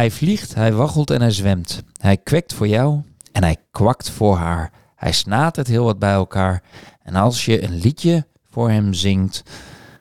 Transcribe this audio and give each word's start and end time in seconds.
Hij 0.00 0.10
vliegt, 0.10 0.54
hij 0.54 0.72
waggelt 0.72 1.10
en 1.10 1.20
hij 1.20 1.30
zwemt. 1.30 1.82
Hij 2.00 2.16
kwekt 2.16 2.54
voor 2.54 2.68
jou 2.68 3.02
en 3.32 3.42
hij 3.42 3.56
kwakt 3.70 4.10
voor 4.10 4.36
haar. 4.36 4.72
Hij 4.96 5.12
snaat 5.12 5.56
het 5.56 5.66
heel 5.66 5.84
wat 5.84 5.98
bij 5.98 6.12
elkaar. 6.12 6.62
En 7.02 7.14
als 7.14 7.44
je 7.44 7.62
een 7.62 7.74
liedje 7.74 8.26
voor 8.50 8.70
hem 8.70 8.94
zingt... 8.94 9.42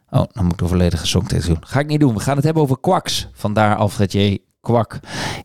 Oh, 0.10 0.24
dan 0.32 0.44
moet 0.44 0.54
ik 0.54 0.60
de 0.60 0.68
volledige 0.68 1.08
songtekst 1.08 1.48
doen. 1.48 1.58
Ga 1.60 1.80
ik 1.80 1.88
niet 1.88 2.00
doen. 2.00 2.14
We 2.14 2.20
gaan 2.20 2.36
het 2.36 2.46
hebben 2.46 2.64
over 2.64 2.80
kwaks. 2.80 3.28
Vandaar 3.34 3.76
Alfred 3.76 4.12
J. 4.12 4.38
Kwak 4.62 5.00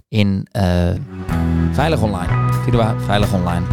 in 0.09 0.49
uh, 0.53 0.91
Veilig 1.73 2.03
Online. 2.03 2.53
Vinden 2.53 3.01
Veilig 3.01 3.35
Online. 3.35 3.67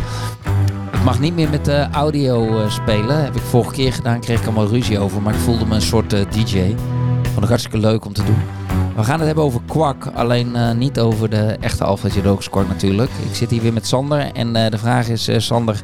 Ik 0.93 1.03
mag 1.03 1.19
niet 1.19 1.33
meer 1.33 1.49
met 1.49 1.65
de 1.65 1.87
audio 1.91 2.61
uh, 2.61 2.69
spelen. 2.69 3.23
Heb 3.23 3.35
ik 3.35 3.41
vorige 3.41 3.73
keer 3.73 3.93
gedaan, 3.93 4.19
kreeg 4.19 4.39
ik 4.39 4.45
allemaal 4.45 4.67
ruzie 4.67 4.99
over. 4.99 5.21
Maar 5.21 5.33
ik 5.33 5.39
voelde 5.39 5.65
me 5.65 5.75
een 5.75 5.81
soort 5.81 6.13
uh, 6.13 6.31
DJ. 6.31 6.75
Vond 7.21 7.43
ik 7.43 7.49
hartstikke 7.49 7.77
leuk 7.77 8.05
om 8.05 8.13
te 8.13 8.23
doen. 8.23 8.60
We 8.95 9.03
gaan 9.03 9.17
het 9.17 9.25
hebben 9.25 9.43
over 9.43 9.61
kwak, 9.67 10.05
alleen 10.05 10.55
uh, 10.55 10.71
niet 10.71 10.99
over 10.99 11.29
de 11.29 11.57
echte 11.59 11.83
Alfred 11.83 12.49
kwak 12.49 12.67
natuurlijk. 12.67 13.09
Ik 13.29 13.35
zit 13.35 13.49
hier 13.49 13.61
weer 13.61 13.73
met 13.73 13.87
Sander 13.87 14.31
en 14.31 14.53
de 14.53 14.77
vraag 14.77 15.07
is, 15.07 15.45
Sander, 15.45 15.81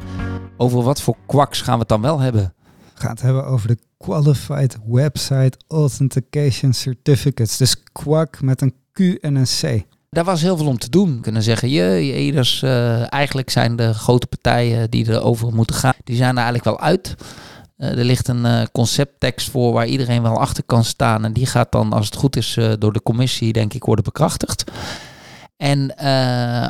over 0.56 0.82
wat 0.82 1.02
voor 1.02 1.16
kwaks 1.26 1.60
gaan 1.60 1.74
we 1.74 1.80
het 1.80 1.88
dan 1.88 2.00
wel 2.00 2.18
hebben? 2.18 2.54
We 2.94 3.00
gaan 3.00 3.10
het 3.10 3.22
hebben 3.22 3.46
over 3.46 3.68
de 3.68 3.78
Qualified 3.98 4.78
Website 4.86 5.58
Authentication 5.68 6.72
Certificates. 6.72 7.56
Dus 7.56 7.82
kwak 7.92 8.40
met 8.40 8.60
een 8.60 8.74
Q 8.92 8.98
en 8.98 9.34
een 9.34 9.46
C. 9.60 9.86
Daar 10.10 10.24
was 10.24 10.42
heel 10.42 10.56
veel 10.56 10.66
om 10.66 10.78
te 10.78 10.90
doen. 10.90 11.20
Kunnen 11.20 11.42
zeggen, 11.42 11.68
je, 11.68 12.06
je 12.06 12.60
uh, 12.62 13.12
eigenlijk 13.12 13.50
zijn 13.50 13.76
de 13.76 13.94
grote 13.94 14.26
partijen 14.26 14.90
die 14.90 15.10
erover 15.10 15.54
moeten 15.54 15.76
gaan, 15.76 15.94
die 16.04 16.16
zijn 16.16 16.30
er 16.30 16.42
eigenlijk 16.42 16.64
wel 16.64 16.80
uit. 16.80 17.14
Uh, 17.78 17.98
er 17.98 18.04
ligt 18.04 18.28
een 18.28 18.44
uh, 18.44 18.62
concepttekst 18.72 19.50
voor 19.50 19.72
waar 19.72 19.86
iedereen 19.86 20.22
wel 20.22 20.38
achter 20.38 20.62
kan 20.66 20.84
staan. 20.84 21.24
En 21.24 21.32
die 21.32 21.46
gaat 21.46 21.72
dan, 21.72 21.92
als 21.92 22.06
het 22.06 22.14
goed 22.14 22.36
is, 22.36 22.58
door 22.78 22.92
de 22.92 23.02
commissie, 23.02 23.52
denk 23.52 23.74
ik, 23.74 23.84
worden 23.84 24.04
bekrachtigd. 24.04 24.64
En 25.56 25.94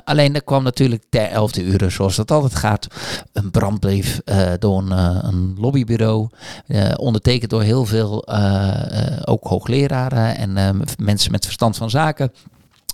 alleen 0.04 0.34
er 0.34 0.44
kwam 0.44 0.62
natuurlijk 0.62 1.04
ter 1.10 1.28
elfde 1.28 1.62
uur, 1.62 1.90
zoals 1.90 2.16
dat 2.16 2.30
altijd 2.30 2.54
gaat, 2.54 2.86
een 3.32 3.50
brandbrief 3.50 4.20
door 4.58 4.78
een, 4.78 4.90
een 5.26 5.56
lobbybureau. 5.58 6.28
ondertekend 6.96 7.50
door 7.50 7.62
heel 7.62 7.84
veel, 7.84 8.28
ook 9.24 9.44
hoogleraren 9.44 10.36
en 10.36 10.82
mensen 10.98 11.32
met 11.32 11.44
verstand 11.44 11.76
van 11.76 11.90
zaken. 11.90 12.32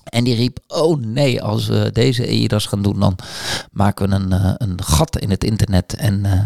En 0.05 0.25
die 0.25 0.35
riep, 0.35 0.59
oh 0.67 1.01
nee, 1.01 1.43
als 1.43 1.67
we 1.67 1.91
deze 1.93 2.27
EIDAS 2.27 2.67
gaan 2.67 2.83
doen, 2.83 3.01
dan 3.01 3.17
maken 3.73 4.09
we 4.09 4.15
een, 4.15 4.31
uh, 4.31 4.55
een 4.57 4.83
gat 4.83 5.19
in 5.19 5.31
het 5.31 5.45
internet. 5.45 5.95
En 5.95 6.25
uh, 6.25 6.41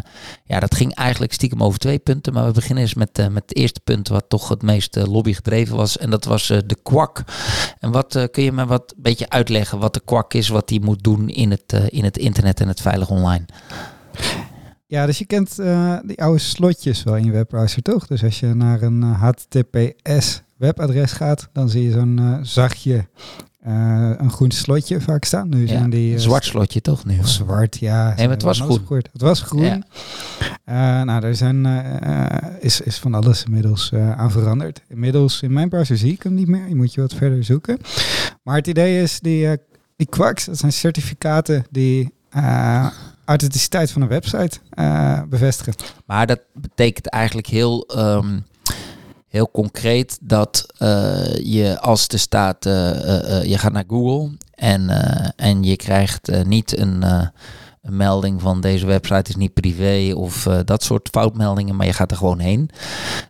ja, 0.44 0.60
dat 0.60 0.74
ging 0.74 0.94
eigenlijk 0.94 1.32
stiekem 1.32 1.62
over 1.62 1.78
twee 1.78 1.98
punten. 1.98 2.32
Maar 2.32 2.46
we 2.46 2.52
beginnen 2.52 2.84
eens 2.84 2.94
met, 2.94 3.16
met 3.16 3.42
het 3.46 3.56
eerste 3.56 3.80
punt, 3.84 4.08
wat 4.08 4.24
toch 4.28 4.48
het 4.48 4.62
meest 4.62 4.96
lobby 4.96 5.32
gedreven 5.32 5.76
was. 5.76 5.98
En 5.98 6.10
dat 6.10 6.24
was 6.24 6.46
de 6.46 6.76
kwak. 6.82 7.24
En 7.78 7.90
wat 7.90 8.28
kun 8.30 8.42
je 8.42 8.52
me 8.52 8.66
wat 8.66 8.92
een 8.96 9.02
beetje 9.02 9.30
uitleggen 9.30 9.78
wat 9.78 9.94
de 9.94 10.02
kwak 10.04 10.34
is, 10.34 10.48
wat 10.48 10.68
die 10.68 10.80
moet 10.80 11.02
doen 11.02 11.28
in 11.28 11.50
het, 11.50 11.72
in 11.88 12.04
het 12.04 12.18
internet 12.18 12.60
en 12.60 12.68
het 12.68 12.80
veilig 12.80 13.10
online? 13.10 13.44
Ja, 14.86 15.06
dus 15.06 15.18
je 15.18 15.24
kent 15.24 15.56
die 16.06 16.22
oude 16.22 16.38
slotjes 16.38 17.02
wel 17.02 17.16
in 17.16 17.24
je 17.24 17.30
webbrowser, 17.30 17.82
toch? 17.82 18.06
Dus 18.06 18.24
als 18.24 18.40
je 18.40 18.46
naar 18.46 18.82
een 18.82 19.02
HTTPS 19.02 20.42
webadres 20.58 21.12
gaat, 21.12 21.48
dan 21.52 21.68
zie 21.68 21.82
je 21.82 21.90
zo'n 21.90 22.38
zachtje 22.42 23.06
uh, 23.66 24.10
een 24.16 24.30
groen 24.30 24.50
slotje 24.50 25.00
vaak 25.00 25.24
staan. 25.24 25.48
Nu 25.48 25.66
zijn 25.66 25.90
die, 25.90 26.12
uh, 26.12 26.18
zwart 26.18 26.44
slotje 26.44 26.80
toch 26.80 27.04
nu? 27.04 27.18
zwart, 27.22 27.78
ja. 27.78 28.14
Nee, 28.16 28.28
het 28.28 28.42
was 28.42 28.60
groen. 28.60 29.02
Het 29.12 29.22
was 29.22 29.40
groen. 29.40 29.64
Ja. 29.64 29.78
Uh, 31.00 31.04
nou, 31.06 31.24
er 31.24 31.36
zijn, 31.36 31.66
is, 32.60 32.80
is 32.80 32.98
van 32.98 33.14
alles 33.14 33.44
inmiddels 33.44 33.92
aan 33.92 34.30
veranderd. 34.30 34.82
Inmiddels 34.88 35.42
in 35.42 35.52
mijn 35.52 35.68
browser 35.68 35.96
zie 35.96 36.12
ik 36.12 36.22
hem 36.22 36.34
niet 36.34 36.48
meer. 36.48 36.68
Je 36.68 36.74
moet 36.74 36.94
je 36.94 37.00
wat 37.00 37.14
verder 37.14 37.44
zoeken. 37.44 37.78
Maar 38.42 38.56
het 38.56 38.66
idee 38.66 39.02
is, 39.02 39.20
die, 39.20 39.56
die 39.96 40.06
quarks, 40.06 40.44
dat 40.44 40.58
zijn 40.58 40.72
certificaten 40.72 41.64
die 41.70 42.14
authenticiteit 43.24 43.90
van 43.90 44.02
een 44.02 44.08
website 44.08 44.58
bevestigen. 45.28 45.74
Maar 46.06 46.26
dat 46.26 46.40
betekent 46.52 47.06
eigenlijk 47.06 47.46
heel... 47.46 47.90
Um, 47.96 48.46
heel 49.28 49.50
concreet 49.50 50.18
dat 50.20 50.66
uh, 50.78 51.34
je 51.34 51.80
als 51.80 52.08
de 52.08 52.16
staat, 52.16 52.66
uh, 52.66 52.72
uh, 52.72 53.44
je 53.44 53.58
gaat 53.58 53.72
naar 53.72 53.84
Google 53.88 54.36
en, 54.54 54.90
en 55.36 55.62
je 55.62 55.76
krijgt 55.76 56.44
niet 56.44 56.78
een, 56.78 57.04
melding 57.80 58.40
van 58.40 58.60
deze 58.60 58.86
website 58.86 59.30
is 59.30 59.36
niet 59.36 59.54
privé 59.54 60.12
of 60.14 60.42
dat 60.64 60.82
soort 60.82 61.08
foutmeldingen, 61.08 61.76
maar 61.76 61.86
je 61.86 61.92
gaat 61.92 62.10
er 62.10 62.16
gewoon 62.16 62.38
heen. 62.38 62.70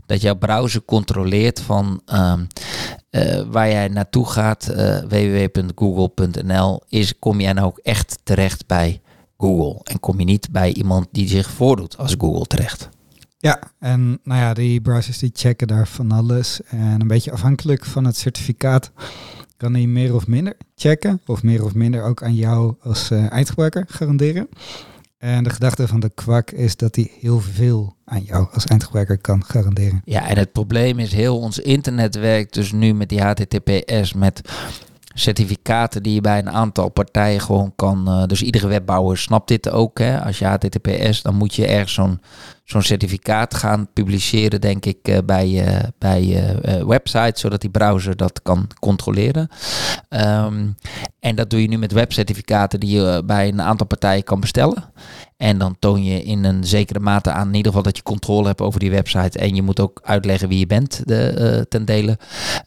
Dat 0.06 0.20
jouw 0.20 0.34
browser 0.34 0.84
controleert 0.84 1.60
van 1.60 2.00
ehm, 2.04 2.44
waar 3.50 3.70
jij 3.70 3.88
naartoe 3.88 4.26
gaat, 4.26 4.66
www.google.nl, 5.08 6.80
is 6.88 7.18
kom 7.18 7.40
jij 7.40 7.52
nou 7.52 7.66
ook 7.66 7.78
echt 7.78 8.18
terecht 8.22 8.66
bij 8.66 9.00
Google 9.38 9.80
en 9.84 10.00
kom 10.00 10.18
je 10.18 10.24
niet 10.24 10.50
bij 10.50 10.72
iemand 10.72 11.06
die 11.12 11.28
zich 11.28 11.50
voordoet 11.50 11.96
als 11.96 12.14
Google 12.18 12.46
terecht. 12.46 12.88
Ja, 13.40 13.58
en 13.78 14.18
nou 14.22 14.40
ja, 14.40 14.54
die 14.54 14.80
browsers 14.80 15.18
die 15.18 15.30
checken 15.34 15.66
daar 15.66 15.88
van 15.88 16.12
alles. 16.12 16.60
En 16.64 17.00
een 17.00 17.06
beetje 17.06 17.32
afhankelijk 17.32 17.84
van 17.84 18.04
het 18.04 18.16
certificaat 18.16 18.92
kan 19.56 19.74
hij 19.74 19.86
meer 19.86 20.14
of 20.14 20.26
minder 20.26 20.56
checken. 20.76 21.20
Of 21.26 21.42
meer 21.42 21.64
of 21.64 21.74
minder 21.74 22.02
ook 22.02 22.22
aan 22.22 22.34
jou 22.34 22.74
als 22.80 23.10
uh, 23.10 23.32
eindgebruiker 23.32 23.84
garanderen. 23.88 24.48
En 25.18 25.44
de 25.44 25.50
gedachte 25.50 25.88
van 25.88 26.00
de 26.00 26.10
kwak 26.14 26.50
is 26.50 26.76
dat 26.76 26.96
hij 26.96 27.10
heel 27.20 27.40
veel 27.40 27.96
aan 28.04 28.22
jou 28.22 28.46
als 28.52 28.64
eindgebruiker 28.64 29.18
kan 29.18 29.44
garanderen. 29.44 30.02
Ja, 30.04 30.28
en 30.28 30.38
het 30.38 30.52
probleem 30.52 30.98
is 30.98 31.12
heel 31.12 31.38
ons 31.38 31.58
internet 31.58 32.14
werkt 32.14 32.54
dus 32.54 32.72
nu 32.72 32.94
met 32.94 33.08
die 33.08 33.20
HTTPS 33.20 34.12
met 34.12 34.40
certificaten 35.18 36.02
die 36.02 36.14
je 36.14 36.20
bij 36.20 36.38
een 36.38 36.50
aantal 36.50 36.88
partijen 36.88 37.40
gewoon 37.40 37.72
kan. 37.76 38.04
Uh, 38.08 38.24
dus 38.24 38.42
iedere 38.42 38.66
webbouwer 38.66 39.18
snapt 39.18 39.48
dit 39.48 39.70
ook. 39.70 39.98
Hè? 39.98 40.24
Als 40.24 40.38
je 40.38 40.44
HTTPS, 40.44 41.22
dan 41.22 41.34
moet 41.34 41.54
je 41.54 41.66
ergens 41.66 41.94
zo'n 41.94 42.20
zo'n 42.64 42.82
certificaat 42.82 43.54
gaan 43.54 43.88
publiceren, 43.92 44.60
denk 44.60 44.86
ik, 44.86 45.08
uh, 45.08 45.18
bij 45.24 45.48
je 45.48 45.92
bij, 45.98 46.22
uh, 46.22 46.84
website, 46.84 47.40
zodat 47.40 47.60
die 47.60 47.70
browser 47.70 48.16
dat 48.16 48.42
kan 48.42 48.66
controleren. 48.80 49.48
Um, 50.08 50.74
en 51.20 51.34
dat 51.34 51.50
doe 51.50 51.62
je 51.62 51.68
nu 51.68 51.78
met 51.78 51.92
webcertificaten 51.92 52.80
die 52.80 53.00
je 53.00 53.22
bij 53.24 53.48
een 53.48 53.62
aantal 53.62 53.86
partijen 53.86 54.24
kan 54.24 54.40
bestellen. 54.40 54.92
En 55.38 55.58
dan 55.58 55.76
toon 55.78 56.04
je 56.04 56.22
in 56.22 56.44
een 56.44 56.64
zekere 56.64 57.00
mate 57.00 57.30
aan 57.30 57.48
in 57.48 57.54
ieder 57.54 57.66
geval 57.66 57.82
dat 57.82 57.96
je 57.96 58.02
controle 58.02 58.46
hebt 58.46 58.60
over 58.60 58.80
die 58.80 58.90
website. 58.90 59.38
En 59.38 59.54
je 59.54 59.62
moet 59.62 59.80
ook 59.80 60.00
uitleggen 60.02 60.48
wie 60.48 60.58
je 60.58 60.66
bent 60.66 61.02
de, 61.04 61.54
uh, 61.56 61.62
ten 61.68 61.84
dele. 61.84 62.18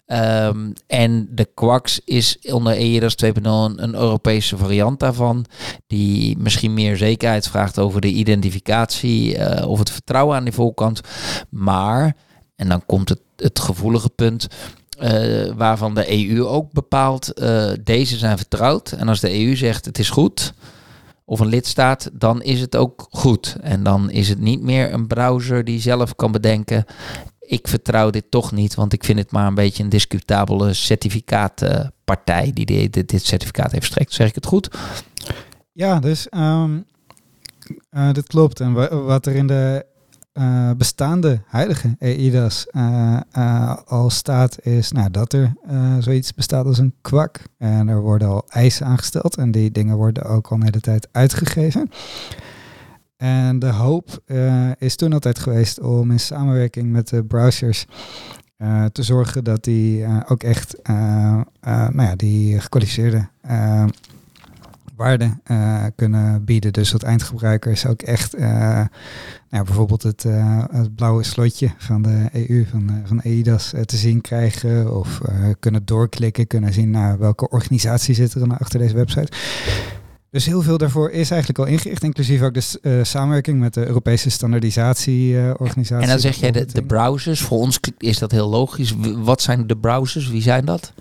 Um, 0.07 0.73
en 0.87 1.27
de 1.31 1.49
Quax 1.53 2.01
is 2.05 2.37
onder 2.51 2.73
EIDAS 2.73 3.15
2.0 3.25 3.31
een 3.41 3.95
Europese 3.95 4.57
variant 4.57 4.99
daarvan. 4.99 5.45
Die 5.87 6.37
misschien 6.37 6.73
meer 6.73 6.97
zekerheid 6.97 7.47
vraagt 7.47 7.79
over 7.79 8.01
de 8.01 8.11
identificatie 8.11 9.37
uh, 9.37 9.67
of 9.67 9.79
het 9.79 9.91
vertrouwen 9.91 10.37
aan 10.37 10.43
die 10.43 10.53
voorkant. 10.53 11.01
Maar, 11.49 12.15
en 12.55 12.69
dan 12.69 12.85
komt 12.85 13.09
het, 13.09 13.21
het 13.35 13.59
gevoelige 13.59 14.09
punt. 14.09 14.47
Uh, 14.99 15.51
waarvan 15.55 15.95
de 15.95 16.29
EU 16.31 16.45
ook 16.45 16.71
bepaalt, 16.71 17.41
deze 17.83 18.17
zijn 18.17 18.37
vertrouwd. 18.37 18.91
En 18.91 19.07
als 19.07 19.19
de 19.19 19.45
EU 19.45 19.55
zegt 19.55 19.85
het 19.85 19.99
is 19.99 20.09
goed, 20.09 20.53
of 21.25 21.39
een 21.39 21.47
lidstaat, 21.47 22.09
dan 22.13 22.41
is 22.41 22.61
het 22.61 22.75
ook 22.75 23.07
goed. 23.09 23.57
En 23.61 23.83
dan 23.83 24.09
is 24.09 24.29
het 24.29 24.39
niet 24.39 24.61
meer 24.61 24.93
een 24.93 25.07
browser 25.07 25.63
die 25.63 25.79
zelf 25.79 26.15
kan 26.15 26.31
bedenken. 26.31 26.85
Ik 27.39 27.67
vertrouw 27.67 28.09
dit 28.09 28.31
toch 28.31 28.51
niet, 28.51 28.75
want 28.75 28.93
ik 28.93 29.03
vind 29.03 29.19
het 29.19 29.31
maar 29.31 29.47
een 29.47 29.55
beetje 29.55 29.83
een 29.83 29.89
discutabele 29.89 30.73
certificaatpartij 30.73 32.51
die 32.53 32.89
dit, 32.89 33.25
certificaat 33.25 33.71
heeft 33.71 33.83
verstrekt. 33.83 34.13
Zeg 34.13 34.27
ik 34.27 34.35
het 34.35 34.45
goed? 34.45 34.69
Ja, 35.71 35.99
dus 35.99 36.27
um, 36.31 36.85
dat 37.89 38.27
klopt. 38.27 38.59
En 38.59 38.73
wat 39.05 39.25
er 39.25 39.35
in 39.35 39.47
de 39.47 39.85
uh, 40.33 40.71
bestaande 40.77 41.41
heilige 41.47 41.95
EIDAS 41.99 42.67
uh, 42.71 43.17
uh, 43.37 43.75
al 43.85 44.09
staat, 44.09 44.65
is 44.65 44.91
nou, 44.91 45.11
dat 45.11 45.33
er 45.33 45.53
zoiets 45.99 46.33
bestaat 46.33 46.65
als 46.65 46.77
een 46.77 46.93
kwak. 47.01 47.41
En 47.57 47.87
er 47.87 48.01
worden 48.01 48.27
al 48.27 48.45
eisen 48.47 48.85
aangesteld 48.85 49.37
en 49.37 49.51
die 49.51 49.71
dingen 49.71 49.95
worden 49.95 50.23
ook 50.23 50.47
al 50.47 50.57
de 50.57 50.65
hele 50.65 50.79
tijd 50.79 51.07
uitgegeven. 51.11 51.89
En 53.17 53.59
de 53.59 53.69
hoop 53.69 54.23
is 54.77 54.95
toen 54.95 55.13
altijd 55.13 55.39
geweest 55.39 55.79
om 55.79 56.11
in 56.11 56.19
samenwerking 56.19 56.91
met 56.91 57.07
de 57.07 57.23
browsers 57.23 57.85
te 58.91 59.03
zorgen 59.03 59.43
dat 59.43 59.63
die 59.63 60.05
ook 60.27 60.43
echt 60.43 60.75
nou 61.61 62.01
ja, 62.01 62.15
die 62.15 62.59
gekwalificeerde 62.59 63.27
waarde 65.01 65.37
uh, 65.51 65.83
kunnen 65.95 66.45
bieden. 66.45 66.73
Dus 66.73 66.91
dat 66.91 67.03
eindgebruikers 67.03 67.85
ook 67.85 68.01
echt 68.01 68.35
uh, 68.35 68.41
nou, 69.49 69.65
bijvoorbeeld 69.65 70.03
het, 70.03 70.23
uh, 70.23 70.63
het, 70.71 70.95
blauwe 70.95 71.23
slotje 71.23 71.71
van 71.77 72.01
de 72.01 72.29
EU, 72.31 72.65
van, 72.65 73.01
van 73.05 73.21
EIDAS, 73.21 73.73
te 73.85 73.97
zien 73.97 74.21
krijgen. 74.21 74.95
Of 74.97 75.21
kunnen 75.59 75.85
doorklikken, 75.85 76.47
kunnen 76.47 76.73
zien 76.73 76.89
naar 76.89 77.19
welke 77.19 77.49
organisatie 77.49 78.15
zit 78.15 78.33
er 78.33 78.57
achter 78.57 78.79
deze 78.79 78.95
website. 78.95 79.31
Dus 80.29 80.45
heel 80.45 80.61
veel 80.61 80.77
daarvoor 80.77 81.09
is 81.09 81.31
eigenlijk 81.31 81.59
al 81.59 81.65
ingericht, 81.65 82.03
inclusief 82.03 82.41
ook 82.41 82.53
de 82.53 83.03
samenwerking 83.03 83.59
met 83.59 83.73
de 83.73 83.85
Europese 83.85 84.29
standaardisatieorganisatie. 84.29 86.03
en 86.03 86.09
dan 86.09 86.19
zeg 86.19 86.35
jij 86.35 86.51
de, 86.51 86.65
de 86.65 86.83
browsers, 86.83 87.41
voor 87.41 87.59
ons 87.59 87.79
is 87.97 88.19
dat 88.19 88.31
heel 88.31 88.49
logisch. 88.49 88.95
Wat 89.17 89.41
zijn 89.41 89.67
de 89.67 89.77
browsers? 89.77 90.29
Wie 90.29 90.41
zijn 90.41 90.65
dat? 90.65 90.93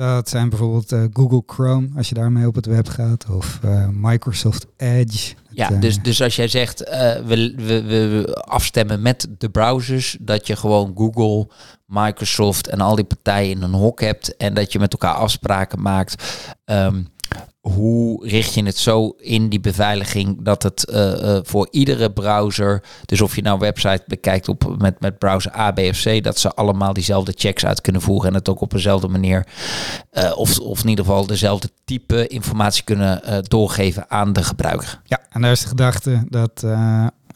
Dat 0.00 0.28
zijn 0.28 0.48
bijvoorbeeld 0.48 0.92
uh, 0.92 1.04
Google 1.12 1.42
Chrome, 1.46 1.88
als 1.96 2.08
je 2.08 2.14
daarmee 2.14 2.46
op 2.46 2.54
het 2.54 2.66
web 2.66 2.88
gaat, 2.88 3.26
of 3.30 3.58
uh, 3.64 3.88
Microsoft 3.92 4.66
Edge. 4.76 5.34
Ja, 5.50 5.70
uh, 5.70 5.80
dus, 5.80 6.02
dus 6.02 6.22
als 6.22 6.36
jij 6.36 6.48
zegt, 6.48 6.78
we, 6.78 7.52
we, 7.56 7.82
we 7.82 8.34
afstemmen 8.34 9.02
met 9.02 9.28
de 9.38 9.48
browsers, 9.48 10.16
dat 10.20 10.46
je 10.46 10.56
gewoon 10.56 10.92
Google, 10.96 11.48
Microsoft 11.86 12.68
en 12.68 12.80
al 12.80 12.94
die 12.94 13.04
partijen 13.04 13.50
in 13.50 13.62
een 13.62 13.72
hok 13.72 14.00
hebt 14.00 14.36
en 14.36 14.54
dat 14.54 14.72
je 14.72 14.78
met 14.78 14.92
elkaar 14.92 15.14
afspraken 15.14 15.82
maakt. 15.82 16.24
Um, 16.64 17.08
hoe 17.60 18.28
richt 18.28 18.54
je 18.54 18.64
het 18.64 18.76
zo 18.76 19.14
in 19.18 19.48
die 19.48 19.60
beveiliging 19.60 20.42
dat 20.42 20.62
het 20.62 20.90
uh, 20.90 20.96
uh, 20.96 21.38
voor 21.42 21.68
iedere 21.70 22.12
browser, 22.12 22.82
dus 23.04 23.20
of 23.20 23.36
je 23.36 23.42
nou 23.42 23.58
website 23.58 24.02
bekijkt 24.06 24.48
op, 24.48 24.74
met, 24.78 25.00
met 25.00 25.18
browser 25.18 25.56
A, 25.56 25.72
B 25.72 25.78
of 25.78 26.02
C, 26.02 26.24
dat 26.24 26.38
ze 26.38 26.54
allemaal 26.54 26.92
diezelfde 26.92 27.32
checks 27.36 27.66
uit 27.66 27.80
kunnen 27.80 28.02
voeren 28.02 28.28
en 28.28 28.34
het 28.34 28.48
ook 28.48 28.60
op 28.60 28.70
dezelfde 28.70 29.08
manier, 29.08 29.46
uh, 30.12 30.32
of, 30.36 30.58
of 30.58 30.82
in 30.82 30.88
ieder 30.88 31.04
geval 31.04 31.26
dezelfde 31.26 31.70
type 31.84 32.26
informatie 32.26 32.84
kunnen 32.84 33.22
doorgeven 33.42 34.10
aan 34.10 34.32
de 34.32 34.44
gebruiker. 34.44 35.00
Ja, 35.04 35.20
en 35.30 35.40
daar 35.40 35.52
is 35.52 35.60
de 35.60 35.68
gedachte 35.68 36.24
dat 36.28 36.64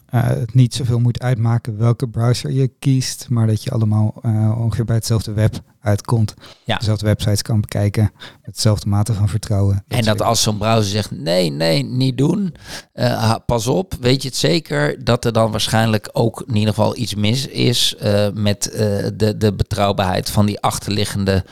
het 0.05 0.53
niet 0.53 0.73
zoveel 0.73 0.99
moet 0.99 1.21
uitmaken 1.21 1.77
welke 1.77 2.07
browser 2.07 2.51
je 2.51 2.71
kiest, 2.79 3.25
maar 3.29 3.47
dat 3.47 3.63
je 3.63 3.71
allemaal 3.71 4.13
ongeveer 4.57 4.85
bij 4.85 4.95
hetzelfde 4.95 5.33
web 5.33 5.61
uitkomt. 5.85 6.33
Ja. 6.63 6.77
Dezelfde 6.77 7.05
websites 7.05 7.41
kan 7.41 7.61
bekijken 7.61 8.11
met 8.13 8.41
hetzelfde 8.41 8.89
mate 8.89 9.13
van 9.13 9.29
vertrouwen. 9.29 9.83
en 9.87 10.03
dat 10.03 10.21
als 10.21 10.41
zo'n 10.41 10.57
browser 10.57 10.91
zegt 10.91 11.11
nee, 11.11 11.49
nee, 11.49 11.83
niet 11.83 12.17
doen, 12.17 12.55
uh, 12.93 13.35
pas 13.45 13.67
op, 13.67 13.93
weet 13.99 14.21
je 14.21 14.27
het 14.27 14.37
zeker 14.37 15.03
dat 15.03 15.25
er 15.25 15.33
dan 15.33 15.51
waarschijnlijk 15.51 16.09
ook 16.11 16.43
in 16.47 16.55
ieder 16.55 16.73
geval 16.73 16.97
iets 16.97 17.15
mis 17.15 17.47
is 17.47 17.95
met 18.33 18.63
de, 19.13 19.33
de 19.37 19.53
betrouwbaarheid 19.53 20.29
van 20.29 20.45
die 20.45 20.59
achterliggende 20.59 21.45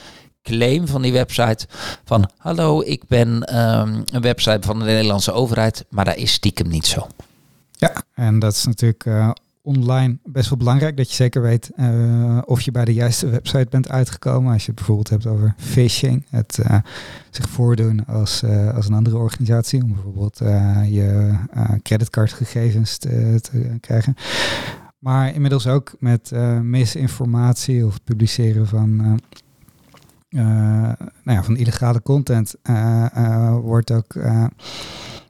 claim 0.44 0.88
van 0.88 1.02
die 1.02 1.12
website 1.12 1.68
van 2.06 2.30
hallo, 2.38 2.82
ik 2.82 3.08
ben 3.08 3.58
um, 3.60 4.04
een 4.12 4.22
website 4.22 4.68
van 4.68 4.80
de 4.80 4.86
Nederlandse 4.86 5.32
overheid, 5.32 5.86
maar 5.90 6.06
dat 6.06 6.16
is 6.16 6.34
stiekem 6.34 6.68
niet 6.68 6.86
zo. 6.86 7.08
Ja, 7.72 8.04
en 8.14 8.40
dat 8.40 8.54
is 8.54 8.66
natuurlijk 8.66 9.06
online 9.64 10.18
best 10.24 10.50
wel 10.50 10.58
belangrijk 10.58 10.98
dat 10.98 11.10
je 11.10 11.16
zeker 11.16 11.42
weet 11.42 11.72
uh, 11.76 12.42
of 12.46 12.62
je 12.62 12.72
bij 12.72 12.86
de 12.86 12.94
juiste 12.94 13.30
website 13.30 13.68
bent 13.70 13.90
uitgekomen. 13.90 14.54
Als 14.54 14.62
je 14.62 14.68
het 14.68 14.76
bijvoorbeeld 14.76 15.10
hebt 15.10 15.26
over 15.26 15.54
phishing, 15.58 16.26
het 16.30 16.60
uh, 16.62 16.78
zich 17.30 17.50
voordoen 17.50 18.06
als, 18.06 18.44
als 18.76 18.88
een 18.88 18.94
andere 18.94 19.18
organisatie 19.18 19.84
om 19.84 19.94
bijvoorbeeld 19.94 20.38
je 20.90 21.34
creditcardgegevens 21.82 22.98
te, 22.98 23.40
te, 23.42 23.78
krijgen. 23.80 24.16
Maar 25.00 25.34
inmiddels 25.34 25.68
ook 25.68 25.96
met 26.00 26.32
misinformatie 26.62 27.86
of 27.86 27.94
het 27.94 28.04
publiceren 28.04 28.68
van 28.68 28.96
nou 30.30 30.98
ja, 31.24 31.44
van 31.44 31.58
illegale 31.58 32.02
content 32.02 32.56
wordt 33.62 33.92
ook 33.92 34.16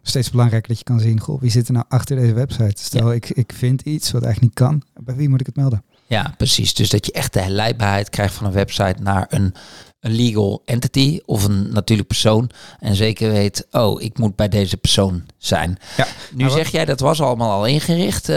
steeds 0.03 0.29
belangrijker 0.29 0.69
dat 0.69 0.77
je 0.77 0.83
kan 0.83 0.99
zien, 0.99 1.19
goh, 1.19 1.41
wie 1.41 1.51
zit 1.51 1.67
er 1.67 1.73
nou 1.73 1.85
achter 1.87 2.15
deze 2.15 2.33
website? 2.33 2.83
Stel, 2.83 3.13
ik, 3.13 3.29
ik 3.29 3.53
vind 3.53 3.81
iets 3.81 4.11
wat 4.11 4.23
eigenlijk 4.23 4.57
niet 4.59 4.67
kan, 4.67 4.83
bij 5.03 5.15
wie 5.15 5.29
moet 5.29 5.39
ik 5.39 5.45
het 5.45 5.55
melden? 5.55 5.83
Ja, 6.07 6.33
precies. 6.37 6.73
Dus 6.73 6.89
dat 6.89 7.05
je 7.05 7.11
echt 7.11 7.33
de 7.33 7.39
herleidbaarheid 7.39 8.09
krijgt 8.09 8.33
van 8.33 8.45
een 8.45 8.53
website 8.53 8.95
naar 9.01 9.25
een 9.29 9.53
een 10.03 10.15
legal 10.15 10.61
entity 10.65 11.19
of 11.25 11.43
een 11.43 11.69
natuurlijk 11.73 12.07
persoon 12.07 12.49
en 12.79 12.95
zeker 12.95 13.31
weet, 13.31 13.67
oh, 13.71 14.01
ik 14.01 14.17
moet 14.17 14.35
bij 14.35 14.49
deze 14.49 14.77
persoon 14.77 15.23
zijn. 15.37 15.77
Ja, 15.97 16.07
nu 16.33 16.49
zeg 16.49 16.71
jij 16.71 16.85
dat 16.85 16.99
was 16.99 17.21
allemaal 17.21 17.51
al 17.51 17.65
ingericht. 17.65 18.29
Uh, 18.29 18.35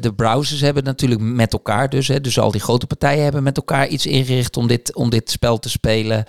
de 0.00 0.12
browsers 0.16 0.60
hebben 0.60 0.84
natuurlijk 0.84 1.20
met 1.20 1.52
elkaar 1.52 1.88
dus, 1.88 2.08
hè, 2.08 2.20
dus 2.20 2.38
al 2.38 2.50
die 2.50 2.60
grote 2.60 2.86
partijen 2.86 3.22
hebben 3.22 3.42
met 3.42 3.56
elkaar 3.56 3.88
iets 3.88 4.06
ingericht 4.06 4.56
om 4.56 4.66
dit, 4.66 4.94
om 4.94 5.10
dit 5.10 5.30
spel 5.30 5.58
te 5.58 5.68
spelen. 5.68 6.24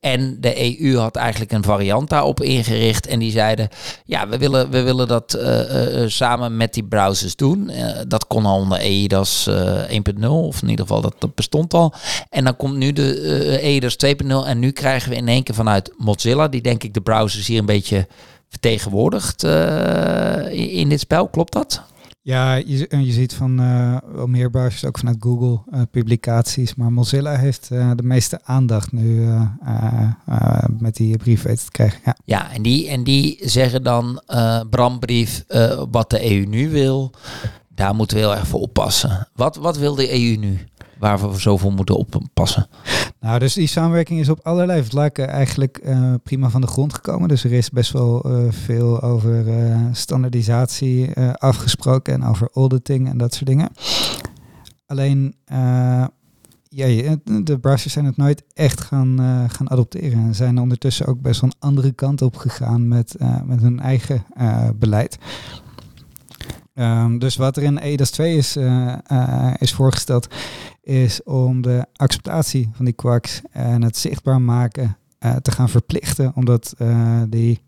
En 0.00 0.40
de 0.40 0.80
EU 0.80 0.96
had 0.96 1.16
eigenlijk 1.16 1.52
een 1.52 1.64
variant 1.64 2.08
daarop 2.08 2.42
ingericht 2.42 3.06
en 3.06 3.18
die 3.18 3.30
zeiden, 3.30 3.68
ja, 4.04 4.28
we 4.28 4.38
willen, 4.38 4.70
we 4.70 4.82
willen 4.82 5.08
dat 5.08 5.36
uh, 5.38 6.02
uh, 6.02 6.08
samen 6.08 6.56
met 6.56 6.74
die 6.74 6.84
browsers 6.84 7.36
doen. 7.36 7.70
dat 8.08 8.26
kon 8.26 8.46
al 8.46 8.58
onder 8.58 8.78
EIDAS 8.78 9.48
1.0 9.50 10.26
of 10.26 10.62
in 10.62 10.68
ieder 10.68 10.86
geval 10.86 11.00
dat, 11.00 11.14
dat 11.18 11.34
bestond 11.34 11.74
al. 11.74 11.94
En 12.30 12.44
dan 12.44 12.56
komt 12.56 12.76
nu 12.76 12.92
de 12.92 13.58
EIDAS 13.62 13.96
2.0 14.06 14.25
en 14.30 14.58
nu 14.58 14.70
krijgen 14.70 15.10
we 15.10 15.16
in 15.16 15.28
één 15.28 15.42
keer 15.42 15.54
vanuit 15.54 15.92
Mozilla, 15.96 16.48
die 16.48 16.60
denk 16.60 16.82
ik 16.82 16.94
de 16.94 17.00
browsers 17.00 17.46
hier 17.46 17.58
een 17.58 17.66
beetje 17.66 18.06
vertegenwoordigt 18.48 19.44
uh, 19.44 20.78
in 20.78 20.88
dit 20.88 21.00
spel. 21.00 21.28
Klopt 21.28 21.52
dat? 21.52 21.82
Ja, 22.22 22.54
je, 22.54 22.86
je 22.88 23.12
ziet 23.12 23.34
van 23.34 23.60
uh, 23.60 23.96
meer 24.24 24.50
browsers, 24.50 24.84
ook 24.84 24.98
vanuit 24.98 25.16
Google, 25.20 25.60
uh, 25.72 25.80
publicaties. 25.90 26.74
Maar 26.74 26.92
Mozilla 26.92 27.36
heeft 27.36 27.68
uh, 27.72 27.90
de 27.96 28.02
meeste 28.02 28.40
aandacht 28.44 28.92
nu 28.92 29.28
met 30.78 30.96
die 30.96 31.16
brief 31.16 31.42
weten 31.42 31.64
te 31.64 31.70
krijgen. 31.70 32.00
Ja, 32.04 32.16
ja 32.24 32.52
en, 32.52 32.62
die, 32.62 32.88
en 32.88 33.04
die 33.04 33.38
zeggen 33.40 33.82
dan, 33.82 34.22
brandbrief, 34.70 35.44
wat 35.90 36.10
de 36.10 36.30
EU 36.30 36.46
nu 36.46 36.70
wil, 36.70 37.12
daar 37.68 37.94
moeten 37.94 38.16
we 38.16 38.22
heel 38.22 38.34
erg 38.34 38.46
voor 38.46 38.60
oppassen. 38.60 39.28
Wat, 39.34 39.56
wat 39.56 39.76
wil 39.76 39.94
de 39.94 40.12
EU 40.12 40.36
nu? 40.36 40.58
Waar 40.98 41.30
we 41.30 41.38
zoveel 41.40 41.70
moeten 41.70 41.96
oppassen? 41.96 42.68
Nou, 43.20 43.38
dus 43.38 43.54
die 43.54 43.66
samenwerking 43.66 44.20
is 44.20 44.28
op 44.28 44.40
allerlei 44.42 44.84
vlakken 44.84 45.28
eigenlijk 45.28 45.80
uh, 45.84 46.14
prima 46.22 46.50
van 46.50 46.60
de 46.60 46.66
grond 46.66 46.94
gekomen. 46.94 47.28
Dus 47.28 47.44
er 47.44 47.52
is 47.52 47.70
best 47.70 47.92
wel 47.92 48.30
uh, 48.30 48.52
veel 48.52 49.02
over 49.02 49.46
uh, 49.46 49.86
standaardisatie 49.92 51.10
afgesproken 51.32 52.14
en 52.14 52.24
over 52.24 52.48
auditing 52.52 53.08
en 53.08 53.18
dat 53.18 53.34
soort 53.34 53.46
dingen. 53.46 53.68
Alleen, 54.86 55.34
ja, 56.68 57.16
de 57.42 57.58
browsers 57.60 57.92
zijn 57.92 58.04
het 58.04 58.16
nooit 58.16 58.42
echt 58.54 58.80
gaan, 58.80 59.18
gaan 59.50 59.70
adopteren. 59.70 60.18
En 60.18 60.34
zijn 60.34 60.58
ondertussen 60.58 61.06
ook 61.06 61.20
best 61.20 61.40
wel 61.40 61.50
een 61.50 61.68
andere 61.68 61.92
kant 61.92 62.22
op 62.22 62.36
gegaan 62.36 62.88
met, 62.88 63.16
met 63.44 63.60
hun 63.60 63.80
eigen 63.80 64.24
beleid. 64.78 65.18
Um, 66.74 67.18
dus 67.18 67.36
wat 67.36 67.56
er 67.56 67.62
in 67.62 67.78
EDAS 67.78 68.10
2 68.10 68.36
is, 68.36 68.56
is 69.58 69.74
voorgesteld, 69.74 70.28
is 70.86 71.22
om 71.22 71.62
de 71.62 71.86
acceptatie 71.92 72.70
van 72.72 72.84
die 72.84 72.94
quarks 72.94 73.40
en 73.50 73.82
het 73.82 73.96
zichtbaar 73.96 74.40
maken 74.40 74.96
uh, 75.20 75.36
te 75.36 75.50
gaan 75.50 75.68
verplichten, 75.68 76.32
omdat 76.34 76.74
die, 77.28 77.62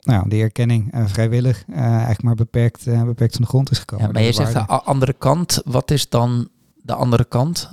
nou, 0.00 0.28
die 0.28 0.42
erkenning 0.42 0.94
vrijwillig 1.06 1.64
eigenlijk 1.72 2.22
maar 2.22 2.34
beperkt, 2.34 2.84
beperkt 3.04 3.32
van 3.32 3.42
de 3.42 3.48
grond 3.48 3.70
is 3.70 3.78
gekomen. 3.78 4.06
Ja, 4.06 4.12
maar 4.12 4.22
je 4.22 4.32
zegt 4.32 4.52
de 4.52 4.66
andere 4.66 5.12
kant, 5.12 5.62
wat 5.64 5.90
is 5.90 6.08
dan 6.08 6.48
de 6.82 6.94
andere 6.94 7.24
kant? 7.24 7.72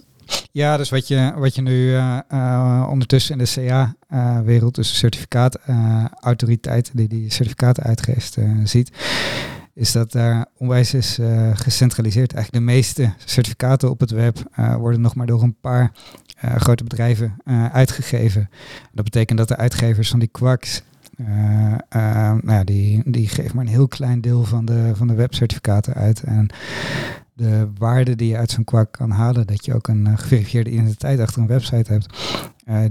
Ja, 0.51 0.77
dus 0.77 0.89
wat 0.89 1.07
je, 1.07 1.33
wat 1.37 1.55
je 1.55 1.61
nu 1.61 1.97
ondertussen 2.89 3.39
in 3.39 3.45
de 3.45 3.51
CA-wereld, 3.53 4.75
dus 4.75 4.89
de 4.89 4.95
certificaatautoriteiten 4.95 6.97
die 6.97 7.07
die 7.07 7.31
certificaten 7.31 7.83
uitgeeft, 7.83 8.37
ziet, 8.63 8.91
is 9.77 9.91
dat 9.91 10.11
daar 10.11 10.45
onwijs 10.57 10.93
is 10.93 11.19
uh, 11.19 11.49
gecentraliseerd. 11.53 12.33
Eigenlijk 12.33 12.65
de 12.65 12.71
meeste 12.71 13.13
certificaten 13.25 13.89
op 13.89 13.99
het 13.99 14.11
web 14.11 14.49
uh, 14.59 14.75
worden 14.75 15.01
nog 15.01 15.15
maar 15.15 15.25
door 15.25 15.43
een 15.43 15.59
paar 15.61 15.91
uh, 16.45 16.55
grote 16.55 16.83
bedrijven 16.83 17.37
uitgegeven. 17.71 18.49
Dat 18.91 19.03
betekent 19.03 19.37
dat 19.37 19.47
de 19.47 19.57
uitgevers 19.57 20.09
van 20.09 20.19
die 20.19 20.27
quarks, 20.27 20.83
nou 21.89 22.41
ja, 22.45 22.63
die, 22.63 23.01
die 23.05 23.27
geven 23.27 23.55
maar 23.55 23.65
een 23.65 23.71
heel 23.71 23.87
klein 23.87 24.21
deel 24.21 24.43
van 24.43 24.65
de, 24.65 24.91
van 24.95 25.07
de 25.07 25.13
webcertificaten 25.13 25.93
uit. 25.93 26.23
En 26.23 26.47
de 27.33 27.67
waarde 27.77 28.15
die 28.15 28.29
je 28.29 28.37
uit 28.37 28.51
zo'n 28.51 28.63
kwak 28.63 28.91
kan 28.91 29.11
halen, 29.11 29.47
dat 29.47 29.65
je 29.65 29.73
ook 29.73 29.87
een 29.87 30.17
geverifieerde 30.17 30.71
identiteit 30.71 31.19
achter 31.19 31.41
een 31.41 31.47
website 31.47 31.91
hebt, 31.91 32.17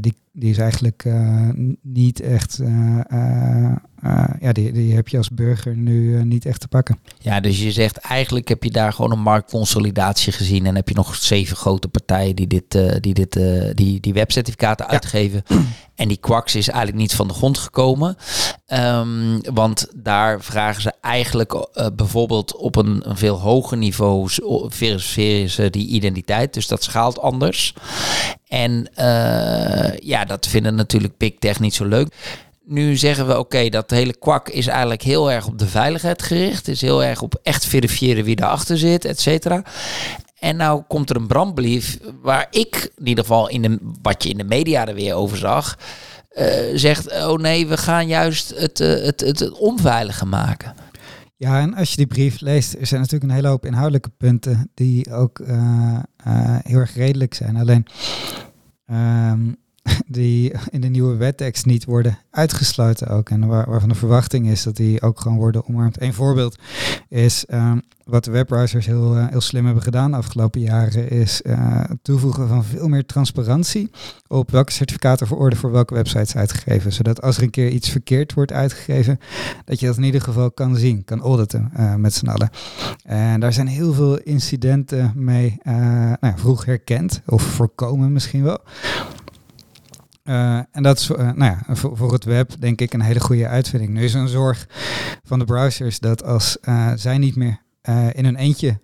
die, 0.02 0.14
die 0.32 0.50
is 0.50 0.58
eigenlijk 0.58 1.04
niet 1.82 2.20
echt 2.20 2.62
uh, 4.04 4.24
ja, 4.40 4.52
die, 4.52 4.72
die 4.72 4.94
heb 4.94 5.08
je 5.08 5.16
als 5.16 5.30
burger 5.30 5.76
nu 5.76 6.16
uh, 6.16 6.22
niet 6.22 6.46
echt 6.46 6.60
te 6.60 6.68
pakken. 6.68 6.98
Ja, 7.18 7.40
dus 7.40 7.62
je 7.62 7.72
zegt 7.72 7.96
eigenlijk 7.96 8.48
heb 8.48 8.62
je 8.62 8.70
daar 8.70 8.92
gewoon 8.92 9.12
een 9.12 9.20
marktconsolidatie 9.20 10.32
gezien 10.32 10.66
en 10.66 10.74
heb 10.74 10.88
je 10.88 10.94
nog 10.94 11.14
zeven 11.14 11.56
grote 11.56 11.88
partijen 11.88 12.36
die 12.36 12.46
dit, 12.46 12.74
uh, 12.74 12.92
die, 13.00 13.14
dit, 13.14 13.40
die, 13.74 14.00
die 14.00 14.12
webcertificaten 14.12 14.86
ja. 14.86 14.92
uitgeven. 14.92 15.42
En 15.96 16.08
die 16.08 16.16
Quax 16.16 16.54
is 16.54 16.68
eigenlijk 16.68 16.98
niet 16.98 17.14
van 17.14 17.28
de 17.28 17.34
grond 17.34 17.58
gekomen. 17.58 18.16
Um, 18.66 19.40
want 19.54 19.86
daar 19.94 20.42
vragen 20.42 20.82
ze 20.82 20.92
eigenlijk 21.00 21.68
bijvoorbeeld 21.94 22.56
op 22.56 22.76
een, 22.76 23.08
een, 23.08 23.16
veel 23.16 23.40
hoger 23.40 23.76
niveau 23.76 24.28
verifiëren 24.68 25.50
ze 25.50 25.70
die 25.70 25.88
identiteit. 25.88 26.54
Dus 26.54 26.66
dat 26.66 26.82
schaalt 26.82 27.20
anders. 27.20 27.74
En 28.48 28.88
ja, 30.00 30.24
dat 30.24 30.46
vinden 30.46 30.74
natuurlijk 30.74 31.16
Big 31.16 31.34
Tech 31.38 31.60
niet 31.60 31.74
zo 31.74 31.84
leuk 31.84 32.08
nu 32.66 32.96
zeggen 32.96 33.26
we 33.26 33.38
oké, 33.38 33.68
dat 33.68 33.90
hele 33.90 34.16
kwak 34.18 34.48
is 34.48 34.66
eigenlijk 34.66 35.02
heel 35.02 35.32
erg 35.32 35.46
op 35.46 35.58
de 35.58 35.66
veiligheid 35.66 36.22
gericht. 36.22 36.68
Is 36.68 36.80
heel 36.80 37.04
erg 37.04 37.22
op 37.22 37.40
echt 37.42 37.66
verifiëren 37.66 38.24
wie 38.24 38.40
erachter 38.40 38.78
zit, 38.78 39.04
et 39.04 39.20
cetera. 39.20 39.62
En 40.38 40.56
nou 40.56 40.82
komt 40.88 41.10
er 41.10 41.16
een 41.16 41.26
brandbrief 41.26 41.98
waar 42.22 42.46
ik 42.50 42.92
in 42.96 43.06
ieder 43.06 43.24
geval 43.24 43.48
in 43.48 43.62
de, 43.62 43.78
wat 44.02 44.22
je 44.22 44.28
in 44.28 44.38
de 44.38 44.44
media 44.44 44.86
er 44.86 44.94
weer 44.94 45.14
over 45.14 45.36
zag, 45.36 45.78
uh, 46.38 46.46
zegt 46.74 47.12
oh 47.12 47.38
nee, 47.38 47.66
we 47.66 47.76
gaan 47.76 48.06
juist 48.06 48.54
het, 48.56 48.80
uh, 48.80 48.88
het, 48.88 49.20
het, 49.20 49.50
onveilige 49.50 50.26
maken. 50.26 50.74
Ja, 51.36 51.60
en 51.60 51.74
als 51.74 51.90
je 51.90 51.96
die 51.96 52.06
brief 52.06 52.40
leest, 52.40 52.74
er 52.74 52.86
zijn 52.86 53.00
natuurlijk 53.00 53.30
een 53.30 53.36
hele 53.36 53.48
hoop 53.48 53.66
inhoudelijke 53.66 54.10
punten 54.16 54.70
die 54.74 55.12
ook 55.12 55.38
uh, 55.38 55.98
heel 56.62 56.78
erg 56.78 56.94
redelijk 56.94 57.34
zijn. 57.34 57.56
Alleen, 57.56 57.86
um, 58.90 59.56
die 60.06 60.52
in 60.70 60.80
de 60.80 60.88
nieuwe 60.88 61.16
wettekst 61.16 61.66
niet 61.66 61.84
worden 61.84 62.18
uitgesloten 62.30 63.08
ook. 63.08 63.30
En 63.30 63.46
waar, 63.46 63.70
waarvan 63.70 63.88
de 63.88 63.94
verwachting 63.94 64.48
is 64.48 64.62
dat 64.62 64.76
die 64.76 65.02
ook 65.02 65.20
gewoon 65.20 65.36
worden 65.36 65.68
omarmd. 65.68 66.00
Een 66.00 66.14
voorbeeld 66.14 66.58
is 67.08 67.46
ehm, 67.46 67.78
wat 68.04 68.24
de 68.24 68.30
webbrowsers 68.30 68.86
heel, 68.86 69.16
uh, 69.16 69.26
heel 69.28 69.40
slim 69.40 69.64
hebben 69.64 69.82
gedaan 69.82 70.10
de 70.10 70.16
afgelopen 70.16 70.60
jaren, 70.60 71.10
is 71.10 71.42
uh, 71.42 71.84
toevoegen 72.02 72.48
van 72.48 72.64
veel 72.64 72.88
meer 72.88 73.06
transparantie 73.06 73.90
op 74.26 74.50
welke 74.50 74.72
certificaten 74.72 75.26
voor 75.26 75.38
orde 75.38 75.56
voor 75.56 75.70
welke 75.70 75.94
websites 75.94 76.36
uitgegeven. 76.36 76.92
Zodat 76.92 77.22
als 77.22 77.36
er 77.36 77.42
een 77.42 77.50
keer 77.50 77.68
iets 77.68 77.88
verkeerd 77.88 78.34
wordt 78.34 78.52
uitgegeven, 78.52 79.18
dat 79.64 79.80
je 79.80 79.86
dat 79.86 79.96
in 79.96 80.02
ieder 80.02 80.20
geval 80.20 80.50
kan 80.50 80.76
zien, 80.76 81.04
kan 81.04 81.20
auditen 81.20 81.70
uh, 81.78 81.94
met 81.94 82.14
z'n 82.14 82.26
allen. 82.26 82.50
En 83.02 83.40
daar 83.40 83.52
zijn 83.52 83.66
heel 83.66 83.92
veel 83.92 84.18
incidenten 84.18 85.12
mee 85.14 85.58
nou 85.64 86.16
ja, 86.20 86.34
vroeg 86.36 86.64
herkend, 86.64 87.22
of 87.26 87.42
voorkomen 87.42 88.12
misschien 88.12 88.42
wel. 88.42 88.58
Uh, 90.28 90.58
en 90.70 90.82
dat 90.82 90.98
is 90.98 91.10
uh, 91.10 91.16
nou 91.16 91.38
ja, 91.38 91.74
voor, 91.74 91.96
voor, 91.96 92.12
het 92.12 92.24
web 92.24 92.52
denk 92.58 92.80
ik 92.80 92.92
een 92.92 93.00
hele 93.00 93.20
goede 93.20 93.48
uitvinding. 93.48 93.92
Nu 93.92 94.04
is 94.04 94.14
een 94.14 94.28
zorg 94.28 94.66
van 95.22 95.38
de 95.38 95.44
browsers 95.44 95.98
dat 95.98 96.24
als 96.24 96.58
uh, 96.68 96.92
zij 96.94 97.18
niet 97.18 97.36
meer 97.36 97.64
in 98.12 98.24
hun 98.24 98.36
eentje 98.36 98.80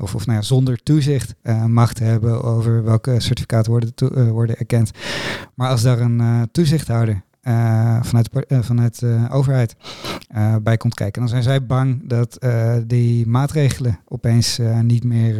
of, 0.00 0.14
of 0.14 0.26
nou 0.26 0.38
ja, 0.38 0.42
zonder 0.42 0.82
toezicht 0.82 1.34
macht 1.66 1.98
hebben 1.98 2.42
over 2.42 2.84
welke 2.84 3.20
certificaten 3.20 3.70
worden, 3.70 4.30
worden 4.32 4.56
erkend. 4.58 4.90
Maar 5.54 5.70
als 5.70 5.82
daar 5.82 6.00
een 6.00 6.48
toezichthouder 6.52 7.22
vanuit, 8.02 8.28
uh, 8.48 8.58
vanuit 8.62 9.00
de 9.00 9.26
overheid 9.30 9.76
uh, 10.36 10.56
bij 10.62 10.76
komt 10.76 10.94
kijken. 10.94 11.20
Dan 11.20 11.30
zijn 11.30 11.42
zij 11.42 11.66
bang 11.66 12.08
dat 12.08 12.38
die 12.86 13.26
maatregelen 13.26 13.98
opeens 14.08 14.58
niet, 14.82 15.04
meer, 15.04 15.36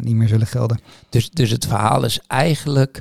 niet 0.00 0.14
meer 0.14 0.28
zullen 0.28 0.46
gelden. 0.46 0.80
Dus, 1.08 1.30
dus 1.30 1.50
het 1.50 1.66
verhaal 1.66 2.04
is 2.04 2.20
eigenlijk, 2.26 3.00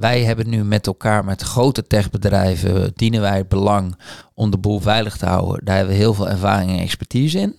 wij 0.00 0.24
hebben 0.24 0.48
nu 0.48 0.64
met 0.64 0.86
elkaar, 0.86 1.24
met 1.24 1.42
grote 1.42 1.86
techbedrijven, 1.86 2.92
dienen 2.94 3.20
wij 3.20 3.36
het 3.36 3.48
belang 3.48 3.96
om 4.34 4.50
de 4.50 4.58
boel 4.58 4.80
veilig 4.80 5.16
te 5.16 5.26
houden. 5.26 5.64
Daar 5.64 5.76
hebben 5.76 5.94
we 5.94 6.00
heel 6.00 6.14
veel 6.14 6.28
ervaring 6.28 6.70
en 6.70 6.78
expertise 6.78 7.38
in. 7.38 7.54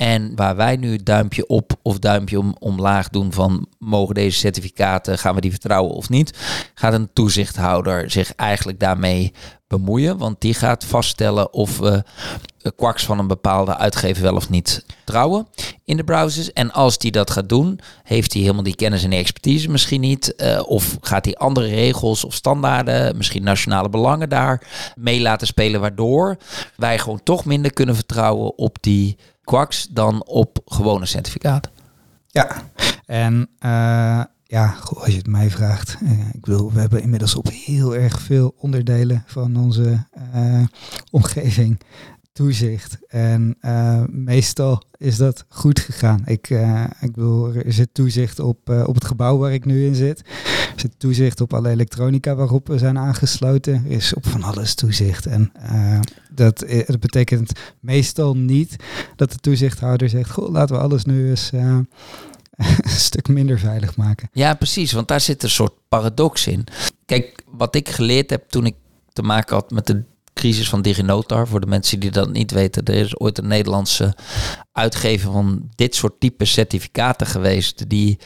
En 0.00 0.32
waar 0.34 0.56
wij 0.56 0.76
nu 0.76 0.96
duimpje 0.96 1.46
op 1.46 1.72
of 1.82 1.98
duimpje 1.98 2.38
om, 2.38 2.56
omlaag 2.58 3.08
doen 3.08 3.32
van 3.32 3.66
mogen 3.78 4.14
deze 4.14 4.38
certificaten, 4.38 5.18
gaan 5.18 5.34
we 5.34 5.40
die 5.40 5.50
vertrouwen 5.50 5.94
of 5.94 6.08
niet, 6.08 6.38
gaat 6.74 6.92
een 6.92 7.10
toezichthouder 7.12 8.10
zich 8.10 8.34
eigenlijk 8.34 8.80
daarmee 8.80 9.32
bemoeien. 9.68 10.18
Want 10.18 10.40
die 10.40 10.54
gaat 10.54 10.84
vaststellen 10.84 11.52
of 11.52 11.78
we 11.78 12.04
kwaks 12.76 13.04
van 13.04 13.18
een 13.18 13.26
bepaalde 13.26 13.76
uitgever 13.76 14.22
wel 14.22 14.34
of 14.34 14.50
niet 14.50 14.84
trouwen 15.04 15.46
in 15.84 15.96
de 15.96 16.04
browsers. 16.04 16.52
En 16.52 16.72
als 16.72 16.98
die 16.98 17.10
dat 17.10 17.30
gaat 17.30 17.48
doen, 17.48 17.80
heeft 18.02 18.32
hij 18.32 18.42
helemaal 18.42 18.62
die 18.62 18.74
kennis 18.74 19.04
en 19.04 19.12
expertise 19.12 19.70
misschien 19.70 20.00
niet. 20.00 20.34
Uh, 20.36 20.60
of 20.64 20.96
gaat 21.00 21.24
hij 21.24 21.34
andere 21.34 21.68
regels 21.68 22.24
of 22.24 22.34
standaarden, 22.34 23.16
misschien 23.16 23.42
nationale 23.42 23.88
belangen 23.88 24.28
daar 24.28 24.66
mee 24.96 25.20
laten 25.20 25.46
spelen, 25.46 25.80
waardoor 25.80 26.36
wij 26.76 26.98
gewoon 26.98 27.22
toch 27.22 27.44
minder 27.44 27.72
kunnen 27.72 27.94
vertrouwen 27.94 28.58
op 28.58 28.76
die 28.80 29.16
kwaks 29.50 29.86
dan 29.90 30.24
op 30.26 30.58
gewone 30.64 31.06
certificaten. 31.06 31.72
Ja, 32.26 32.62
en 33.06 33.48
uh, 33.64 34.22
ja, 34.44 34.76
als 34.94 35.06
je 35.06 35.16
het 35.16 35.26
mij 35.26 35.50
vraagt. 35.50 35.96
Uh, 36.02 36.28
ik 36.32 36.40
bedoel, 36.40 36.72
we 36.72 36.80
hebben 36.80 37.02
inmiddels 37.02 37.34
op 37.34 37.48
heel 37.48 37.96
erg 37.96 38.20
veel 38.20 38.54
onderdelen 38.56 39.22
van 39.26 39.56
onze 39.56 40.06
uh, 40.34 40.64
omgeving 41.10 41.80
toezicht. 42.40 42.98
En 43.08 43.56
uh, 43.62 44.02
meestal 44.08 44.82
is 44.96 45.16
dat 45.16 45.44
goed 45.48 45.80
gegaan. 45.80 46.22
Ik, 46.24 46.50
uh, 46.50 46.84
ik 47.00 47.12
bedoel, 47.12 47.54
er 47.54 47.72
zit 47.72 47.88
toezicht 47.92 48.38
op, 48.38 48.70
uh, 48.70 48.84
op 48.86 48.94
het 48.94 49.04
gebouw 49.04 49.38
waar 49.38 49.52
ik 49.52 49.64
nu 49.64 49.86
in 49.86 49.94
zit. 49.94 50.20
Er 50.74 50.80
zit 50.80 50.94
toezicht 50.98 51.40
op 51.40 51.54
alle 51.54 51.68
elektronica 51.68 52.34
waarop 52.34 52.66
we 52.66 52.78
zijn 52.78 52.98
aangesloten. 52.98 53.74
Er 53.74 53.90
is 53.90 54.14
op 54.14 54.26
van 54.26 54.42
alles 54.42 54.74
toezicht. 54.74 55.26
En 55.26 55.52
dat, 56.30 56.58
dat 56.86 57.00
betekent 57.00 57.52
meestal 57.80 58.36
niet 58.36 58.76
dat 59.16 59.30
de 59.32 59.38
toezichthouder 59.38 60.08
zegt: 60.08 60.30
Goh, 60.30 60.50
laten 60.50 60.76
we 60.76 60.82
alles 60.82 61.04
nu 61.04 61.30
eens. 61.30 61.50
een 62.82 62.90
stuk 62.90 63.28
minder 63.28 63.58
veilig 63.58 63.96
maken. 63.96 64.28
Ja, 64.32 64.54
precies, 64.54 64.92
want 64.92 65.08
daar 65.08 65.20
zit 65.20 65.42
een 65.42 65.50
soort 65.50 65.72
paradox 65.88 66.46
in. 66.46 66.64
Kijk, 67.06 67.42
wat 67.50 67.74
ik 67.74 67.88
geleerd 67.88 68.30
heb 68.30 68.48
toen 68.48 68.66
ik 68.66 68.74
te 69.12 69.22
maken 69.22 69.54
had 69.54 69.70
met 69.70 69.86
de 69.86 70.02
crisis 70.40 70.68
van 70.68 70.82
DigiNotar. 70.82 71.48
Voor 71.48 71.60
de 71.60 71.66
mensen 71.66 72.00
die 72.00 72.10
dat 72.10 72.32
niet 72.32 72.50
weten, 72.50 72.84
er 72.84 72.94
is 72.94 73.18
ooit 73.18 73.38
een 73.38 73.46
Nederlandse 73.46 74.14
uitgever 74.72 75.32
van 75.32 75.68
dit 75.74 75.94
soort 75.94 76.20
type 76.20 76.44
certificaten 76.44 77.26
geweest, 77.26 77.88
die 77.88 78.18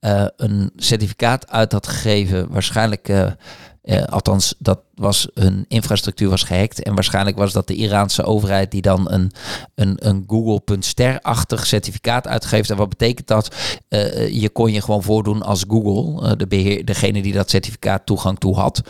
uh, 0.00 0.26
een 0.36 0.70
certificaat 0.76 1.50
uit 1.50 1.72
had 1.72 1.86
gegeven, 1.86 2.50
waarschijnlijk. 2.50 3.08
Uh, 3.08 3.30
uh, 3.82 4.02
althans, 4.02 4.54
dat 4.58 4.80
was 4.94 5.28
hun 5.34 5.64
infrastructuur 5.68 6.28
was 6.28 6.42
gehackt. 6.42 6.82
En 6.82 6.94
waarschijnlijk 6.94 7.36
was 7.36 7.52
dat 7.52 7.66
de 7.66 7.74
Iraanse 7.74 8.24
overheid 8.24 8.70
die 8.70 8.82
dan 8.82 9.10
een, 9.10 9.32
een, 9.74 10.08
een 10.08 10.24
Google.ster-achtig 10.26 11.66
certificaat 11.66 12.26
uitgeeft. 12.26 12.70
En 12.70 12.76
wat 12.76 12.88
betekent 12.88 13.26
dat? 13.26 13.54
Je 14.30 14.50
kon 14.52 14.72
je 14.72 14.80
gewoon 14.82 15.02
voordoen 15.02 15.42
als 15.42 15.64
Google, 15.68 16.36
de 16.36 16.46
beheer, 16.46 16.84
degene 16.84 17.22
die 17.22 17.32
dat 17.32 17.50
certificaat 17.50 18.06
toegang 18.06 18.38
toe 18.38 18.54
had. 18.54 18.82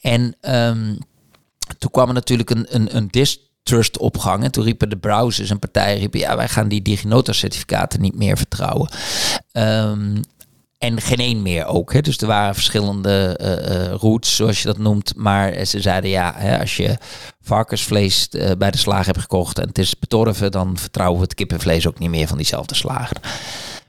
En 0.00 0.36
um, 0.40 0.98
toen 1.78 1.90
kwam 1.90 2.08
er 2.08 2.14
natuurlijk 2.14 2.50
een, 2.50 2.66
een, 2.68 2.96
een 2.96 3.08
distrust 3.10 3.98
op 3.98 4.18
gang. 4.18 4.44
En 4.44 4.50
toen 4.50 4.64
riepen 4.64 4.88
de 4.88 4.96
browsers 4.96 5.50
en 5.50 5.58
partijen 5.58 5.98
riepen, 5.98 6.20
ja, 6.20 6.36
wij 6.36 6.48
gaan 6.48 6.68
die 6.68 6.82
DigiNotar-certificaten 6.82 8.00
niet 8.00 8.14
meer 8.14 8.36
vertrouwen. 8.36 8.88
Um, 9.52 10.20
en 10.78 11.00
geen 11.00 11.18
één 11.18 11.42
meer 11.42 11.66
ook. 11.66 11.92
Hè. 11.92 12.00
Dus 12.00 12.18
er 12.18 12.26
waren 12.26 12.54
verschillende 12.54 13.40
uh, 13.40 13.94
routes, 13.94 14.36
zoals 14.36 14.62
je 14.62 14.66
dat 14.66 14.78
noemt. 14.78 15.12
Maar 15.16 15.64
ze 15.64 15.80
zeiden 15.80 16.10
ja, 16.10 16.32
hè, 16.36 16.60
als 16.60 16.76
je 16.76 16.98
varkensvlees 17.42 18.28
bij 18.58 18.70
de 18.70 18.78
slager 18.78 19.06
hebt 19.06 19.20
gekocht 19.20 19.58
en 19.58 19.68
het 19.68 19.78
is 19.78 19.98
betorven, 19.98 20.50
dan 20.50 20.78
vertrouwen 20.78 21.18
we 21.18 21.24
het 21.24 21.34
kippenvlees 21.34 21.86
ook 21.86 21.98
niet 21.98 22.10
meer 22.10 22.26
van 22.26 22.36
diezelfde 22.36 22.74
slager. 22.74 23.16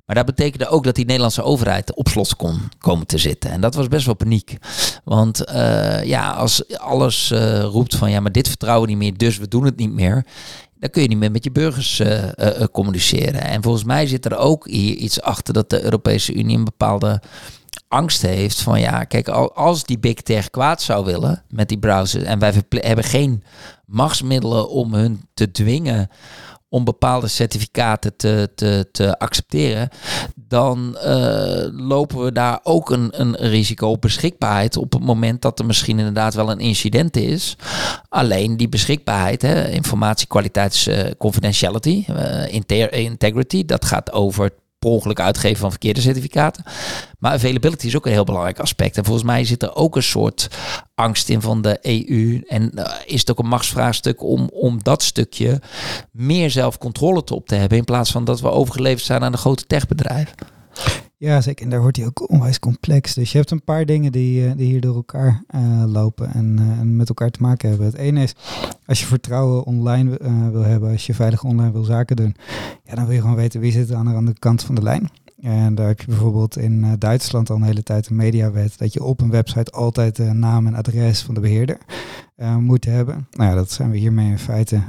Maar 0.05 0.15
dat 0.15 0.25
betekende 0.25 0.67
ook 0.67 0.83
dat 0.83 0.95
die 0.95 1.05
Nederlandse 1.05 1.43
overheid 1.43 1.95
op 1.95 2.07
slot 2.07 2.35
kon 2.35 2.59
komen 2.77 3.07
te 3.07 3.17
zitten. 3.17 3.51
En 3.51 3.61
dat 3.61 3.75
was 3.75 3.87
best 3.87 4.05
wel 4.05 4.15
paniek. 4.15 4.57
Want 5.03 5.49
uh, 5.49 6.03
ja, 6.03 6.31
als 6.31 6.77
alles 6.77 7.31
uh, 7.31 7.63
roept 7.63 7.95
van 7.95 8.11
ja, 8.11 8.19
maar 8.19 8.31
dit 8.31 8.47
vertrouwen 8.47 8.89
niet 8.89 8.97
meer, 8.97 9.17
dus 9.17 9.37
we 9.37 9.47
doen 9.47 9.65
het 9.65 9.77
niet 9.77 9.91
meer. 9.91 10.25
Dan 10.79 10.89
kun 10.89 11.01
je 11.01 11.07
niet 11.07 11.17
meer 11.17 11.31
met 11.31 11.43
je 11.43 11.51
burgers 11.51 11.99
uh, 11.99 12.23
communiceren. 12.71 13.41
En 13.41 13.63
volgens 13.63 13.83
mij 13.83 14.07
zit 14.07 14.25
er 14.25 14.37
ook 14.37 14.67
hier 14.67 14.95
iets 14.95 15.21
achter 15.21 15.53
dat 15.53 15.69
de 15.69 15.83
Europese 15.83 16.33
Unie 16.33 16.57
een 16.57 16.63
bepaalde 16.63 17.21
angst 17.87 18.21
heeft 18.21 18.61
van 18.61 18.79
ja, 18.79 19.03
kijk, 19.03 19.27
als 19.29 19.83
die 19.83 19.99
big 19.99 20.13
tech 20.13 20.49
kwaad 20.49 20.81
zou 20.81 21.05
willen 21.05 21.43
met 21.49 21.69
die 21.69 21.77
browsers 21.77 22.23
en 22.23 22.39
wij 22.39 22.53
hebben 22.69 23.05
geen 23.05 23.43
machtsmiddelen 23.85 24.69
om 24.69 24.93
hun 24.93 25.27
te 25.33 25.51
dwingen 25.51 26.09
om 26.75 26.83
bepaalde 26.83 27.27
certificaten 27.27 28.15
te, 28.15 28.49
te, 28.55 28.87
te 28.91 29.19
accepteren, 29.19 29.89
dan 30.35 30.97
uh, 31.05 31.67
lopen 31.71 32.23
we 32.23 32.31
daar 32.31 32.59
ook 32.63 32.89
een, 32.89 33.21
een 33.21 33.35
risico 33.35 33.87
op 33.87 34.01
beschikbaarheid 34.01 34.77
op 34.77 34.93
het 34.93 35.03
moment 35.03 35.41
dat 35.41 35.59
er 35.59 35.65
misschien 35.65 35.97
inderdaad 35.97 36.33
wel 36.33 36.51
een 36.51 36.59
incident 36.59 37.17
is. 37.17 37.57
Alleen 38.09 38.57
die 38.57 38.69
beschikbaarheid, 38.69 39.41
hè, 39.41 39.69
informatiekwaliteits 39.69 40.87
uh, 40.87 40.99
confidentiality, 41.17 42.05
uh, 42.09 42.53
integrity, 42.91 43.65
dat 43.65 43.85
gaat 43.85 44.11
over 44.11 44.51
ongeluk 44.89 45.19
uitgeven 45.19 45.57
van 45.57 45.69
verkeerde 45.69 46.01
certificaten. 46.01 46.63
Maar 47.19 47.31
availability 47.31 47.87
is 47.87 47.95
ook 47.95 48.05
een 48.05 48.11
heel 48.11 48.23
belangrijk 48.23 48.59
aspect. 48.59 48.97
En 48.97 49.05
volgens 49.05 49.25
mij 49.25 49.45
zit 49.45 49.63
er 49.63 49.75
ook 49.75 49.95
een 49.95 50.03
soort 50.03 50.47
angst 50.95 51.29
in 51.29 51.41
van 51.41 51.61
de 51.61 51.79
EU. 51.81 52.41
En 52.47 52.71
uh, 52.75 52.85
is 53.05 53.19
het 53.19 53.31
ook 53.31 53.39
een 53.39 53.47
machtsvraagstuk 53.47 54.23
om, 54.23 54.49
om 54.53 54.83
dat 54.83 55.03
stukje 55.03 55.61
meer 56.11 56.49
zelfcontrole 56.51 57.23
te 57.23 57.35
op 57.35 57.47
te 57.47 57.55
hebben. 57.55 57.77
In 57.77 57.83
plaats 57.83 58.11
van 58.11 58.25
dat 58.25 58.41
we 58.41 58.49
overgeleverd 58.49 59.05
zijn 59.05 59.23
aan 59.23 59.31
de 59.31 59.37
grote 59.37 59.65
techbedrijven. 59.65 60.35
Ja, 61.17 61.41
zeker. 61.41 61.63
En 61.63 61.71
daar 61.71 61.81
wordt 61.81 61.97
hij 61.97 62.05
ook 62.05 62.29
onwijs 62.29 62.59
complex. 62.59 63.13
Dus 63.13 63.31
je 63.31 63.37
hebt 63.37 63.51
een 63.51 63.63
paar 63.63 63.85
dingen 63.85 64.11
die, 64.11 64.45
uh, 64.45 64.51
die 64.55 64.65
hier 64.65 64.81
door 64.81 64.95
elkaar 64.95 65.43
uh, 65.55 65.83
lopen 65.85 66.33
en, 66.33 66.57
uh, 66.59 66.79
en, 66.79 66.95
met 66.95 67.09
elkaar 67.09 67.31
te 67.31 67.41
maken 67.41 67.69
hebben. 67.69 67.87
Het 67.87 67.95
ene 67.95 68.23
is, 68.23 68.35
als 68.85 68.99
je 68.99 69.05
vertrouwen 69.05 69.63
online 69.63 70.17
wil 70.51 70.63
hebben, 70.63 70.91
als 70.91 71.05
je 71.05 71.13
veilig 71.13 71.43
online 71.43 71.71
wil 71.71 71.83
zaken 71.83 72.15
doen, 72.15 72.35
ja, 72.83 72.95
dan 72.95 73.05
wil 73.05 73.13
je 73.13 73.21
gewoon 73.21 73.35
weten 73.35 73.59
wie 73.59 73.71
zit 73.71 73.93
aan 73.93 74.05
de 74.05 74.13
andere 74.13 74.39
kant 74.39 74.63
van 74.63 74.75
de 74.75 74.81
lijn. 74.81 75.09
En 75.41 75.75
daar 75.75 75.87
heb 75.87 75.99
je 75.99 76.07
bijvoorbeeld 76.07 76.57
in 76.57 76.95
Duitsland 76.99 77.49
al 77.49 77.55
een 77.55 77.61
hele 77.61 77.83
tijd 77.83 78.07
een 78.07 78.15
mediawet 78.15 78.77
dat 78.77 78.93
je 78.93 79.03
op 79.03 79.21
een 79.21 79.29
website 79.29 79.71
altijd 79.71 80.15
de 80.15 80.33
naam 80.33 80.67
en 80.67 80.75
adres 80.75 81.23
van 81.23 81.33
de 81.33 81.39
beheerder 81.39 81.77
moet 82.59 82.85
hebben. 82.85 83.27
Nou 83.31 83.49
ja, 83.49 83.55
dat 83.55 83.71
zijn 83.71 83.91
we 83.91 83.97
hiermee 83.97 84.29
in 84.29 84.39
feite 84.39 84.81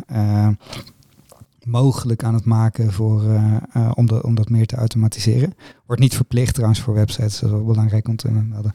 mogelijk 1.67 2.25
aan 2.25 2.35
het 2.35 2.45
maken 2.45 2.93
voor, 2.93 3.25
uh, 3.25 3.57
uh, 3.77 3.91
om, 3.95 4.07
de, 4.07 4.23
om 4.23 4.35
dat 4.35 4.49
meer 4.49 4.67
te 4.67 4.77
automatiseren. 4.77 5.55
Wordt 5.87 6.03
niet 6.03 6.15
verplicht 6.15 6.55
trouwens 6.55 6.81
voor 6.81 6.95
websites, 6.95 7.39
dat 7.39 7.51
is 7.51 7.57
wel 7.57 7.65
belangrijk 7.65 8.09
om 8.09 8.17
te 8.17 8.31
melden. 8.31 8.73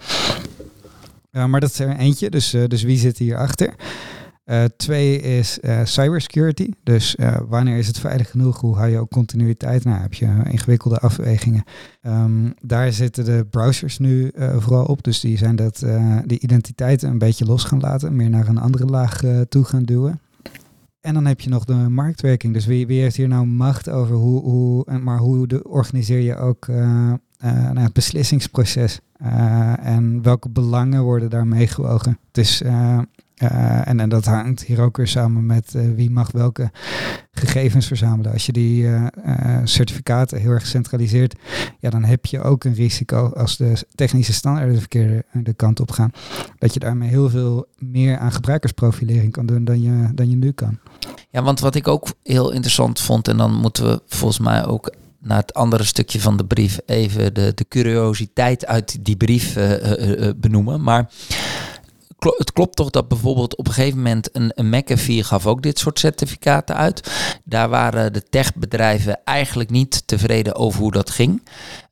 Uh, 1.32 1.46
maar 1.46 1.60
dat 1.60 1.70
is 1.70 1.80
er 1.80 1.98
eentje, 1.98 2.30
dus, 2.30 2.50
dus 2.50 2.84
wie 2.84 2.98
zit 2.98 3.18
hierachter? 3.18 3.76
Twee 4.78 5.22
is 5.22 5.60
cybersecurity. 5.84 6.70
Dus 6.84 7.16
wanneer 7.48 7.78
is 7.78 7.88
het 7.88 8.00
veilig 8.00 8.30
genoeg? 8.30 8.60
Hoe 8.60 8.76
hou 8.76 8.90
je 8.90 8.98
ook 8.98 9.10
continuïteit? 9.10 9.84
Nou, 9.84 10.02
heb 10.02 10.14
je 10.14 10.42
ingewikkelde 10.50 11.00
afwegingen. 11.00 11.64
Um, 12.02 12.54
daar 12.62 12.94
zitten 12.94 13.26
de 13.26 13.46
browsers 13.50 13.98
nu 13.98 14.32
vooral 14.36 14.86
op. 14.86 15.04
Dus 15.04 15.20
die 15.20 15.38
zijn 15.38 15.56
dat, 15.56 15.86
die 16.26 16.40
identiteiten 16.40 17.10
een 17.10 17.18
beetje 17.18 17.46
los 17.46 17.64
gaan 17.64 17.80
laten. 17.80 18.16
Meer 18.16 18.30
naar 18.30 18.48
een 18.48 18.58
andere 18.58 18.86
laag 18.86 19.22
toe 19.50 19.64
gaan 19.64 19.84
duwen. 19.84 20.20
En 21.02 21.14
dan 21.14 21.26
heb 21.26 21.42
je 21.42 21.50
nog 21.50 21.66
de 21.66 21.74
marktwerking. 21.74 22.54
Dus 22.54 22.66
wie, 22.66 22.88
wie 22.88 23.02
heeft 23.02 23.16
hier 23.16 23.28
nou 23.28 23.46
macht 23.46 23.90
over 23.90 24.16
hoe, 24.16 24.42
hoe 24.42 25.00
maar 25.00 25.18
hoe 25.18 25.48
de, 25.48 25.68
organiseer 25.70 26.20
je 26.20 26.36
ook 26.36 26.68
nou, 26.68 27.80
het 27.80 27.94
beslissingsproces? 27.94 29.00
en 29.80 30.22
welke 30.22 30.50
belangen 30.50 31.04
worden 31.04 31.30
daar 31.30 31.48
meegewogen? 31.48 32.18
Het 32.28 32.38
is 32.38 32.62
uh, 33.42 33.88
en, 33.88 34.00
en 34.00 34.10
dat 34.10 34.26
hangt 34.26 34.64
hier 34.64 34.82
ook 34.82 34.98
weer 34.98 35.08
samen 35.08 35.46
met 35.46 35.74
uh, 35.76 35.96
wie 35.96 36.10
mag 36.10 36.32
welke 36.32 36.72
gegevens 37.32 37.88
verzamelen. 37.88 38.32
Als 38.32 38.46
je 38.46 38.52
die 38.52 38.84
uh, 38.84 39.08
certificaten 39.64 40.40
heel 40.40 40.52
erg 40.52 40.68
centraliseert, 40.68 41.36
ja, 41.80 41.90
dan 41.90 42.04
heb 42.04 42.26
je 42.26 42.42
ook 42.42 42.64
een 42.64 42.74
risico 42.74 43.30
als 43.30 43.58
de 43.58 43.86
technische 43.96 44.34
standaarden 44.34 44.74
de 44.74 44.80
verkeerde 44.80 45.26
de 45.34 45.54
kant 45.54 45.80
op 45.80 45.92
gaan. 45.92 46.12
Dat 46.58 46.74
je 46.74 46.80
daarmee 46.80 47.10
heel 47.10 47.30
veel 47.30 47.68
meer 47.78 48.18
aan 48.18 48.32
gebruikersprofilering 48.32 49.32
kan 49.32 49.46
doen 49.46 49.64
dan 49.64 49.82
je, 49.82 50.10
dan 50.14 50.30
je 50.30 50.36
nu 50.36 50.52
kan. 50.52 50.80
Ja, 51.30 51.44
want 51.44 51.60
wat 51.60 51.76
ik 51.76 51.88
ook 51.88 52.08
heel 52.24 52.52
interessant 52.52 53.00
vond, 53.00 53.28
en 53.28 53.38
dan 53.38 53.54
moeten 53.54 53.86
we 53.86 54.02
volgens 54.08 54.40
mij 54.40 54.66
ook 54.66 54.94
naar 55.20 55.38
het 55.38 55.54
andere 55.54 55.84
stukje 55.84 56.22
van 56.22 56.38
de 56.38 56.46
brief 56.46 56.80
even 56.86 57.34
de, 57.34 57.52
de 57.56 57.66
curiositeit 57.68 58.66
uit 58.66 59.06
die 59.06 59.16
brief 59.16 59.58
benoemen. 60.38 60.84
Maar 60.84 61.10
het 62.30 62.54
klopt 62.54 62.76
toch 62.76 62.90
dat 62.90 63.08
bijvoorbeeld 63.08 63.56
op 63.56 63.68
een 63.68 63.74
gegeven 63.74 63.98
moment 63.98 64.30
een, 64.36 64.52
een 64.56 64.70
McAfee 64.70 65.24
gaf 65.24 65.48
ook 65.48 65.62
dit 65.62 65.80
soort 65.80 66.00
certificaten 66.00 66.76
uit. 66.76 67.12
Daar 67.44 67.70
waren 67.70 68.14
de 68.14 68.24
techbedrijven 68.24 69.20
eigenlijk 69.24 69.70
niet 69.70 70.04
tevreden 70.06 70.56
over 70.56 70.82
hoe 70.82 70.92
dat 70.92 71.10
ging. 71.10 71.42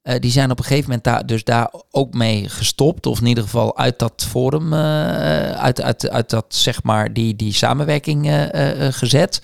Uh, 0.03 0.15
die 0.19 0.31
zijn 0.31 0.51
op 0.51 0.57
een 0.57 0.63
gegeven 0.63 0.85
moment 0.89 1.03
daar, 1.03 1.25
dus 1.25 1.43
daar 1.43 1.73
ook 1.91 2.13
mee 2.13 2.49
gestopt. 2.49 3.05
Of 3.05 3.19
in 3.19 3.25
ieder 3.25 3.43
geval 3.43 3.77
uit 3.77 3.99
dat 3.99 4.25
forum, 4.29 4.73
uh, 4.73 4.79
uit, 5.51 5.81
uit, 5.81 6.09
uit 6.09 6.29
dat 6.29 6.45
zeg 6.47 6.83
maar 6.83 7.13
die, 7.13 7.35
die 7.35 7.53
samenwerking 7.53 8.27
uh, 8.27 8.45
gezet. 8.89 9.41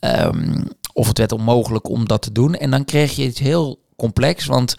Um, 0.00 0.68
of 0.92 1.06
het 1.08 1.18
werd 1.18 1.32
onmogelijk 1.32 1.88
om 1.88 2.08
dat 2.08 2.22
te 2.22 2.32
doen. 2.32 2.54
En 2.54 2.70
dan 2.70 2.84
kreeg 2.84 3.16
je 3.16 3.24
het 3.24 3.38
heel 3.38 3.78
complex. 3.96 4.46
Want 4.46 4.74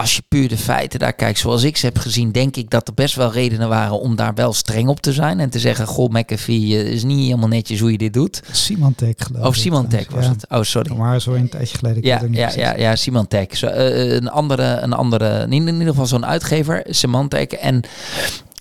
als 0.00 0.16
je 0.16 0.22
puur 0.28 0.48
de 0.48 0.56
feiten 0.56 0.98
daar 0.98 1.12
kijkt, 1.12 1.38
zoals 1.38 1.62
ik 1.62 1.76
ze 1.76 1.86
heb 1.86 1.98
gezien, 1.98 2.32
denk 2.32 2.56
ik 2.56 2.70
dat 2.70 2.88
er 2.88 2.94
best 2.94 3.14
wel 3.14 3.32
redenen 3.32 3.68
waren 3.68 4.00
om 4.00 4.16
daar 4.16 4.34
wel 4.34 4.52
streng 4.52 4.88
op 4.88 5.00
te 5.00 5.12
zijn. 5.12 5.40
En 5.40 5.50
te 5.50 5.58
zeggen, 5.58 5.86
goh, 5.86 6.10
McAfee 6.10 6.78
eh, 6.78 6.92
is 6.92 7.04
niet 7.04 7.24
helemaal 7.24 7.48
netjes 7.48 7.80
hoe 7.80 7.92
je 7.92 7.98
dit 7.98 8.12
doet. 8.12 8.42
Symantec 8.52 9.20
geloof 9.20 9.42
ik. 9.42 9.48
Oh, 9.48 9.54
Symantec 9.54 10.10
was 10.10 10.26
het. 10.26 10.46
Oh, 10.48 10.62
sorry. 10.62 10.96
Maar 10.96 11.20
zo 11.20 11.32
een 11.32 11.48
tijdje 11.48 11.78
geleden. 11.78 12.02
Ja, 12.02 12.22
ja, 12.30 12.50
ja, 12.56 12.76
ja, 12.76 12.96
Symantec. 12.96 13.54
Zo, 13.54 13.66
uh, 13.66 14.12
een 14.12 14.30
andere, 14.30 14.64
een 14.64 14.92
andere, 14.92 15.46
in 15.48 15.52
ieder 15.52 15.86
geval 15.86 16.06
zo'n 16.06 16.26
uitgever, 16.26 16.82
Symantec. 16.88 17.52
En, 17.52 17.82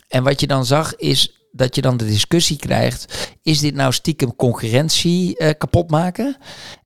en 0.08 0.24
wat 0.24 0.40
je 0.40 0.48
dan 0.48 0.66
zag 0.66 0.96
is 0.96 1.34
dat 1.52 1.76
je 1.76 1.82
dan 1.82 1.98
de 1.98 2.06
discussie 2.06 2.58
krijgt, 2.58 3.30
is 3.44 3.60
dit 3.60 3.76
nou 3.76 3.94
stiekem 3.94 4.36
concurrentie 4.36 5.36
uh, 5.38 5.50
kapot 5.58 5.90
maken 5.90 6.38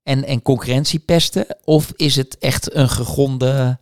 en, 0.03 0.25
en 0.25 0.41
concurrentie 0.41 0.99
pesten? 0.99 1.45
Of 1.63 1.91
is 1.95 2.15
het 2.15 2.37
echt 2.37 2.75
een 2.75 2.89
gegronde 2.89 3.77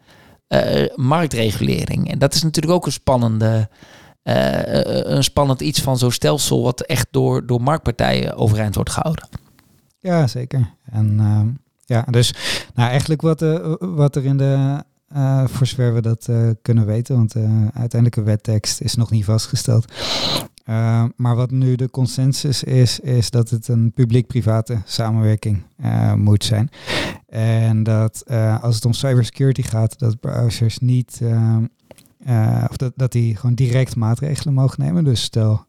uh, 0.52 0.86
marktregulering. 0.96 2.12
En 2.12 2.20
dat 2.20 2.34
is 2.34 2.44
natuurlijk 2.44 2.74
ook 2.74 2.86
een 2.86 2.92
spannende. 2.92 3.70
Uh, 4.24 4.60
een 5.04 5.24
spannend 5.24 5.62
iets 5.62 5.82
van 5.82 5.98
zo'n 5.98 6.12
stelsel 6.12 6.64
wat 6.64 6.82
echt 6.82 7.08
door, 7.12 7.46
door 7.46 7.62
marktpartijen 7.62 8.36
overeind 8.36 8.76
wordt 8.76 8.90
gehouden. 8.90 9.28
Ja, 10.00 10.28
zeker. 10.28 10.74
En 10.92 11.18
uh, 11.20 11.42
ja, 11.86 12.06
dus 12.10 12.34
nou 12.74 12.90
eigenlijk 12.90 13.22
wat, 13.22 13.40
wat 13.80 14.16
er 14.16 14.26
in 14.26 14.38
de, 14.38 14.84
uh, 15.16 15.48
voor 15.48 15.68
zover 15.68 15.94
we 15.94 16.02
dat 16.02 16.30
kunnen 16.62 16.86
weten, 16.86 17.16
want 17.16 17.36
uiteindelijke 17.74 18.24
wettekst 18.24 18.82
is 18.82 18.96
nog 18.96 19.12
niet 19.12 19.26
vastgesteld. 19.26 19.86
Uh, 20.72 21.04
maar 21.16 21.36
wat 21.36 21.52
nu 21.52 21.76
de 21.76 21.90
consensus 21.90 22.64
is, 22.64 23.00
is 23.00 23.30
dat 23.30 23.50
het 23.50 23.68
een 23.68 23.92
publiek-private 23.92 24.82
samenwerking 24.86 25.64
uh, 25.84 26.14
moet 26.14 26.44
zijn. 26.44 26.70
En 27.30 27.84
dat 27.84 28.24
uh, 28.28 28.64
als 28.64 28.76
het 28.76 28.86
om 28.86 28.94
cybersecurity 28.94 29.62
gaat, 29.62 30.00
dat 30.00 30.20
browsers 30.20 30.80
niet, 30.80 31.22
of 32.70 32.78
dat, 32.78 32.94
dat 32.96 33.12
die 33.12 33.36
gewoon 33.36 33.56
direct 33.56 33.96
maatregelen 33.96 34.54
mogen 34.54 34.84
nemen. 34.84 35.04
Dus 35.04 35.22
stel, 35.22 35.66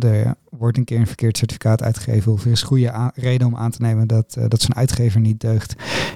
er 0.00 0.34
wordt 0.50 0.76
een 0.76 0.84
keer 0.84 0.98
een 0.98 1.06
verkeerd 1.06 1.36
certificaat 1.36 1.82
uitgegeven, 1.82 2.32
of 2.32 2.44
er 2.44 2.50
is 2.50 2.62
goede 2.62 3.10
reden 3.14 3.46
om 3.46 3.56
aan 3.56 3.70
te 3.70 3.82
nemen 3.82 4.06
dat, 4.06 4.36
dat 4.48 4.62
zo'n 4.62 4.74
uitgever 4.76 5.20
niet 5.20 5.40
deugt, 5.40 5.74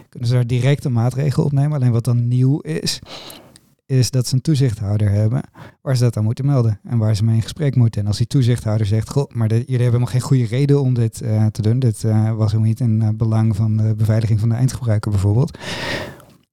kunnen 0.09 0.29
ze 0.29 0.35
daar 0.35 0.47
direct 0.47 0.85
een 0.85 0.93
maatregel 0.93 1.45
op 1.45 1.53
nemen. 1.53 1.73
Alleen 1.73 1.93
wat 1.93 2.05
dan 2.05 2.29
nieuw 2.29 2.59
is, 2.59 2.99
is 3.87 4.11
dat 4.11 4.27
ze 4.27 4.35
een 4.35 4.41
toezichthouder 4.41 5.11
hebben 5.11 5.43
waar 5.83 5.97
ze 5.97 6.03
dat 6.03 6.17
aan 6.17 6.25
moeten 6.25 6.47
melden 6.47 6.81
en 6.85 6.99
waar 6.99 7.17
ze 7.17 7.25
mee 7.25 7.35
in 7.35 7.43
gesprek 7.43 7.77
moeten. 7.77 8.01
En 8.01 8.07
als 8.07 8.17
die 8.17 8.27
toezichthouder 8.27 8.87
zegt, 8.87 9.11
goh, 9.11 9.31
maar 9.31 9.49
jullie 9.49 9.65
hebben 9.67 9.85
helemaal 9.85 10.07
geen 10.07 10.21
goede 10.21 10.47
reden 10.47 10.81
om 10.81 10.95
dit 10.95 11.23
uh, 11.23 11.47
te 11.47 11.63
doen, 11.63 11.79
dit 11.79 12.03
uh, 12.03 12.33
was 12.35 12.51
helemaal 12.51 12.69
niet 12.69 12.81
in 12.81 13.01
uh, 13.03 13.09
belang 13.15 13.57
van 13.57 13.77
de 13.77 13.95
beveiliging 13.95 14.41
van 14.41 14.49
de 14.49 14.55
eindgebruiker 14.55 15.11
bijvoorbeeld, 15.11 15.59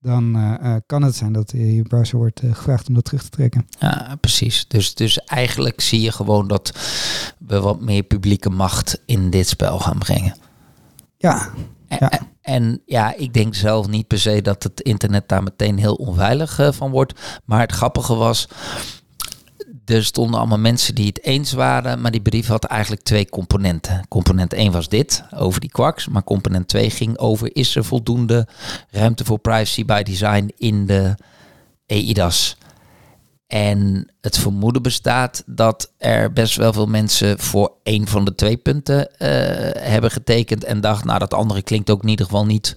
dan 0.01 0.57
kan 0.85 1.01
het 1.01 1.15
zijn 1.15 1.33
dat 1.33 1.51
je 1.51 1.81
browser 1.81 2.17
wordt 2.17 2.41
gevraagd 2.51 2.87
om 2.87 2.93
dat 2.93 3.05
terug 3.05 3.23
te 3.23 3.29
trekken. 3.29 3.67
Ja, 3.79 4.17
precies. 4.19 4.67
Dus, 4.67 4.93
dus 4.93 5.19
eigenlijk 5.19 5.81
zie 5.81 6.01
je 6.01 6.11
gewoon 6.11 6.47
dat 6.47 6.77
we 7.37 7.59
wat 7.59 7.81
meer 7.81 8.03
publieke 8.03 8.49
macht 8.49 9.01
in 9.05 9.29
dit 9.29 9.47
spel 9.47 9.79
gaan 9.79 9.97
brengen. 9.97 10.37
Ja, 11.17 11.49
ja. 11.87 12.11
En 12.49 12.81
ja, 12.85 13.15
ik 13.15 13.33
denk 13.33 13.55
zelf 13.55 13.87
niet 13.87 14.07
per 14.07 14.19
se 14.19 14.41
dat 14.41 14.63
het 14.63 14.81
internet 14.81 15.27
daar 15.27 15.43
meteen 15.43 15.77
heel 15.77 15.93
onveilig 15.93 16.59
uh, 16.59 16.71
van 16.71 16.91
wordt. 16.91 17.13
Maar 17.45 17.59
het 17.59 17.71
grappige 17.71 18.15
was, 18.15 18.47
er 19.85 20.03
stonden 20.03 20.39
allemaal 20.39 20.57
mensen 20.57 20.95
die 20.95 21.07
het 21.07 21.23
eens 21.23 21.51
waren, 21.51 22.01
maar 22.01 22.11
die 22.11 22.21
brief 22.21 22.47
had 22.47 22.63
eigenlijk 22.63 23.01
twee 23.01 23.29
componenten. 23.29 24.05
Component 24.07 24.53
1 24.53 24.71
was 24.71 24.89
dit, 24.89 25.23
over 25.35 25.59
die 25.61 25.69
kwaks, 25.69 26.07
maar 26.07 26.23
component 26.23 26.67
2 26.67 26.89
ging 26.89 27.17
over 27.17 27.55
is 27.55 27.75
er 27.75 27.85
voldoende 27.85 28.47
ruimte 28.89 29.25
voor 29.25 29.39
privacy 29.39 29.85
by 29.85 30.03
design 30.03 30.51
in 30.57 30.85
de 30.85 31.15
EIDAS. 31.85 32.57
En 33.49 34.07
het 34.21 34.37
vermoeden 34.37 34.81
bestaat 34.81 35.43
dat 35.45 35.91
er 35.97 36.33
best 36.33 36.55
wel 36.55 36.73
veel 36.73 36.85
mensen 36.85 37.39
voor 37.39 37.71
een 37.83 38.07
van 38.07 38.25
de 38.25 38.35
twee 38.35 38.57
punten 38.57 38.99
uh, 38.99 39.27
hebben 39.77 40.11
getekend 40.11 40.63
en 40.63 40.81
dacht, 40.81 41.05
nou 41.05 41.19
dat 41.19 41.33
andere 41.33 41.61
klinkt 41.61 41.89
ook 41.89 42.03
in 42.03 42.09
ieder 42.09 42.25
geval 42.25 42.45
niet 42.45 42.75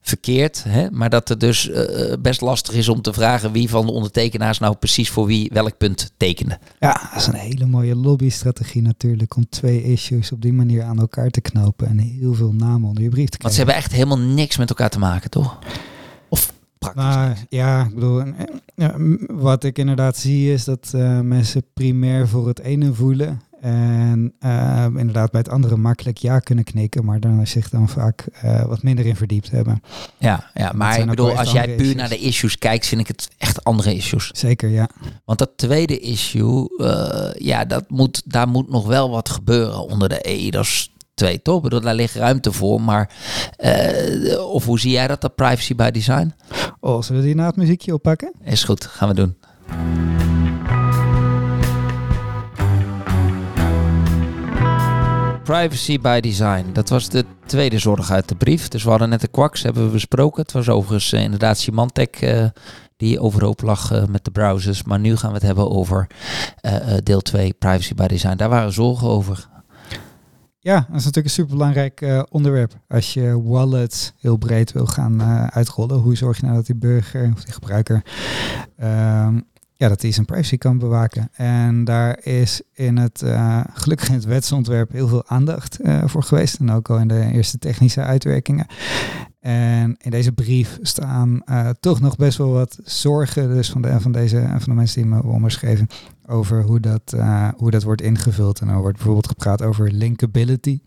verkeerd. 0.00 0.64
Hè? 0.68 0.90
Maar 0.90 1.10
dat 1.10 1.28
het 1.28 1.40
dus 1.40 1.68
uh, 1.68 2.12
best 2.20 2.40
lastig 2.40 2.74
is 2.74 2.88
om 2.88 3.02
te 3.02 3.12
vragen 3.12 3.52
wie 3.52 3.68
van 3.68 3.86
de 3.86 3.92
ondertekenaars 3.92 4.58
nou 4.58 4.74
precies 4.74 5.10
voor 5.10 5.26
wie 5.26 5.50
welk 5.52 5.76
punt 5.76 6.12
tekende. 6.16 6.58
Ja, 6.80 7.08
dat 7.12 7.20
is 7.20 7.26
een 7.26 7.34
hele 7.34 7.66
mooie 7.66 7.96
lobbystrategie 7.96 8.82
natuurlijk 8.82 9.36
om 9.36 9.48
twee 9.48 9.84
issues 9.84 10.32
op 10.32 10.42
die 10.42 10.52
manier 10.52 10.82
aan 10.82 10.98
elkaar 10.98 11.30
te 11.30 11.40
knopen 11.40 11.86
en 11.86 11.98
heel 11.98 12.34
veel 12.34 12.52
namen 12.52 12.88
onder 12.88 13.02
je 13.02 13.08
brief 13.08 13.28
te 13.28 13.38
krijgen. 13.38 13.42
Want 13.42 13.52
ze 13.52 13.58
hebben 13.58 13.76
echt 13.76 13.92
helemaal 13.92 14.34
niks 14.34 14.56
met 14.56 14.68
elkaar 14.68 14.90
te 14.90 14.98
maken, 14.98 15.30
toch? 15.30 15.58
Nou, 16.94 17.34
ja, 17.48 17.84
ik 17.84 17.94
bedoel, 17.94 18.22
wat 19.26 19.64
ik 19.64 19.78
inderdaad 19.78 20.16
zie 20.16 20.52
is 20.52 20.64
dat 20.64 20.92
uh, 20.94 21.20
mensen 21.20 21.64
primair 21.74 22.28
voor 22.28 22.48
het 22.48 22.60
ene 22.60 22.94
voelen. 22.94 23.40
En 23.60 24.34
uh, 24.40 24.86
inderdaad 24.96 25.30
bij 25.30 25.40
het 25.40 25.48
andere 25.48 25.76
makkelijk 25.76 26.18
ja 26.18 26.38
kunnen 26.38 26.64
knikken, 26.64 27.04
maar 27.04 27.20
dan 27.20 27.46
zich 27.46 27.68
dan 27.68 27.88
vaak 27.88 28.26
uh, 28.44 28.64
wat 28.64 28.82
minder 28.82 29.06
in 29.06 29.16
verdiept 29.16 29.50
hebben. 29.50 29.82
Ja, 30.18 30.50
ja 30.54 30.72
maar 30.74 30.98
ik 30.98 31.06
bedoel, 31.06 31.38
als 31.38 31.52
jij 31.52 31.66
puur 31.66 31.80
issues. 31.80 31.94
naar 31.94 32.08
de 32.08 32.18
issues 32.18 32.58
kijkt, 32.58 32.86
vind 32.86 33.00
ik 33.00 33.08
het 33.08 33.28
echt 33.38 33.64
andere 33.64 33.94
issues. 33.94 34.30
Zeker, 34.34 34.68
ja. 34.68 34.88
Want 35.24 35.38
dat 35.38 35.50
tweede 35.56 35.98
issue, 35.98 36.68
ja, 37.38 37.64
dat 37.64 37.84
moet, 37.88 38.22
daar 38.24 38.48
moet 38.48 38.68
nog 38.68 38.86
wel 38.86 39.10
wat 39.10 39.28
gebeuren 39.28 39.88
onder 39.88 40.08
de 40.08 40.20
EIDAS 40.20 40.93
twee, 41.14 41.42
toch? 41.42 41.60
Bedoel, 41.60 41.80
daar 41.80 41.94
ligt 41.94 42.14
ruimte 42.14 42.52
voor, 42.52 42.80
maar 42.80 43.10
uh, 43.58 44.40
of 44.40 44.64
hoe 44.64 44.80
zie 44.80 44.90
jij 44.90 45.06
dat, 45.06 45.20
dat 45.20 45.34
privacy 45.34 45.74
by 45.74 45.90
design? 45.90 46.34
Oh, 46.80 47.02
zullen 47.02 47.20
we 47.20 47.26
die 47.26 47.36
na 47.36 47.46
het 47.46 47.56
muziekje 47.56 47.94
oppakken? 47.94 48.32
Is 48.44 48.64
goed, 48.64 48.84
gaan 48.84 49.08
we 49.08 49.14
doen. 49.14 49.36
Privacy 55.44 55.98
by 56.00 56.20
design. 56.20 56.66
Dat 56.72 56.88
was 56.88 57.08
de 57.08 57.24
tweede 57.46 57.78
zorg 57.78 58.10
uit 58.10 58.28
de 58.28 58.34
brief. 58.34 58.68
Dus 58.68 58.84
we 58.84 58.90
hadden 58.90 59.08
net 59.08 59.20
de 59.20 59.28
kwaks, 59.28 59.62
hebben 59.62 59.86
we 59.86 59.92
besproken. 59.92 60.42
Het 60.42 60.52
was 60.52 60.68
overigens 60.68 61.12
uh, 61.12 61.22
inderdaad 61.22 61.58
Symantec 61.58 62.22
uh, 62.22 62.44
die 62.96 63.20
overhoop 63.20 63.62
lag 63.62 63.92
uh, 63.92 64.04
met 64.04 64.24
de 64.24 64.30
browsers. 64.30 64.82
Maar 64.82 64.98
nu 64.98 65.16
gaan 65.16 65.28
we 65.28 65.34
het 65.34 65.46
hebben 65.46 65.70
over 65.70 66.06
deel 67.02 67.20
2, 67.20 67.52
privacy 67.52 67.94
by 67.94 68.06
design. 68.06 68.36
Daar 68.36 68.48
waren 68.48 68.72
zorgen 68.72 69.08
over. 69.08 69.48
Ja, 70.64 70.74
dat 70.74 70.86
is 70.88 71.04
natuurlijk 71.04 71.24
een 71.24 71.30
superbelangrijk 71.30 72.00
uh, 72.00 72.22
onderwerp. 72.30 72.72
Als 72.88 73.14
je 73.14 73.42
wallets 73.42 74.12
heel 74.20 74.36
breed 74.36 74.72
wil 74.72 74.86
gaan 74.86 75.20
uh, 75.20 75.46
uitrollen, 75.46 75.96
hoe 75.96 76.16
zorg 76.16 76.36
je 76.36 76.42
nou 76.42 76.54
dat 76.54 76.66
die 76.66 76.74
burger 76.74 77.32
of 77.34 77.44
die 77.44 77.52
gebruiker 77.52 78.02
uh, 78.80 78.86
ja, 79.76 79.88
dat 79.88 80.02
hij 80.02 80.12
zijn 80.12 80.26
privacy 80.26 80.56
kan 80.56 80.78
bewaken. 80.78 81.28
En 81.32 81.84
daar 81.84 82.18
is 82.22 82.62
in 82.72 82.96
het, 82.96 83.22
uh, 83.24 83.60
gelukkig 83.72 84.08
in 84.08 84.14
het 84.14 84.24
wetsontwerp 84.24 84.92
heel 84.92 85.08
veel 85.08 85.26
aandacht 85.26 85.78
voor 86.04 86.22
geweest. 86.22 86.58
En 86.60 86.70
ook 86.70 86.90
al 86.90 86.98
in 86.98 87.08
de 87.08 87.30
eerste 87.32 87.58
technische 87.58 88.00
uitwerkingen. 88.00 88.66
En 89.44 89.96
in 90.00 90.10
deze 90.10 90.32
brief 90.32 90.78
staan 90.82 91.42
uh, 91.46 91.68
toch 91.80 92.00
nog 92.00 92.16
best 92.16 92.38
wel 92.38 92.52
wat 92.52 92.78
zorgen 92.84 93.48
dus 93.48 93.70
van, 93.70 93.82
de, 93.82 94.00
van, 94.00 94.12
deze, 94.12 94.46
van 94.48 94.68
de 94.68 94.74
mensen 94.74 95.02
die 95.02 95.10
me 95.10 95.22
onderschreven 95.22 95.86
over 96.26 96.62
hoe 96.62 96.80
dat, 96.80 97.14
hoe 97.56 97.70
dat 97.70 97.82
wordt 97.82 98.02
ingevuld. 98.02 98.60
En 98.60 98.68
er 98.68 98.80
wordt 98.80 98.96
bijvoorbeeld 98.96 99.28
gepraat 99.28 99.62
over 99.62 99.92
linkability. 99.92 100.80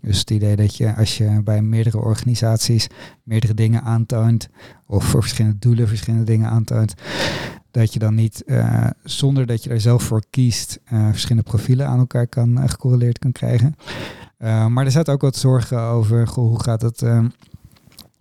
Dus 0.00 0.18
het 0.18 0.30
idee 0.30 0.56
dat 0.56 0.76
je 0.76 0.94
als 0.94 1.16
je 1.16 1.40
bij 1.44 1.62
meerdere 1.62 1.98
organisaties 1.98 2.86
meerdere 3.22 3.54
dingen 3.54 3.82
aantoont, 3.82 4.48
of 4.86 5.04
voor 5.04 5.22
verschillende 5.22 5.58
doelen 5.58 5.88
verschillende 5.88 6.26
dingen 6.26 6.48
aantoont, 6.48 6.94
dat 7.70 7.92
je 7.92 7.98
dan 7.98 8.14
niet, 8.14 8.44
zonder 9.04 9.46
dat 9.46 9.64
je 9.64 9.70
er 9.70 9.80
zelf 9.80 10.02
voor 10.02 10.22
kiest, 10.30 10.80
verschillende 10.84 11.50
profielen 11.50 11.86
aan 11.86 11.98
elkaar 11.98 12.26
kan 12.26 12.68
gecorreleerd 12.68 13.18
kan 13.18 13.32
krijgen. 13.32 13.76
maar 14.38 14.84
er 14.84 14.90
zaten 14.90 15.12
ook 15.12 15.20
wat 15.20 15.36
zorgen 15.36 15.80
over 15.80 16.28
hoe 16.28 16.62
gaat 16.62 16.82
het 16.82 17.02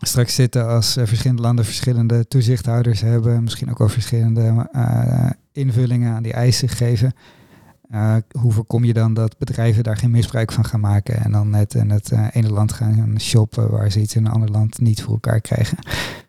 straks 0.02 0.36
zitten 0.36 0.68
als 0.68 0.94
verschillende 0.94 1.42
landen 1.42 1.66
verschillende 1.66 2.28
toezichthouders 2.28 3.02
hebben, 3.02 3.44
misschien 3.44 3.70
ook 3.70 3.78
wel 3.78 3.90
verschillende 3.90 4.68
invullingen 5.52 6.14
aan 6.14 6.24
die 6.24 6.34
eisen 6.34 6.70
geven. 6.70 7.14
hoe 8.40 8.52
voorkom 8.52 8.84
je 8.84 8.94
dan 8.94 9.14
dat 9.14 9.38
bedrijven 9.38 9.84
daar 9.84 9.98
geen 9.98 10.12
misbruik 10.12 10.52
van 10.52 10.66
gaan 10.66 10.80
maken 10.80 11.24
en 11.24 11.32
dan 11.32 11.50
net 11.50 11.74
in 11.74 11.90
het 11.90 12.12
ene 12.32 12.50
land 12.50 12.72
gaan 12.72 13.20
shoppen 13.20 13.72
waar 13.72 13.92
ze 13.92 14.00
iets 14.00 14.16
in 14.16 14.26
een 14.26 14.32
ander 14.32 14.50
land 14.50 14.80
niet 14.80 15.02
voor 15.02 15.14
elkaar 15.14 15.42
krijgen? 15.42 15.78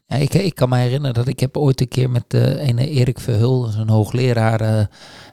Ja, 0.06 0.16
ik, 0.16 0.34
ik 0.34 0.54
kan 0.54 0.68
me 0.68 0.76
herinneren 0.76 1.14
dat 1.14 1.28
ik 1.28 1.40
heb 1.40 1.56
ooit 1.56 1.80
een 1.80 1.88
keer 1.88 2.10
met 2.10 2.34
ene 2.34 2.88
Erik 2.88 3.20
Verhul, 3.20 3.74
een 3.74 3.88
hoogleraar, 3.88 4.88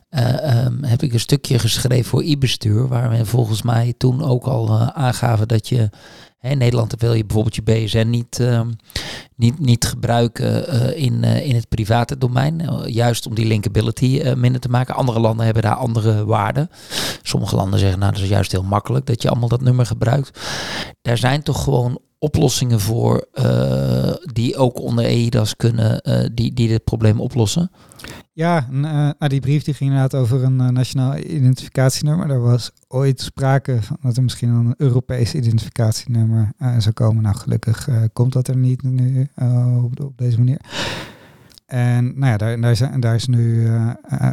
um, 0.10 0.84
heb 0.84 1.02
ik 1.02 1.14
een 1.14 1.20
stukje 1.20 1.60
geschreven 1.60 2.10
voor 2.10 2.22
e-bestuur, 2.22 2.88
waar 2.88 3.10
we 3.10 3.26
volgens 3.26 3.62
mij 3.62 3.94
toen 3.98 4.24
ook 4.24 4.44
al 4.44 4.80
aangaven 4.80 5.48
dat 5.48 5.68
je 5.68 5.90
in 6.42 6.58
Nederland 6.58 6.96
wil 6.98 7.14
je 7.14 7.26
bijvoorbeeld 7.26 7.56
je 7.56 7.62
BSN 7.62 8.10
niet, 8.10 8.40
uh, 8.40 8.62
niet, 9.36 9.60
niet 9.60 9.86
gebruiken 9.86 10.68
in, 10.96 11.24
in 11.24 11.56
het 11.56 11.70
private 11.70 12.18
domein. 12.18 12.62
juist 12.86 13.28
om 13.28 13.36
die 13.36 13.46
linkability 13.46 14.34
minder 14.36 14.62
te 14.62 14.70
maken. 14.70 14.96
Andere 14.96 15.20
landen 15.20 15.46
hebben 15.46 15.64
daar 15.64 15.76
andere 15.76 16.26
waarden. 16.26 16.70
Sommige 17.22 17.56
landen 17.56 17.80
zeggen 17.80 18.00
nou 18.00 18.12
dat 18.12 18.22
is 18.22 18.30
juist 18.30 18.52
heel 18.52 18.64
makkelijk 18.64 19.06
dat 19.06 19.22
je 19.22 19.30
allemaal 19.30 19.50
dat 19.50 19.62
nummer 19.62 19.86
gebruikt. 19.86 20.40
Daar 21.02 21.18
zijn 21.18 21.44
toch 21.44 21.64
gewoon 21.64 22.00
oplossingen 22.20 22.80
voor 22.80 23.26
uh, 23.34 24.14
die 24.34 24.56
ook 24.56 24.80
onder 24.80 25.06
EIDAS 25.06 25.56
kunnen, 25.56 26.02
uh, 26.04 26.26
die, 26.34 26.54
die 26.54 26.68
dit 26.68 26.84
probleem 26.84 27.20
oplossen? 27.20 27.72
Ja, 28.34 28.68
uh, 28.72 28.80
nou, 28.80 29.28
die 29.28 29.40
brief 29.40 29.64
die 29.64 29.74
ging 29.74 29.92
inderdaad 29.92 30.22
over 30.22 30.44
een 30.44 30.74
nationaal 30.74 31.18
identificatienummer. 31.18 32.30
Er 32.30 32.42
was 32.42 32.72
ooit 32.88 33.22
sprake 33.22 33.82
van 33.82 33.98
dat 34.02 34.18
er 34.18 34.24
misschien 34.24 34.50
een 34.50 34.74
Europees 34.78 35.34
identificatienummer 35.34 36.52
zou 36.78 36.92
komen. 36.94 37.24
Nou, 37.24 37.36
gelukkig 37.36 37.88
komt 38.14 38.34
dat 38.34 38.48
er 38.48 38.58
niet 38.58 38.84
nu 38.84 39.28
op, 39.84 40.12
deze 40.16 40.38
manier. 40.38 40.60
En 41.66 42.20
nou 42.20 42.32
ja, 42.32 42.38
daar, 42.38 43.00
daar 43.00 43.16
is 43.16 43.28
nu 43.28 43.70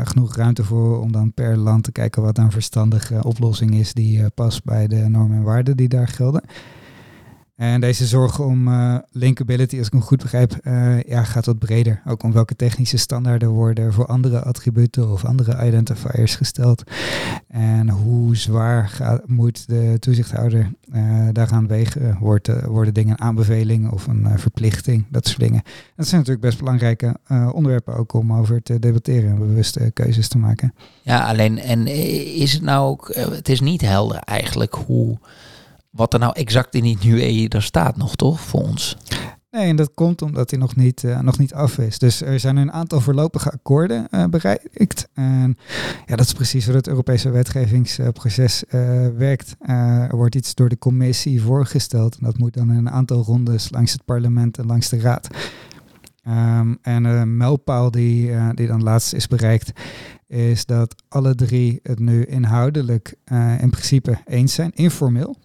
genoeg 0.04 0.36
ruimte 0.36 0.64
voor 0.64 1.00
om 1.00 1.12
dan 1.12 1.32
per 1.32 1.56
land 1.56 1.84
te 1.84 1.92
kijken 1.92 2.22
wat 2.22 2.38
een 2.38 2.50
verstandige 2.50 3.24
oplossing 3.24 3.74
is 3.74 3.92
die 3.92 4.30
past 4.30 4.64
bij 4.64 4.86
de 4.86 5.08
normen 5.08 5.36
en 5.36 5.42
waarden 5.42 5.76
die 5.76 5.88
daar 5.88 6.08
gelden. 6.08 6.42
En 7.56 7.80
deze 7.80 8.06
zorg 8.06 8.40
om 8.40 8.68
uh, 8.68 8.98
linkability, 9.10 9.78
als 9.78 9.86
ik 9.86 9.92
hem 9.92 10.02
goed 10.02 10.22
begrijp, 10.22 10.56
uh, 10.62 11.02
ja, 11.02 11.24
gaat 11.24 11.46
wat 11.46 11.58
breder. 11.58 12.02
Ook 12.06 12.22
om 12.22 12.32
welke 12.32 12.56
technische 12.56 12.96
standaarden 12.96 13.48
worden 13.48 13.92
voor 13.92 14.06
andere 14.06 14.42
attributen 14.42 15.12
of 15.12 15.24
andere 15.24 15.66
identifiers 15.66 16.34
gesteld. 16.34 16.82
En 17.48 17.88
hoe 17.88 18.36
zwaar 18.36 18.88
gaat, 18.88 19.28
moet 19.28 19.68
de 19.68 19.96
toezichthouder 19.98 20.72
uh, 20.94 21.28
daaraan 21.32 21.66
wegen? 21.66 22.16
Wordt, 22.20 22.64
worden 22.64 22.94
dingen 22.94 23.12
een 23.12 23.20
aanbeveling 23.20 23.90
of 23.90 24.06
een 24.06 24.38
verplichting? 24.38 25.04
Dat 25.10 25.26
soort 25.26 25.40
dingen. 25.40 25.62
Dat 25.96 26.06
zijn 26.06 26.20
natuurlijk 26.20 26.46
best 26.46 26.58
belangrijke 26.58 27.16
onderwerpen 27.52 27.96
ook 27.96 28.12
om 28.12 28.32
over 28.32 28.62
te 28.62 28.78
debatteren 28.78 29.30
en 29.30 29.38
bewuste 29.38 29.90
keuzes 29.90 30.28
te 30.28 30.38
maken. 30.38 30.74
Ja, 31.02 31.28
alleen 31.28 31.58
en 31.58 31.86
is 32.36 32.52
het 32.52 32.62
nou 32.62 32.88
ook, 32.88 33.14
het 33.14 33.48
is 33.48 33.60
niet 33.60 33.80
helder 33.80 34.18
eigenlijk 34.18 34.74
hoe 34.74 35.18
wat 35.96 36.12
er 36.12 36.18
nou 36.18 36.32
exact 36.32 36.74
in 36.74 36.82
die 36.82 36.98
nieuwe 37.02 37.48
daar 37.48 37.62
staat 37.62 37.96
nog, 37.96 38.16
toch, 38.16 38.40
voor 38.40 38.62
ons? 38.62 38.96
Nee, 39.50 39.68
en 39.68 39.76
dat 39.76 39.94
komt 39.94 40.22
omdat 40.22 40.50
hij 40.50 40.58
nog 40.58 40.76
niet, 40.76 41.02
uh, 41.02 41.20
nog 41.20 41.38
niet 41.38 41.54
af 41.54 41.78
is. 41.78 41.98
Dus 41.98 42.22
er 42.22 42.40
zijn 42.40 42.56
een 42.56 42.72
aantal 42.72 43.00
voorlopige 43.00 43.50
akkoorden 43.50 44.06
uh, 44.10 44.24
bereikt. 44.24 45.08
En 45.14 45.56
ja, 46.06 46.16
dat 46.16 46.26
is 46.26 46.32
precies 46.32 46.66
hoe 46.66 46.74
het 46.74 46.88
Europese 46.88 47.30
wetgevingsproces 47.30 48.64
uh, 48.64 49.08
werkt. 49.16 49.56
er 49.58 50.16
wordt 50.16 50.34
iets 50.34 50.54
door 50.54 50.68
de 50.68 50.78
commissie 50.78 51.42
voorgesteld. 51.42 52.16
En 52.18 52.24
dat 52.24 52.38
moet 52.38 52.54
dan 52.54 52.70
in 52.70 52.76
een 52.76 52.90
aantal 52.90 53.22
rondes 53.22 53.70
langs 53.70 53.92
het 53.92 54.04
parlement 54.04 54.58
en 54.58 54.66
langs 54.66 54.88
de 54.88 55.00
raad. 55.00 55.28
Um, 56.28 56.78
en 56.82 57.04
een 57.04 57.36
mijlpaal 57.36 57.90
die, 57.90 58.30
die 58.54 58.66
dan 58.66 58.82
laatst 58.82 59.12
is 59.12 59.26
bereikt, 59.26 59.72
is 60.26 60.66
dat 60.66 60.94
alle 61.08 61.34
drie 61.34 61.80
het 61.82 61.98
nu 61.98 62.24
inhoudelijk 62.24 63.14
uh, 63.32 63.62
in 63.62 63.70
principe 63.70 64.18
eens 64.24 64.54
zijn, 64.54 64.70
informeel. 64.74 65.36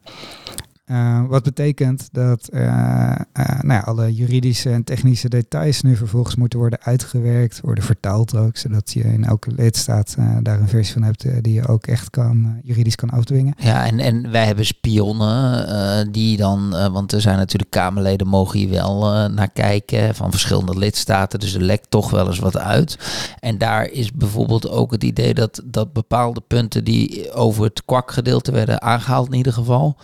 Uh, 0.86 1.22
wat 1.28 1.44
betekent 1.44 2.10
dat 2.12 2.50
uh, 2.54 2.62
uh, 2.62 3.62
nou 3.62 3.74
ja, 3.74 3.80
alle 3.80 4.13
juridische 4.13 4.70
en 4.70 4.84
technische 4.84 5.30
details 5.30 5.82
nu 5.82 5.96
vervolgens 5.96 6.36
moeten 6.36 6.60
worden 6.60 6.82
uitgewerkt, 6.82 7.62
worden 7.62 7.84
vertaald 7.84 8.36
ook, 8.36 8.58
zodat 8.58 8.91
je 8.91 9.04
in 9.04 9.24
elke 9.24 9.52
lidstaat 9.52 10.15
daar 10.41 10.60
een 10.60 10.67
versie 10.67 10.94
van 10.94 11.04
hebt 11.04 11.44
die 11.44 11.54
je 11.54 11.67
ook 11.67 11.88
echt 11.88 12.10
kan, 12.10 12.60
juridisch 12.63 12.96
kan 12.96 13.10
afdwingen. 13.10 13.54
Ja, 13.58 13.86
en, 13.86 14.00
en 14.00 14.32
wij 14.32 14.46
hebben 14.46 14.65
spionnen 14.65 16.12
die 16.12 16.38
dan, 16.38 16.70
want 16.91 17.12
er 17.12 17.22
zijn 17.22 17.38
natuurlijk 17.38 17.72
Kamerleden, 17.72 18.28
mogen 18.28 18.60
hier 18.60 18.70
wel 18.70 19.30
naar 19.30 19.52
kijken 19.52 20.15
van 20.15 20.32
verschillende 20.32 20.78
lidstaten, 20.78 21.39
dus 21.39 21.54
er 21.54 21.62
lekt 21.62 21.89
toch 21.89 22.10
wel 22.10 22.28
eens 22.28 22.39
wat 22.39 22.58
uit. 22.58 22.98
En 23.39 23.58
daar 23.58 23.89
is 23.89 24.12
bijvoorbeeld 24.12 24.70
ook 24.70 24.91
het 24.91 25.04
idee 25.04 25.34
dat, 25.34 25.62
dat 25.65 25.94
bepaalde 25.94 26.41
punten 26.48 26.84
die 26.84 27.34
over 27.34 27.63
het 27.63 27.86
kwakgedeelte 27.86 28.52
werden 28.52 28.82
aangehaald 28.82 29.28
in 29.28 29.38
ieder 29.38 29.54
geval, 29.54 29.98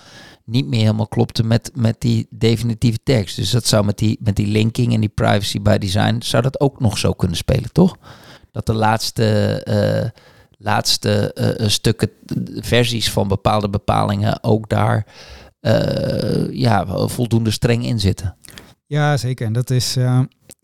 niet 0.47 0.67
meer 0.67 0.79
helemaal 0.79 1.07
klopte 1.07 1.43
met, 1.43 1.71
met 1.75 1.95
die 1.99 2.27
definitieve 2.29 2.99
tekst. 3.03 3.35
Dus 3.35 3.49
dat 3.49 3.65
zou 3.65 3.85
met 3.85 3.97
die, 3.97 4.17
met 4.21 4.35
die 4.35 4.47
linking 4.47 4.93
en 4.93 4.99
die 4.99 5.09
privacy 5.09 5.61
by 5.61 5.77
design, 5.77 6.21
zou 6.21 6.43
dat 6.43 6.59
ook 6.59 6.79
nog 6.79 6.97
zo 6.97 7.13
kunnen 7.13 7.37
spelen, 7.37 7.71
toch? 7.71 7.97
Dat 8.51 8.65
de 8.65 8.73
laatste, 8.73 9.61
uh, 9.69 10.21
laatste 10.57 11.35
uh, 11.59 11.67
stukken, 11.67 12.09
versies 12.55 13.11
van 13.11 13.27
bepaalde 13.27 13.69
bepalingen 13.69 14.43
ook 14.43 14.69
daar 14.69 15.05
ja, 16.51 17.07
voldoende 17.07 17.51
streng 17.51 17.85
in 17.85 17.99
zitten. 17.99 18.35
Ja, 18.85 19.17
zeker. 19.17 19.45
En 19.45 19.53
dat 19.53 19.69
is, 19.69 19.97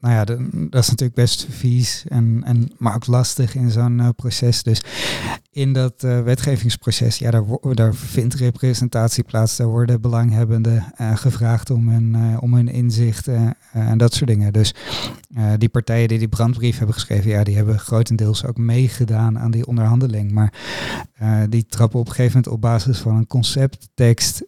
nou 0.03 0.15
ja, 0.15 0.25
dat 0.69 0.83
is 0.83 0.89
natuurlijk 0.89 1.13
best 1.13 1.47
vies 1.49 2.03
en, 2.07 2.41
en 2.45 2.71
maar 2.77 2.95
ook 2.95 3.07
lastig 3.07 3.55
in 3.55 3.71
zo'n 3.71 3.99
uh, 3.99 4.09
proces. 4.15 4.63
Dus 4.63 4.81
in 5.51 5.73
dat 5.73 6.03
uh, 6.03 6.21
wetgevingsproces, 6.21 7.17
ja, 7.17 7.31
daar, 7.31 7.43
daar 7.73 7.95
vindt 7.95 8.33
representatie 8.33 9.23
plaats. 9.23 9.55
Daar 9.55 9.67
worden 9.67 10.01
belanghebbenden 10.01 10.93
uh, 11.01 11.15
gevraagd 11.15 11.69
om 11.69 11.89
hun, 11.89 12.39
om 12.39 12.53
hun 12.53 12.67
inzichten 12.67 13.55
en 13.71 13.97
dat 13.97 14.13
soort 14.13 14.29
dingen. 14.29 14.53
Dus 14.53 14.73
die 15.57 15.69
partijen 15.69 16.07
die 16.07 16.19
die 16.19 16.27
brandbrief 16.27 16.77
hebben 16.77 16.95
geschreven, 16.95 17.29
ja, 17.29 17.43
die 17.43 17.55
hebben 17.55 17.79
grotendeels 17.79 18.45
ook 18.45 18.57
meegedaan 18.57 19.39
aan 19.39 19.51
die 19.51 19.67
onderhandeling. 19.67 20.31
Maar 20.31 20.53
die 21.49 21.65
trappen 21.65 21.99
op 21.99 22.07
een 22.07 22.13
gegeven 22.13 22.35
moment 22.35 22.53
op 22.53 22.61
basis 22.61 22.99
van 22.99 23.15
een 23.15 23.27
concepttekst 23.27 24.43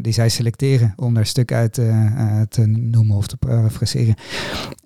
die 0.00 0.12
zij 0.12 0.28
selecteren 0.28 0.92
om 0.96 1.14
daar 1.14 1.26
stuk 1.26 1.52
uit 1.52 1.72
te 2.48 2.66
noemen 2.66 3.16
of 3.16 3.26
te 3.26 3.36
parafraseren. 3.36 4.14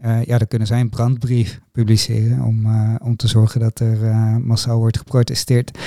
Uh, 0.04 0.24
ja, 0.24 0.38
dan 0.38 0.48
kunnen 0.48 0.68
zij 0.68 0.80
een 0.80 0.88
brandbrief 0.88 1.60
publiceren 1.72 2.44
om, 2.44 2.66
uh, 2.66 2.94
om 3.02 3.16
te 3.16 3.28
zorgen 3.28 3.60
dat 3.60 3.80
er 3.80 4.02
uh, 4.02 4.36
massaal 4.36 4.78
wordt 4.78 4.98
geprotesteerd. 4.98 5.78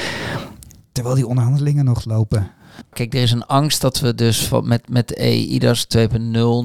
Terwijl 0.91 1.15
die 1.15 1.27
onderhandelingen 1.27 1.85
nog 1.85 2.05
lopen. 2.05 2.51
Kijk, 2.93 3.13
er 3.13 3.21
is 3.21 3.31
een 3.31 3.45
angst 3.45 3.81
dat 3.81 3.99
we 3.99 4.15
dus 4.15 4.49
met, 4.63 4.89
met 4.89 5.13
EIDAS 5.13 5.87
2.0 5.97 6.07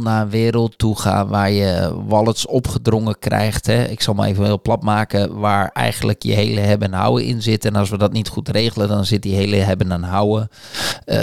naar 0.03 0.23
een 0.23 0.31
wereld 0.31 0.79
toe 0.79 0.99
gaan 0.99 1.29
waar 1.29 1.51
je 1.51 2.03
wallets 2.07 2.47
opgedrongen 2.47 3.19
krijgt. 3.19 3.67
Hè. 3.67 3.85
Ik 3.85 4.01
zal 4.01 4.15
maar 4.15 4.29
even 4.29 4.45
heel 4.45 4.61
plat 4.61 4.83
maken, 4.83 5.39
waar 5.39 5.71
eigenlijk 5.73 6.23
je 6.23 6.33
hele 6.33 6.61
hebben 6.61 6.93
en 6.93 6.99
houden 6.99 7.25
in 7.25 7.43
zit. 7.43 7.65
En 7.65 7.75
als 7.75 7.91
we 7.91 7.99
dat 7.99 8.13
niet 8.13 8.29
goed 8.29 8.49
regelen, 8.49 8.89
dan 8.89 9.05
zit 9.05 9.23
die 9.23 9.35
hele 9.35 9.57
hebben 9.57 9.93
en 9.93 10.03
houden, 10.03 10.49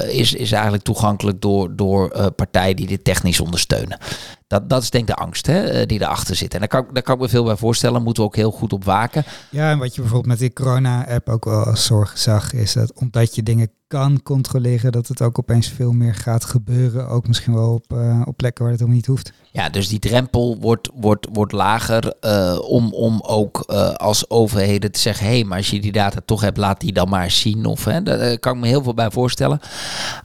is, 0.10 0.34
is 0.34 0.52
eigenlijk 0.52 0.84
toegankelijk 0.84 1.42
door, 1.42 1.76
door 1.76 2.32
partijen 2.36 2.76
die 2.76 2.88
dit 2.88 3.04
technisch 3.04 3.40
ondersteunen. 3.40 4.00
Dat, 4.48 4.70
dat 4.70 4.82
is 4.82 4.90
denk 4.90 5.10
ik 5.10 5.16
de 5.16 5.22
angst 5.22 5.46
hè, 5.46 5.64
eh, 5.64 5.88
die 5.88 6.02
erachter 6.02 6.36
zit. 6.36 6.54
En 6.54 6.60
daar 6.60 6.68
kan, 6.68 6.88
daar 6.94 7.04
kan 7.04 7.16
ik 7.16 7.22
me 7.22 7.30
veel 7.30 7.44
bij 7.44 7.56
voorstellen. 7.56 8.04
Moeten 8.04 8.24
we 8.24 8.30
ook 8.30 8.36
heel 8.36 8.52
goed 8.52 8.74
op 8.74 8.84
waken. 8.84 9.24
Ja, 9.50 9.72
en 9.72 9.78
wat 9.78 9.96
je 9.96 10.02
bijvoorbeeld 10.02 10.32
met 10.32 10.40
die 10.40 10.54
corona-app 10.54 11.30
ook 11.30 11.46
wel 11.46 11.64
als 11.64 11.86
zorg 11.86 12.18
zag, 12.18 12.54
is 12.54 12.74
dat 12.74 12.94
omdat 12.94 13.36
je 13.36 13.44
dingen 13.44 13.72
kan 13.88 14.24
controleren, 14.24 14.92
dat 14.92 15.08
het 15.08 15.22
ook 15.22 15.40
opeens 15.40 15.68
veel 15.68 15.92
meer 15.92 16.16
gaat 16.16 16.46
gebeuren. 16.46 17.08
Ook 17.08 17.28
misschien 17.28 17.54
wel 17.54 17.74
op, 17.74 17.94
uh, 17.94 18.22
op 18.26 18.38
plekken 18.38 18.64
waar 18.64 18.72
het 18.72 18.82
helemaal 18.82 19.00
niet 19.00 19.10
hoeft. 19.10 19.34
Ja, 19.52 19.70
dus 19.70 19.88
die 19.88 20.00
drempel 20.00 20.58
wordt, 20.60 20.90
wordt, 20.94 21.28
wordt 21.32 21.52
lager 21.52 22.14
uh, 22.22 22.60
om, 22.62 22.94
om 22.94 23.22
ook 23.22 23.64
uh, 23.68 23.94
als 23.94 24.30
overheden 24.30 24.92
te 24.92 25.00
zeggen... 25.00 25.26
hé, 25.26 25.34
hey, 25.34 25.44
maar 25.44 25.58
als 25.58 25.70
je 25.70 25.80
die 25.80 25.92
data 25.92 26.20
toch 26.26 26.42
hebt, 26.42 26.58
laat 26.58 26.80
die 26.80 26.94
dan 26.94 27.10
maar 27.10 27.32
zien. 27.32 27.66
Of, 27.66 27.86
hè, 27.86 28.04
daar 28.04 28.40
kan 28.40 28.56
ik 28.56 28.62
me 28.62 28.68
heel 28.68 28.84
veel 28.84 28.94
bij 28.94 29.12
voorstellen. 29.12 29.60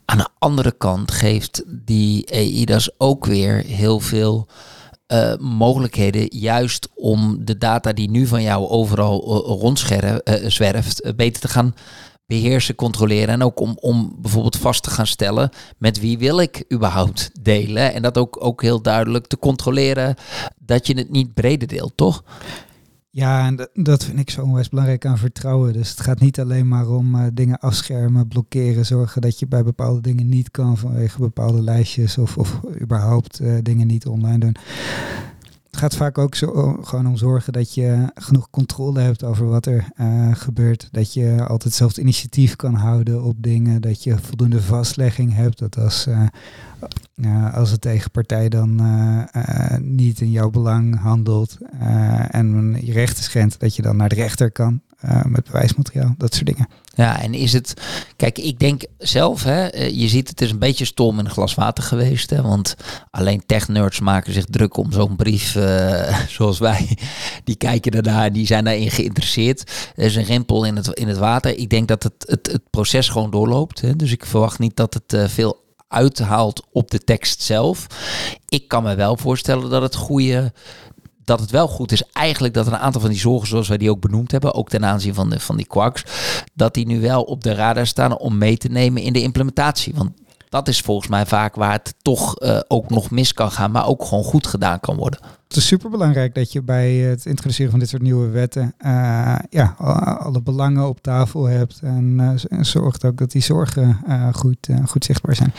Aan 0.05 0.17
de 0.17 0.29
andere 0.39 0.71
kant 0.77 1.11
geeft 1.11 1.63
die 1.67 2.25
EIDAS 2.25 2.99
ook 2.99 3.25
weer 3.25 3.63
heel 3.65 3.99
veel... 3.99 4.47
Mogelijkheden 5.39 6.27
juist 6.29 6.89
om 6.95 7.45
de 7.45 7.57
data 7.57 7.93
die 7.93 8.09
nu 8.09 8.27
van 8.27 8.41
jou 8.41 8.67
overal 8.67 9.45
uh, 9.45 9.61
rondzwerft, 9.61 11.15
beter 11.15 11.41
te 11.41 11.47
gaan 11.47 11.73
beheersen, 12.25 12.75
controleren. 12.75 13.33
En 13.33 13.43
ook 13.43 13.59
om, 13.59 13.77
om 13.79 14.15
bijvoorbeeld 14.19 14.57
vast 14.57 14.83
te 14.83 14.89
gaan 14.89 15.07
stellen 15.07 15.49
met 15.77 15.99
wie 15.99 16.17
wil 16.17 16.39
ik 16.39 16.65
überhaupt 16.73 17.29
delen. 17.41 17.93
En 17.93 18.01
dat 18.01 18.17
ook, 18.17 18.37
ook 18.39 18.61
heel 18.61 18.81
duidelijk 18.81 19.27
te 19.27 19.37
controleren 19.37 20.15
dat 20.59 20.87
je 20.87 20.97
het 20.97 21.11
niet 21.11 21.33
breder 21.33 21.67
deelt, 21.67 21.97
toch? 21.97 22.23
Ja, 23.15 23.45
en 23.45 23.69
dat 23.73 24.03
vind 24.03 24.19
ik 24.19 24.29
zo 24.29 24.41
onwijs 24.41 24.69
belangrijk 24.69 25.05
aan 25.05 25.17
vertrouwen. 25.17 25.73
Dus 25.73 25.89
het 25.89 25.99
gaat 25.99 26.19
niet 26.19 26.39
alleen 26.39 26.67
maar 26.67 26.89
om 26.89 27.15
uh, 27.15 27.25
dingen 27.33 27.59
afschermen, 27.59 28.27
blokkeren, 28.27 28.85
zorgen 28.85 29.21
dat 29.21 29.39
je 29.39 29.47
bij 29.47 29.63
bepaalde 29.63 30.01
dingen 30.01 30.29
niet 30.29 30.51
kan 30.51 30.77
vanwege 30.77 31.19
bepaalde 31.19 31.61
lijstjes 31.61 32.17
of, 32.17 32.37
of 32.37 32.59
überhaupt 32.81 33.41
uh, 33.41 33.57
dingen 33.61 33.87
niet 33.87 34.05
online 34.05 34.37
doen. 34.37 34.55
Het 35.73 35.81
gaat 35.81 35.95
vaak 35.95 36.17
ook 36.17 36.35
zo, 36.35 36.77
gewoon 36.81 37.07
om 37.07 37.17
zorgen 37.17 37.53
dat 37.53 37.73
je 37.73 38.11
genoeg 38.15 38.49
controle 38.49 38.99
hebt 38.99 39.23
over 39.23 39.47
wat 39.47 39.65
er 39.65 39.87
uh, 39.97 40.35
gebeurt. 40.35 40.87
Dat 40.91 41.13
je 41.13 41.45
altijd 41.47 41.73
zelf 41.73 41.97
initiatief 41.97 42.55
kan 42.55 42.73
houden 42.73 43.23
op 43.23 43.35
dingen. 43.39 43.81
Dat 43.81 44.03
je 44.03 44.17
voldoende 44.17 44.61
vastlegging 44.61 45.33
hebt. 45.33 45.59
Dat 45.59 45.77
als, 45.77 46.07
uh, 47.15 47.55
als 47.55 47.69
de 47.71 47.79
tegenpartij 47.79 48.49
dan 48.49 48.81
niet 49.81 50.21
in 50.21 50.31
jouw 50.31 50.49
belang 50.49 50.99
handelt 50.99 51.57
en 52.29 52.77
je 52.81 52.91
rechten 52.91 53.23
schendt, 53.23 53.59
dat 53.59 53.75
je 53.75 53.81
dan 53.81 53.95
naar 53.95 54.09
de 54.09 54.15
rechter 54.15 54.51
kan 54.51 54.81
met 55.25 55.45
bewijsmateriaal. 55.45 56.13
Dat 56.17 56.33
soort 56.33 56.45
dingen. 56.45 56.67
Ja, 56.95 57.21
en 57.21 57.33
is 57.33 57.53
het... 57.53 57.73
Kijk, 58.15 58.37
ik 58.37 58.59
denk 58.59 58.83
zelf, 58.97 59.43
hè, 59.43 59.67
je 59.87 60.07
ziet 60.07 60.29
het 60.29 60.41
is 60.41 60.51
een 60.51 60.59
beetje 60.59 60.85
storm 60.85 61.19
in 61.19 61.25
een 61.25 61.31
glas 61.31 61.55
water 61.55 61.83
geweest. 61.83 62.29
Hè, 62.29 62.41
want 62.41 62.75
alleen 63.11 63.43
tech-nerds 63.45 63.99
maken 63.99 64.33
zich 64.33 64.45
druk 64.45 64.77
om 64.77 64.91
zo'n 64.91 65.15
brief 65.15 65.55
uh, 65.55 66.19
zoals 66.37 66.59
wij. 66.59 66.97
Die 67.43 67.55
kijken 67.55 67.91
daarnaar, 67.91 68.31
die 68.31 68.45
zijn 68.45 68.63
daarin 68.63 68.91
geïnteresseerd. 68.91 69.91
Er 69.95 70.05
is 70.05 70.15
een 70.15 70.23
rimpel 70.23 70.65
in 70.65 70.75
het, 70.75 70.87
in 70.87 71.07
het 71.07 71.17
water. 71.17 71.57
Ik 71.57 71.69
denk 71.69 71.87
dat 71.87 72.03
het, 72.03 72.13
het, 72.25 72.51
het 72.51 72.69
proces 72.69 73.09
gewoon 73.09 73.31
doorloopt. 73.31 73.81
Hè, 73.81 73.95
dus 73.95 74.11
ik 74.11 74.25
verwacht 74.25 74.59
niet 74.59 74.75
dat 74.75 74.93
het 74.93 75.31
veel 75.31 75.61
uithaalt 75.87 76.65
op 76.71 76.91
de 76.91 76.99
tekst 76.99 77.41
zelf. 77.41 77.87
Ik 78.49 78.67
kan 78.67 78.83
me 78.83 78.95
wel 78.95 79.17
voorstellen 79.17 79.69
dat 79.69 79.81
het 79.81 79.95
goede 79.95 80.53
dat 81.25 81.39
het 81.39 81.51
wel 81.51 81.67
goed 81.67 81.91
is 81.91 82.03
eigenlijk 82.11 82.53
dat 82.53 82.67
een 82.67 82.77
aantal 82.77 83.01
van 83.01 83.09
die 83.09 83.19
zorgen, 83.19 83.47
zoals 83.47 83.67
wij 83.67 83.77
die 83.77 83.89
ook 83.89 84.01
benoemd 84.01 84.31
hebben, 84.31 84.53
ook 84.53 84.69
ten 84.69 84.85
aanzien 84.85 85.13
van, 85.13 85.29
de, 85.29 85.39
van 85.39 85.57
die 85.57 85.67
quarks, 85.67 86.03
dat 86.53 86.73
die 86.73 86.85
nu 86.85 87.01
wel 87.01 87.23
op 87.23 87.43
de 87.43 87.53
radar 87.53 87.87
staan 87.87 88.17
om 88.17 88.37
mee 88.37 88.57
te 88.57 88.67
nemen 88.67 89.01
in 89.01 89.13
de 89.13 89.21
implementatie. 89.21 89.93
Want 89.95 90.11
dat 90.49 90.67
is 90.67 90.79
volgens 90.79 91.07
mij 91.07 91.25
vaak 91.25 91.55
waar 91.55 91.71
het 91.71 91.95
toch 92.01 92.41
uh, 92.41 92.59
ook 92.67 92.89
nog 92.89 93.11
mis 93.11 93.33
kan 93.33 93.51
gaan, 93.51 93.71
maar 93.71 93.87
ook 93.87 94.05
gewoon 94.05 94.23
goed 94.23 94.47
gedaan 94.47 94.79
kan 94.79 94.95
worden. 94.95 95.19
Het 95.47 95.57
is 95.57 95.67
super 95.67 95.89
belangrijk 95.89 96.35
dat 96.35 96.51
je 96.51 96.61
bij 96.61 96.93
het 96.95 97.25
introduceren 97.25 97.71
van 97.71 97.79
dit 97.79 97.89
soort 97.89 98.01
nieuwe 98.01 98.27
wetten 98.27 98.73
uh, 98.85 99.35
ja, 99.49 99.75
alle 100.19 100.41
belangen 100.41 100.87
op 100.87 101.01
tafel 101.01 101.45
hebt 101.45 101.79
en 101.83 102.37
uh, 102.49 102.61
zorgt 102.63 103.05
ook 103.05 103.17
dat 103.17 103.31
die 103.31 103.41
zorgen 103.41 103.99
goed, 104.33 104.67
goed 104.85 105.05
zichtbaar 105.05 105.35
zijn 105.35 105.53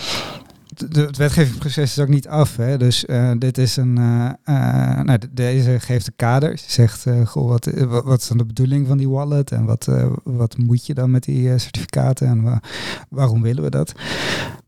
de, 0.74 1.00
het 1.00 1.16
wetgevingsproces 1.16 1.90
is 1.90 1.98
ook 1.98 2.08
niet 2.08 2.28
af. 2.28 2.56
Hè? 2.56 2.78
Dus 2.78 3.04
uh, 3.04 3.30
dit 3.38 3.58
is 3.58 3.76
een. 3.76 3.98
Uh, 3.98 4.30
uh, 4.44 5.00
nou, 5.00 5.18
deze 5.30 5.80
geeft 5.80 6.06
de 6.06 6.12
kader. 6.16 6.58
Ze 6.58 6.70
zegt: 6.70 7.06
goh, 7.24 7.48
wat, 7.48 7.70
wat 8.04 8.20
is 8.20 8.28
dan 8.28 8.38
de 8.38 8.44
bedoeling 8.44 8.87
van 8.87 8.98
die 8.98 9.08
wallet? 9.08 9.50
En 9.50 9.64
wat, 9.64 9.88
wat 10.24 10.56
moet 10.56 10.87
je 10.87 10.94
dan 10.94 11.10
met 11.10 11.22
die 11.24 11.58
certificaten? 11.58 12.26
En 12.26 12.60
waarom 13.08 13.42
willen 13.42 13.62
we 13.62 13.70
dat? 13.70 13.92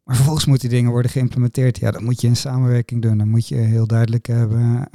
Maar 0.05 0.15
vervolgens 0.15 0.47
moeten 0.47 0.69
die 0.69 0.77
dingen 0.77 0.93
worden 0.93 1.11
geïmplementeerd. 1.11 1.79
Ja, 1.79 1.91
dat 1.91 2.01
moet 2.01 2.21
je 2.21 2.27
in 2.27 2.37
samenwerking 2.37 3.03
doen. 3.03 3.19
Dan 3.19 3.29
moet 3.29 3.49
je 3.49 3.55
heel 3.55 3.87
duidelijk 3.87 4.27
hebben, 4.27 4.89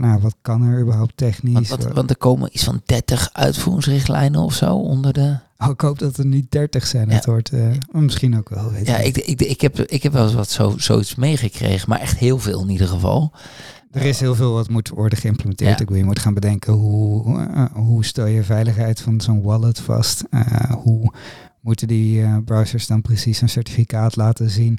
nou, 0.00 0.20
wat 0.20 0.34
kan 0.42 0.62
er 0.62 0.80
überhaupt 0.80 1.16
technisch. 1.16 1.68
Want, 1.68 1.82
wat, 1.82 1.92
want 1.92 2.10
er 2.10 2.16
komen 2.16 2.48
iets 2.52 2.64
van 2.64 2.82
30 2.84 3.30
uitvoeringsrichtlijnen 3.32 4.40
of 4.40 4.54
zo 4.54 4.74
onder 4.74 5.12
de... 5.12 5.36
Oh, 5.62 5.70
ik 5.70 5.80
hoop 5.80 5.98
dat 5.98 6.16
er 6.16 6.26
niet 6.26 6.50
30 6.50 6.86
zijn. 6.86 7.08
Ja. 7.08 7.14
Het 7.14 7.26
wordt 7.26 7.52
uh, 7.52 7.70
misschien 7.92 8.38
ook 8.38 8.48
wel. 8.48 8.72
Weet 8.72 8.86
ja, 8.86 8.96
ik, 8.96 9.16
ik, 9.16 9.40
ik, 9.40 9.60
heb, 9.60 9.78
ik 9.78 10.02
heb 10.02 10.12
wel 10.12 10.24
eens 10.24 10.34
wat 10.34 10.50
zo, 10.50 10.74
zoiets 10.76 11.14
meegekregen, 11.14 11.88
maar 11.88 12.00
echt 12.00 12.18
heel 12.18 12.38
veel 12.38 12.62
in 12.62 12.70
ieder 12.70 12.88
geval. 12.88 13.32
Er 13.90 14.02
is 14.02 14.20
heel 14.20 14.34
veel 14.34 14.52
wat 14.52 14.68
moet 14.68 14.88
worden 14.88 15.18
geïmplementeerd. 15.18 15.70
Ja. 15.70 15.82
Ik 15.82 15.88
wil 15.88 15.98
je 15.98 16.04
moet 16.04 16.18
gaan 16.18 16.34
bedenken 16.34 16.72
hoe, 16.72 17.38
uh, 17.38 17.64
hoe 17.72 18.04
stel 18.04 18.26
je 18.26 18.42
veiligheid 18.42 19.00
van 19.00 19.20
zo'n 19.20 19.42
wallet 19.42 19.80
vast? 19.80 20.24
Uh, 20.30 20.70
hoe 20.70 21.12
moeten 21.60 21.88
die 21.88 22.20
uh, 22.20 22.36
browsers 22.44 22.86
dan 22.86 23.02
precies 23.02 23.40
een 23.40 23.48
certificaat 23.48 24.16
laten 24.16 24.50
zien? 24.50 24.78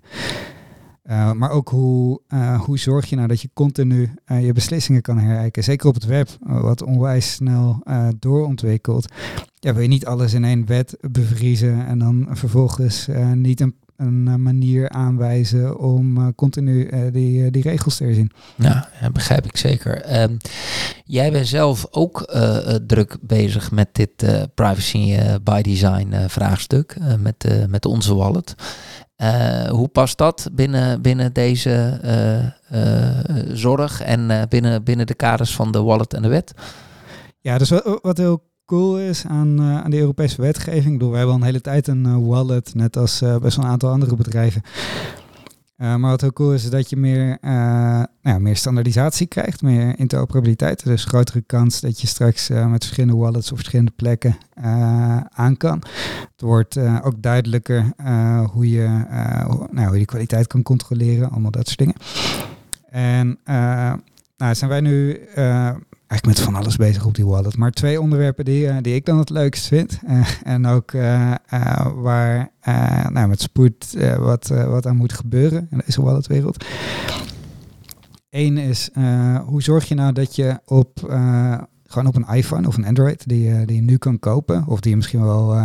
Uh, 1.09 1.31
maar 1.31 1.49
ook 1.49 1.69
hoe, 1.69 2.21
uh, 2.33 2.61
hoe 2.61 2.77
zorg 2.77 3.05
je 3.05 3.15
nou 3.15 3.27
dat 3.27 3.41
je 3.41 3.49
continu 3.53 4.13
uh, 4.31 4.45
je 4.45 4.53
beslissingen 4.53 5.01
kan 5.01 5.17
herijken. 5.17 5.63
Zeker 5.63 5.87
op 5.87 5.93
het 5.93 6.05
web, 6.05 6.29
wat 6.39 6.83
onwijs 6.83 7.31
snel 7.31 7.83
doorontwikkelt. 8.19 9.13
Ja, 9.53 9.73
wil 9.73 9.81
je 9.81 9.87
niet 9.87 10.05
alles 10.05 10.33
in 10.33 10.43
één 10.43 10.65
wet 10.65 10.97
bevriezen 11.11 11.85
en 11.85 11.99
dan 11.99 12.27
vervolgens 12.31 13.07
niet 13.33 13.61
een, 13.61 13.75
een 13.97 14.41
manier 14.41 14.89
aanwijzen 14.89 15.79
om 15.79 16.35
continu 16.35 16.89
die, 17.11 17.51
die 17.51 17.61
regels 17.61 17.97
te 17.97 18.03
herzien. 18.03 18.31
Ja, 18.55 18.89
ja 19.01 19.09
begrijp 19.09 19.45
ik 19.45 19.57
zeker. 19.57 20.21
Um, 20.21 20.37
jij 21.05 21.31
bent 21.31 21.47
zelf 21.47 21.87
ook 21.91 22.33
druk 22.87 23.17
bezig 23.21 23.71
met 23.71 23.89
dit 23.91 24.25
privacy 24.55 25.17
by 25.43 25.61
design 25.61 26.13
vraagstuk 26.27 26.97
met, 27.19 27.67
met 27.69 27.85
onze 27.85 28.15
wallet. 28.15 28.55
Uh, 29.23 29.69
hoe 29.69 29.87
past 29.87 30.17
dat 30.17 30.49
binnen, 30.51 31.01
binnen 31.01 31.33
deze 31.33 31.99
uh, 32.03 32.79
uh, 32.79 33.55
zorg 33.55 34.01
en 34.01 34.47
binnen, 34.49 34.83
binnen 34.83 35.07
de 35.07 35.13
kaders 35.13 35.55
van 35.55 35.71
de 35.71 35.81
wallet 35.81 36.13
en 36.13 36.21
de 36.21 36.27
wet? 36.27 36.53
Ja, 37.41 37.57
dus 37.57 37.69
wat, 38.01 38.17
heel 38.17 38.43
cool 38.65 38.99
is 38.99 39.25
aan, 39.27 39.61
aan 39.61 39.91
de 39.91 39.99
Europese 39.99 40.41
wetgeving. 40.41 40.85
Ik 40.85 40.91
bedoel, 40.91 41.09
wij 41.09 41.17
hebben 41.17 41.35
al 41.35 41.41
een 41.41 41.47
hele 41.47 41.61
tijd 41.61 41.87
een 41.87 42.25
wallet, 42.25 42.75
net 42.75 42.97
als 42.97 43.19
best 43.41 43.55
wel 43.55 43.65
een 43.65 43.71
aantal 43.71 43.91
andere 43.91 44.15
bedrijven. 44.15 44.61
Uh, 45.83 45.95
maar 45.95 46.09
wat 46.09 46.21
heel 46.21 46.33
cool 46.33 46.53
is, 46.53 46.63
is 46.63 46.69
dat 46.69 46.89
je 46.89 46.97
meer, 46.97 47.37
uh, 47.41 48.03
nou 48.21 48.39
meer 48.39 48.55
standaardisatie 48.55 49.27
krijgt, 49.27 49.61
meer 49.61 49.99
interoperabiliteit. 49.99 50.83
Dus 50.83 51.05
grotere 51.05 51.41
kans 51.41 51.79
dat 51.79 52.01
je 52.01 52.07
straks 52.07 52.49
uh, 52.49 52.67
met 52.67 52.83
verschillende 52.83 53.17
wallets 53.17 53.51
op 53.51 53.57
verschillende 53.57 53.91
plekken 53.95 54.37
aan 55.29 55.57
kan. 55.57 55.83
Het 56.31 56.41
wordt 56.41 56.77
ook 56.77 57.21
duidelijker 57.21 57.93
hoe, 58.51 58.69
je, 58.69 59.05
hoe, 59.47 59.67
nou, 59.71 59.87
hoe 59.87 59.99
je 59.99 60.05
kwaliteit 60.05 60.47
kan 60.47 60.63
controleren, 60.63 61.29
allemaal 61.31 61.51
dat 61.51 61.67
soort 61.67 61.79
dingen. 61.79 61.95
En 62.89 63.39
nou, 64.37 64.55
zijn 64.55 64.69
wij 64.69 64.81
nu 64.81 65.19
eigenlijk 66.13 66.37
met 66.37 66.47
van 66.47 66.61
alles 66.61 66.75
bezig 66.75 67.05
op 67.05 67.15
die 67.15 67.25
wallet. 67.25 67.57
Maar 67.57 67.71
twee 67.71 68.01
onderwerpen 68.01 68.45
die, 68.45 68.65
uh, 68.65 68.77
die 68.81 68.95
ik 68.95 69.05
dan 69.05 69.17
het 69.17 69.29
leukst 69.29 69.67
vind. 69.67 69.99
Uh, 70.07 70.27
en 70.43 70.65
ook 70.65 70.91
uh, 70.91 71.33
waar 71.95 72.51
nou, 73.11 73.27
met 73.27 73.41
spoed 73.41 73.97
wat, 74.17 74.47
wat 74.47 74.87
aan 74.87 74.95
moet 74.95 75.13
gebeuren 75.13 75.67
in 75.71 75.81
deze 75.85 76.01
walletwereld. 76.01 76.65
Eén 78.29 78.57
is, 78.57 78.89
hoe 79.45 79.61
zorg 79.61 79.87
je 79.87 79.95
nou 79.95 80.13
dat 80.13 80.35
je 80.35 80.59
op, 80.65 80.99
gewoon 81.87 82.07
op 82.07 82.15
een 82.15 82.35
iPhone 82.35 82.67
of 82.67 82.77
een 82.77 82.85
Android, 82.85 83.27
die, 83.27 83.65
die 83.65 83.75
je 83.75 83.81
nu 83.81 83.97
kan 83.97 84.19
kopen, 84.19 84.67
of 84.67 84.79
die 84.79 84.91
je 84.91 84.97
misschien 84.97 85.23
wel 85.23 85.55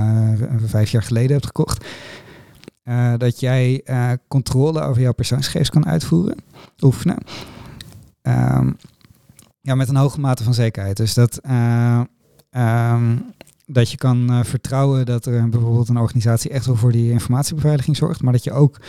vijf 0.67 0.91
jaar 0.91 1.03
geleden 1.03 1.33
hebt 1.33 1.47
gekocht, 1.47 1.87
dat 3.17 3.41
jij 3.41 3.85
controle 4.29 4.81
over 4.81 5.03
jouw 5.03 5.13
persoonsgegevens 5.13 5.71
kan 5.71 5.87
uitvoeren, 5.87 6.37
oefenen. 6.81 7.19
Um, 8.23 8.77
ja, 9.69 9.75
met 9.75 9.89
een 9.89 9.97
hoge 9.97 10.21
mate 10.21 10.45
van 10.45 10.55
zekerheid. 10.55 10.97
Dus 10.97 11.15
dat, 11.15 11.41
uh, 11.47 12.01
um, 12.93 13.25
dat 13.67 13.91
je 13.91 13.97
kan 13.97 14.33
uh, 14.33 14.45
vertrouwen 14.45 15.07
dat 15.07 15.27
er 15.27 15.49
bijvoorbeeld 15.49 15.89
een 15.89 15.97
organisatie 15.97 16.51
echt 16.51 16.67
wel 16.67 16.77
voor 16.77 16.93
die 16.93 17.11
informatiebeveiliging 17.11 17.97
zorgt, 17.97 18.23
maar 18.23 18.33
dat 18.33 18.45
je 18.45 18.53
ook 18.53 18.81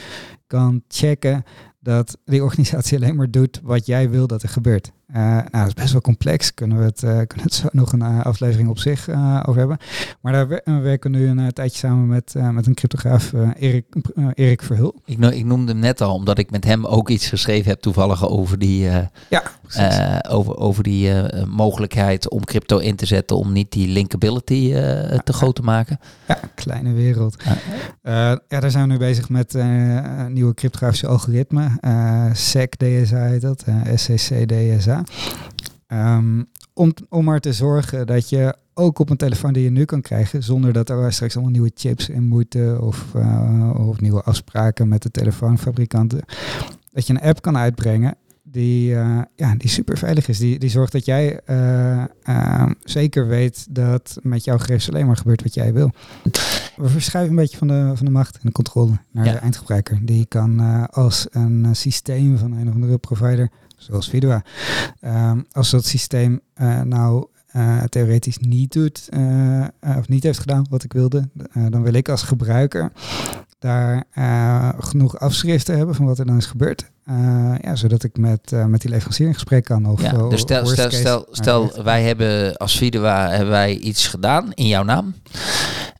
kan 0.48 0.84
checken 0.88 1.44
dat 1.80 2.18
die 2.26 2.44
organisatie 2.44 2.98
alleen 2.98 3.16
maar 3.16 3.32
doet 3.32 3.60
wat 3.64 3.86
jij 3.86 4.10
wil 4.10 4.28
dat 4.28 4.44
er 4.44 4.50
gebeurt. 4.50 4.92
Nou, 5.14 5.50
dat 5.52 5.68
is 5.68 5.74
best 5.74 5.92
wel 5.92 6.02
complex. 6.02 6.54
Kunnen 6.54 6.78
we 6.78 6.84
het, 6.84 7.00
kunnen 7.28 7.36
we 7.36 7.42
het 7.42 7.54
zo 7.54 7.68
nog 7.72 7.94
een 7.94 8.02
aflevering 8.02 8.70
op 8.70 8.80
zich 8.80 9.10
over 9.46 9.58
hebben. 9.58 9.78
Maar 10.22 10.34
daar 10.34 10.48
werken 10.82 11.12
we 11.12 11.18
nu 11.18 11.28
een 11.28 11.54
tijdje 11.54 11.78
samen 11.78 12.08
met, 12.08 12.34
met 12.52 12.68
een 12.68 12.74
cryptograaf, 12.74 13.34
Erik, 13.60 13.86
Erik 14.34 14.64
Verhul. 14.64 15.02
Ik, 15.06 15.18
no 15.18 15.30
ik, 15.30 15.46
noemde 15.46 15.72
hem 15.72 15.82
net 15.82 16.02
al, 16.02 16.14
omdat 16.14 16.38
ik 16.38 16.52
met 16.52 16.64
hem 16.64 16.86
ook 16.86 17.10
iets 17.10 17.28
geschreven 17.28 17.70
heb 17.70 17.80
toevallig 17.80 18.28
over 18.28 18.60
die, 18.60 18.90
ja, 19.30 19.44
over, 20.30 20.58
over 20.58 20.84
die 20.84 21.12
mogelijkheid 21.46 22.30
om 22.30 22.44
crypto 22.44 22.78
in 22.78 22.96
te 22.96 23.06
zetten 23.06 23.38
om 23.38 23.52
niet 23.52 23.72
die 23.72 23.88
linkability 23.88 24.72
te 25.24 25.34
groot 25.34 25.56
te 25.56 25.62
maken. 25.62 26.00
Ja, 26.28 26.40
kleine 26.56 26.94
wereld. 26.94 27.36
Ja, 28.04 28.42
ja 28.48 28.60
daar 28.60 28.72
zijn 28.72 28.88
we 28.88 28.92
nu 28.92 28.98
bezig 28.98 29.30
met 29.30 29.54
nieuwe 30.28 30.54
cryptografische 30.54 31.08
algoritme. 31.08 31.70
SEC 32.34 32.78
DSA 32.78 33.26
heet 33.26 33.42
dat, 33.42 33.66
SCC 33.96 34.48
DSA. 34.48 34.99
Um, 35.88 36.50
om, 36.74 36.94
om 37.10 37.24
maar 37.24 37.40
te 37.40 37.54
zorgen 37.54 38.08
dat 38.08 38.30
je 38.30 38.56
ook 38.74 39.00
op 39.00 39.10
een 39.10 39.18
telefoon 39.18 39.54
die 39.54 39.64
je 39.64 39.70
nu 39.70 39.86
kan 39.86 40.02
krijgen, 40.02 40.44
zonder 40.44 40.74
dat 40.74 40.90
er 40.90 41.14
straks 41.14 41.34
allemaal 41.34 41.52
nieuwe 41.52 41.72
chips 41.74 42.10
in 42.10 42.24
moeten 42.24 42.82
of, 42.82 43.06
uh, 43.16 43.88
of 43.88 44.02
nieuwe 44.02 44.22
afspraken 44.24 44.88
met 44.88 45.02
de 45.02 45.12
telefoonfabrikanten, 45.12 46.26
dat 46.92 47.08
je 47.08 47.14
een 47.14 47.22
app 47.22 47.42
kan 47.42 47.58
uitbrengen 47.58 48.16
die, 48.44 48.92
uh, 48.92 49.22
ja, 49.36 49.56
die 49.56 49.70
super 49.70 49.98
veilig 49.98 50.28
is. 50.28 50.38
Die, 50.38 50.60
die 50.60 50.70
zorgt 50.70 50.92
dat 50.92 51.06
jij 51.06 51.42
uh, 51.50 52.66
zeker 52.84 53.28
weet 53.28 53.76
dat 53.76 54.18
met 54.22 54.44
jouw 54.44 54.58
gegevens 54.58 54.90
alleen 54.90 55.06
maar 55.06 55.18
gebeurt 55.18 55.44
wat 55.44 55.54
jij 55.54 55.74
wil. 55.74 55.92
We 56.76 56.90
verschuiven 56.90 57.36
een 57.36 57.42
beetje 57.42 57.58
van 57.58 57.68
de, 57.68 57.92
van 57.96 58.06
de 58.06 58.12
macht 58.12 58.36
en 58.36 58.42
de 58.44 58.52
controle 58.52 58.92
naar 59.12 59.24
de 59.24 59.32
eindgebruiker. 59.32 60.00
Die 60.02 60.26
kan 60.26 60.60
als 60.90 61.28
een 61.30 61.68
systeem 61.76 62.38
van 62.38 62.52
een 62.52 62.68
of 62.68 62.74
andere 62.74 62.98
provider, 62.98 63.50
zoals 63.80 64.10
Vidua, 64.10 64.44
ehm, 65.00 65.42
als 65.52 65.70
dat 65.70 65.86
systeem 65.86 66.42
nou 66.84 67.28
theoretisch 67.90 68.38
niet 68.38 68.72
doet 68.72 69.10
of 69.98 70.08
niet 70.08 70.24
heeft 70.24 70.40
gedaan 70.40 70.66
wat 70.70 70.84
ik 70.84 70.94
wilde, 70.94 71.30
dan 71.70 71.84
wil 71.84 71.94
ik 71.94 72.10
als 72.10 72.24
gebruiker 72.24 72.92
daar 73.60 74.04
genoeg 74.80 75.20
afschriften 75.20 75.78
hebben 75.78 75.96
van 75.96 76.06
wat 76.06 76.20
er 76.20 76.26
dan 76.26 76.38
is 76.38 76.46
gebeurd. 76.46 76.92
Ja, 77.62 77.76
zodat 77.76 78.04
ik 78.04 78.18
met, 78.18 78.52
met 78.68 78.82
die 78.82 78.90
leverancier 78.90 79.28
in 79.28 79.34
gesprek 79.34 79.64
kan. 79.64 79.86
Of, 79.86 80.02
ja, 80.02 80.12
dus 80.12 80.42
stel, 80.42 80.66
stel, 80.66 80.92
stel, 80.92 81.28
stel 81.32 81.84
wij 81.84 82.04
hebben 82.04 82.58
als 82.58 82.78
Vidua 82.78 83.30
hebben 83.30 83.50
wij 83.50 83.78
iets 83.78 84.08
gedaan 84.08 84.54
in 84.54 84.68
jouw 84.68 84.84
naam. 84.84 85.16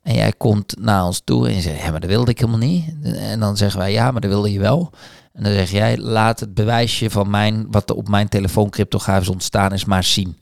En 0.02 0.14
jij 0.14 0.32
komt 0.36 0.74
naar 0.80 1.04
ons 1.04 1.20
toe 1.24 1.48
en 1.48 1.54
je 1.54 1.60
zegt, 1.60 1.82
ja, 1.82 1.90
maar 1.90 2.00
dat 2.00 2.10
wilde 2.10 2.30
ik 2.30 2.38
helemaal 2.38 2.60
niet. 2.60 2.94
En 3.02 3.40
dan 3.40 3.56
zeggen 3.56 3.80
wij, 3.80 3.92
ja, 3.92 4.10
maar 4.10 4.20
dat 4.20 4.30
wilde 4.30 4.52
je 4.52 4.58
wel. 4.58 4.92
En 5.32 5.42
dan 5.42 5.52
zeg 5.52 5.70
jij, 5.70 5.98
laat 5.98 6.40
het 6.40 6.54
bewijsje 6.54 7.10
van 7.10 7.30
mijn, 7.30 7.66
wat 7.70 7.90
er 7.90 7.96
op 7.96 8.08
mijn 8.08 8.28
telefoon 8.28 8.70
cryptografisch 8.70 9.28
ontstaan 9.28 9.72
is, 9.72 9.84
maar 9.84 10.04
zien. 10.04 10.38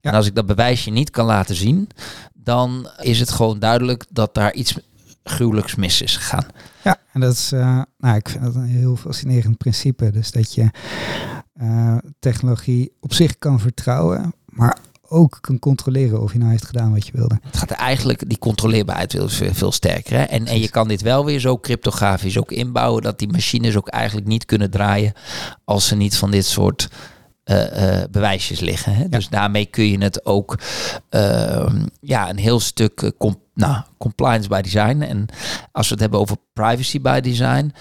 Ja. 0.00 0.10
En 0.10 0.14
als 0.14 0.26
ik 0.26 0.34
dat 0.34 0.46
bewijsje 0.46 0.90
niet 0.90 1.10
kan 1.10 1.26
laten 1.26 1.54
zien, 1.54 1.88
dan 2.34 2.90
is 2.98 3.20
het 3.20 3.30
gewoon 3.30 3.58
duidelijk 3.58 4.04
dat 4.10 4.34
daar 4.34 4.52
iets 4.54 4.78
gruwelijks 5.24 5.74
mis 5.74 6.02
is 6.02 6.16
gegaan. 6.16 6.46
Ja, 6.82 6.96
en 7.12 7.20
dat 7.20 7.32
is, 7.32 7.52
uh, 7.52 7.82
nou, 7.98 8.16
ik 8.16 8.28
vind 8.28 8.44
dat 8.44 8.54
een 8.54 8.64
heel 8.64 8.96
fascinerend 8.96 9.56
principe. 9.56 10.10
Dus 10.10 10.30
dat 10.30 10.54
je 10.54 10.70
uh, 11.60 11.96
technologie 12.18 12.92
op 13.00 13.12
zich 13.12 13.38
kan 13.38 13.60
vertrouwen, 13.60 14.34
maar 14.44 14.78
ook 15.08 15.38
kan 15.40 15.58
controleren 15.58 16.22
of 16.22 16.32
je 16.32 16.38
nou 16.38 16.50
heeft 16.50 16.66
gedaan 16.66 16.92
wat 16.92 17.06
je 17.06 17.12
wilde. 17.14 17.38
Het 17.42 17.56
gaat 17.56 17.70
eigenlijk, 17.70 18.28
die 18.28 18.38
controleerbaarheid 18.38 19.16
veel, 19.26 19.54
veel 19.54 19.72
sterker. 19.72 20.16
Hè? 20.16 20.22
En, 20.22 20.46
en 20.46 20.60
je 20.60 20.70
kan 20.70 20.88
dit 20.88 21.02
wel 21.02 21.24
weer 21.24 21.40
zo 21.40 21.58
cryptografisch 21.58 22.38
ook 22.38 22.52
inbouwen, 22.52 23.02
dat 23.02 23.18
die 23.18 23.28
machines 23.28 23.76
ook 23.76 23.88
eigenlijk 23.88 24.26
niet 24.26 24.44
kunnen 24.44 24.70
draaien 24.70 25.12
als 25.64 25.86
ze 25.86 25.96
niet 25.96 26.16
van 26.16 26.30
dit 26.30 26.44
soort 26.44 26.88
uh, 27.50 28.02
bewijsjes 28.10 28.60
liggen. 28.60 28.94
Hè? 28.94 29.08
Dus 29.08 29.28
daarmee 29.28 29.66
kun 29.66 29.88
je 29.88 29.98
het 29.98 30.26
ook 30.26 30.58
ehm, 31.08 31.86
ja, 32.00 32.30
een 32.30 32.38
heel 32.38 32.60
stuk 32.60 33.12
nou, 33.54 33.82
compliance 33.98 34.48
by 34.48 34.60
design. 34.60 35.02
En 35.02 35.26
als 35.72 35.86
we 35.86 35.92
het 35.92 36.00
hebben 36.00 36.20
over 36.20 36.36
privacy 36.52 37.00
by 37.00 37.20
design, 37.20 37.72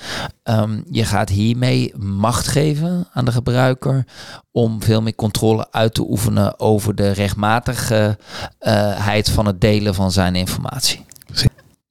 um, 0.43 0.83
je 0.89 1.05
gaat 1.05 1.29
hiermee 1.29 1.93
macht 1.97 2.47
geven 2.47 3.07
aan 3.13 3.25
de 3.25 3.31
gebruiker 3.31 4.05
om 4.51 4.83
veel 4.83 5.01
meer 5.01 5.15
controle 5.15 5.67
uit 5.71 5.93
te 5.93 6.09
oefenen 6.09 6.59
over 6.59 6.95
de 6.95 7.11
rechtmatigheid 7.11 9.29
van 9.29 9.45
het 9.45 9.61
delen 9.61 9.95
van 9.95 10.11
zijn 10.11 10.35
informatie. 10.35 11.05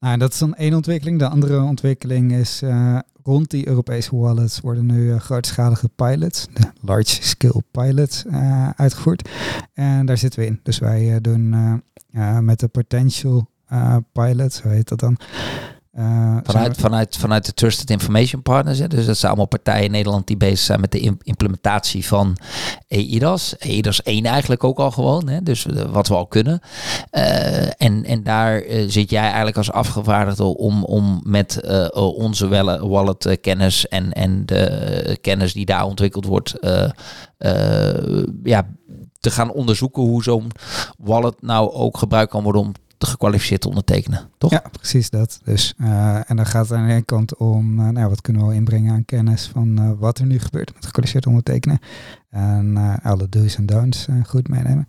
Nou, 0.05 0.19
dat 0.19 0.33
is 0.33 0.39
dan 0.39 0.55
één 0.55 0.75
ontwikkeling. 0.75 1.19
De 1.19 1.29
andere 1.29 1.61
ontwikkeling 1.61 2.33
is 2.33 2.63
uh, 2.63 2.99
rond 3.23 3.51
die 3.51 3.69
Europese 3.69 4.17
wallets 4.17 4.61
worden 4.61 4.87
nu 4.87 5.09
uh, 5.09 5.21
grootschalige 5.21 5.89
pilots, 5.89 6.47
de 6.53 6.71
large 6.81 7.23
scale 7.23 7.63
pilots, 7.71 8.25
uh, 8.25 8.69
uitgevoerd. 8.77 9.29
En 9.75 10.07
daar 10.07 10.19
zitten 10.19 10.41
we 10.41 10.47
in. 10.47 10.61
Dus 10.63 10.79
wij 10.79 11.21
doen 11.21 11.55
met 12.41 12.61
de 12.61 12.69
potential 12.69 13.49
pilot, 14.13 14.53
zo 14.53 14.69
heet 14.69 14.89
dat 14.89 15.01
dan, 15.01 15.17
uh, 15.99 16.37
vanuit, 16.43 16.77
vanuit, 16.77 17.17
vanuit 17.17 17.47
de 17.47 17.55
Trusted 17.55 17.91
Information 17.91 18.43
Partners. 18.43 18.79
Hè. 18.79 18.89
Dus 18.89 19.07
dat 19.07 19.17
zijn 19.17 19.31
allemaal 19.31 19.49
partijen 19.49 19.85
in 19.85 19.91
Nederland 19.91 20.27
die 20.27 20.37
bezig 20.37 20.59
zijn 20.59 20.81
met 20.81 20.93
de 20.93 21.17
implementatie 21.23 22.07
van 22.07 22.37
EIDAS. 22.89 23.57
EIDAS 23.59 24.03
1 24.03 24.25
eigenlijk 24.25 24.65
ook 24.65 24.79
al 24.79 24.91
gewoon. 24.91 25.29
Hè. 25.29 25.43
Dus 25.43 25.67
uh, 25.67 25.83
wat 25.83 26.09
we 26.09 26.15
al 26.15 26.27
kunnen. 26.27 26.61
Uh, 27.13 27.83
en, 27.83 28.05
en 28.05 28.23
daar 28.23 28.63
zit 28.87 29.11
jij 29.11 29.23
eigenlijk 29.23 29.57
als 29.57 29.73
afgevaardigde 29.73 30.45
om, 30.45 30.85
om 30.85 31.21
met 31.25 31.61
onze 31.93 32.49
wallet 32.89 33.39
kennis 33.41 33.89
en, 33.89 34.13
en 34.13 34.47
de 34.47 35.19
kennis 35.21 35.53
die 35.53 35.67
daar 35.67 35.85
ontwikkeld 35.85 36.25
wordt. 36.25 36.55
ja, 38.43 38.67
te 39.21 39.31
gaan 39.31 39.53
onderzoeken 39.53 40.03
hoe 40.03 40.23
zo'n 40.23 40.51
wallet 40.99 41.43
nou 41.43 41.73
ook 41.73 41.99
gebruikt 41.99 42.31
kan 42.31 42.43
worden 42.43 42.61
om 42.61 42.73
gekwalificeerd 42.99 43.61
te 43.61 43.69
ondertekenen, 43.69 44.29
toch? 44.39 44.51
Ja, 44.51 44.63
precies 44.73 45.11
dat. 45.11 45.41
Dus, 45.45 45.75
uh, 45.79 46.31
en 46.31 46.37
dan 46.37 46.47
gaat 46.47 46.69
het 46.69 46.79
aan 46.79 46.87
de 46.87 46.93
ene 46.93 47.03
kant 47.03 47.37
om, 47.37 47.81
uh, 47.81 47.89
nou, 47.89 48.09
wat 48.09 48.21
kunnen 48.21 48.47
we 48.47 48.55
inbrengen 48.55 48.93
aan 48.93 49.05
kennis 49.05 49.47
van 49.47 49.81
uh, 49.81 49.91
wat 49.99 50.19
er 50.19 50.27
nu 50.27 50.39
gebeurt 50.39 50.75
met 50.75 50.85
gekwalificeerd 50.85 51.27
ondertekenen. 51.27 51.79
En 52.31 52.77
alle 53.03 53.29
do's 53.29 53.57
en 53.57 53.67
don'ts 53.67 54.07
goed 54.27 54.49
meenemen. 54.49 54.87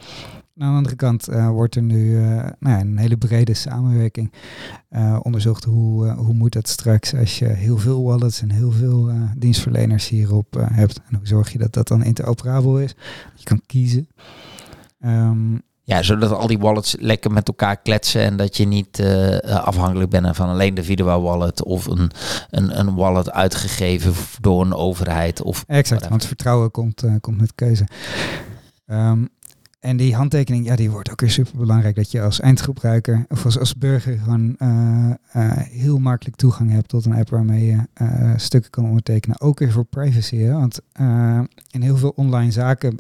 aan 0.58 0.72
de 0.72 0.78
andere 0.78 0.96
kant 0.96 1.26
wordt 1.26 1.76
er 1.76 1.82
nu 1.82 2.20
nou 2.60 2.80
een 2.80 2.98
hele 2.98 3.18
brede 3.18 3.54
samenwerking 3.54 4.34
onderzocht. 5.22 5.64
Hoe, 5.64 6.12
hoe 6.12 6.34
moet 6.34 6.54
dat 6.54 6.68
straks 6.68 7.16
als 7.16 7.40
je 7.40 7.46
heel 7.46 7.78
veel 7.78 8.04
wallets 8.04 8.42
en 8.42 8.52
heel 8.52 8.72
veel 8.72 9.12
dienstverleners 9.38 10.08
hierop 10.08 10.68
hebt. 10.72 11.02
En 11.10 11.16
hoe 11.16 11.28
zorg 11.28 11.52
je 11.52 11.58
dat 11.58 11.74
dat 11.74 11.88
dan 11.88 12.04
interoperabel 12.04 12.80
is? 12.80 12.96
Je 13.36 13.44
kan 13.44 13.62
kiezen. 13.66 14.08
Um, 15.06 15.62
ja, 15.86 16.02
zodat 16.02 16.32
al 16.32 16.48
die 16.48 16.60
wallets 16.60 16.96
lekker 17.00 17.32
met 17.32 17.48
elkaar 17.48 17.78
kletsen 17.78 18.22
en 18.22 18.38
dat 18.38 18.58
je 18.58 18.68
niet 18.68 19.00
uh, 19.00 19.38
afhankelijk 19.40 20.10
bent 20.10 20.36
van 20.36 20.50
alleen 20.50 20.74
de 20.74 20.84
Vidua 20.84 21.20
wallet 21.20 21.64
of 21.64 21.86
een, 21.86 22.12
een, 22.50 22.80
een 22.80 22.96
wallet 22.96 23.32
uitgegeven 23.32 24.14
door 24.42 24.62
een 24.62 24.74
overheid. 24.74 25.42
Of 25.42 25.64
exact, 25.68 26.08
want 26.08 26.26
vertrouwen 26.26 26.72
komt, 26.72 27.04
uh, 27.04 27.16
komt 27.22 27.40
met 27.40 27.56
keuze. 27.56 27.88
Um, 28.88 29.30
en 29.86 29.98
die 29.98 30.16
handtekening, 30.16 30.66
ja, 30.66 30.76
die 30.76 30.92
wordt 30.92 31.12
ook 31.12 31.22
weer 31.22 31.30
super 31.30 31.58
belangrijk. 31.58 31.96
Dat 31.96 32.12
je 32.12 32.22
als 32.22 32.40
eindgebruiker 32.40 33.26
of 33.30 33.46
als, 33.46 33.60
als 33.60 33.76
burger 33.76 34.18
gewoon 34.18 34.56
uh, 34.58 35.10
uh, 35.36 35.52
heel 35.58 35.98
makkelijk 35.98 36.38
toegang 36.38 36.72
hebt 36.72 36.88
tot 36.88 37.06
een 37.06 37.14
app 37.14 37.30
waarmee 37.30 37.66
je 37.66 37.78
uh, 38.02 38.34
stukken 38.36 38.72
kan 38.72 38.86
ondertekenen. 38.86 39.42
Ook 39.42 39.60
weer 39.60 39.72
voor 39.72 39.86
privacy. 39.86 40.38
Hè? 40.38 40.54
Want 40.54 40.82
in 41.72 41.82
heel 41.82 41.98
veel 41.98 42.14
online 42.16 42.52
zaken 42.52 42.98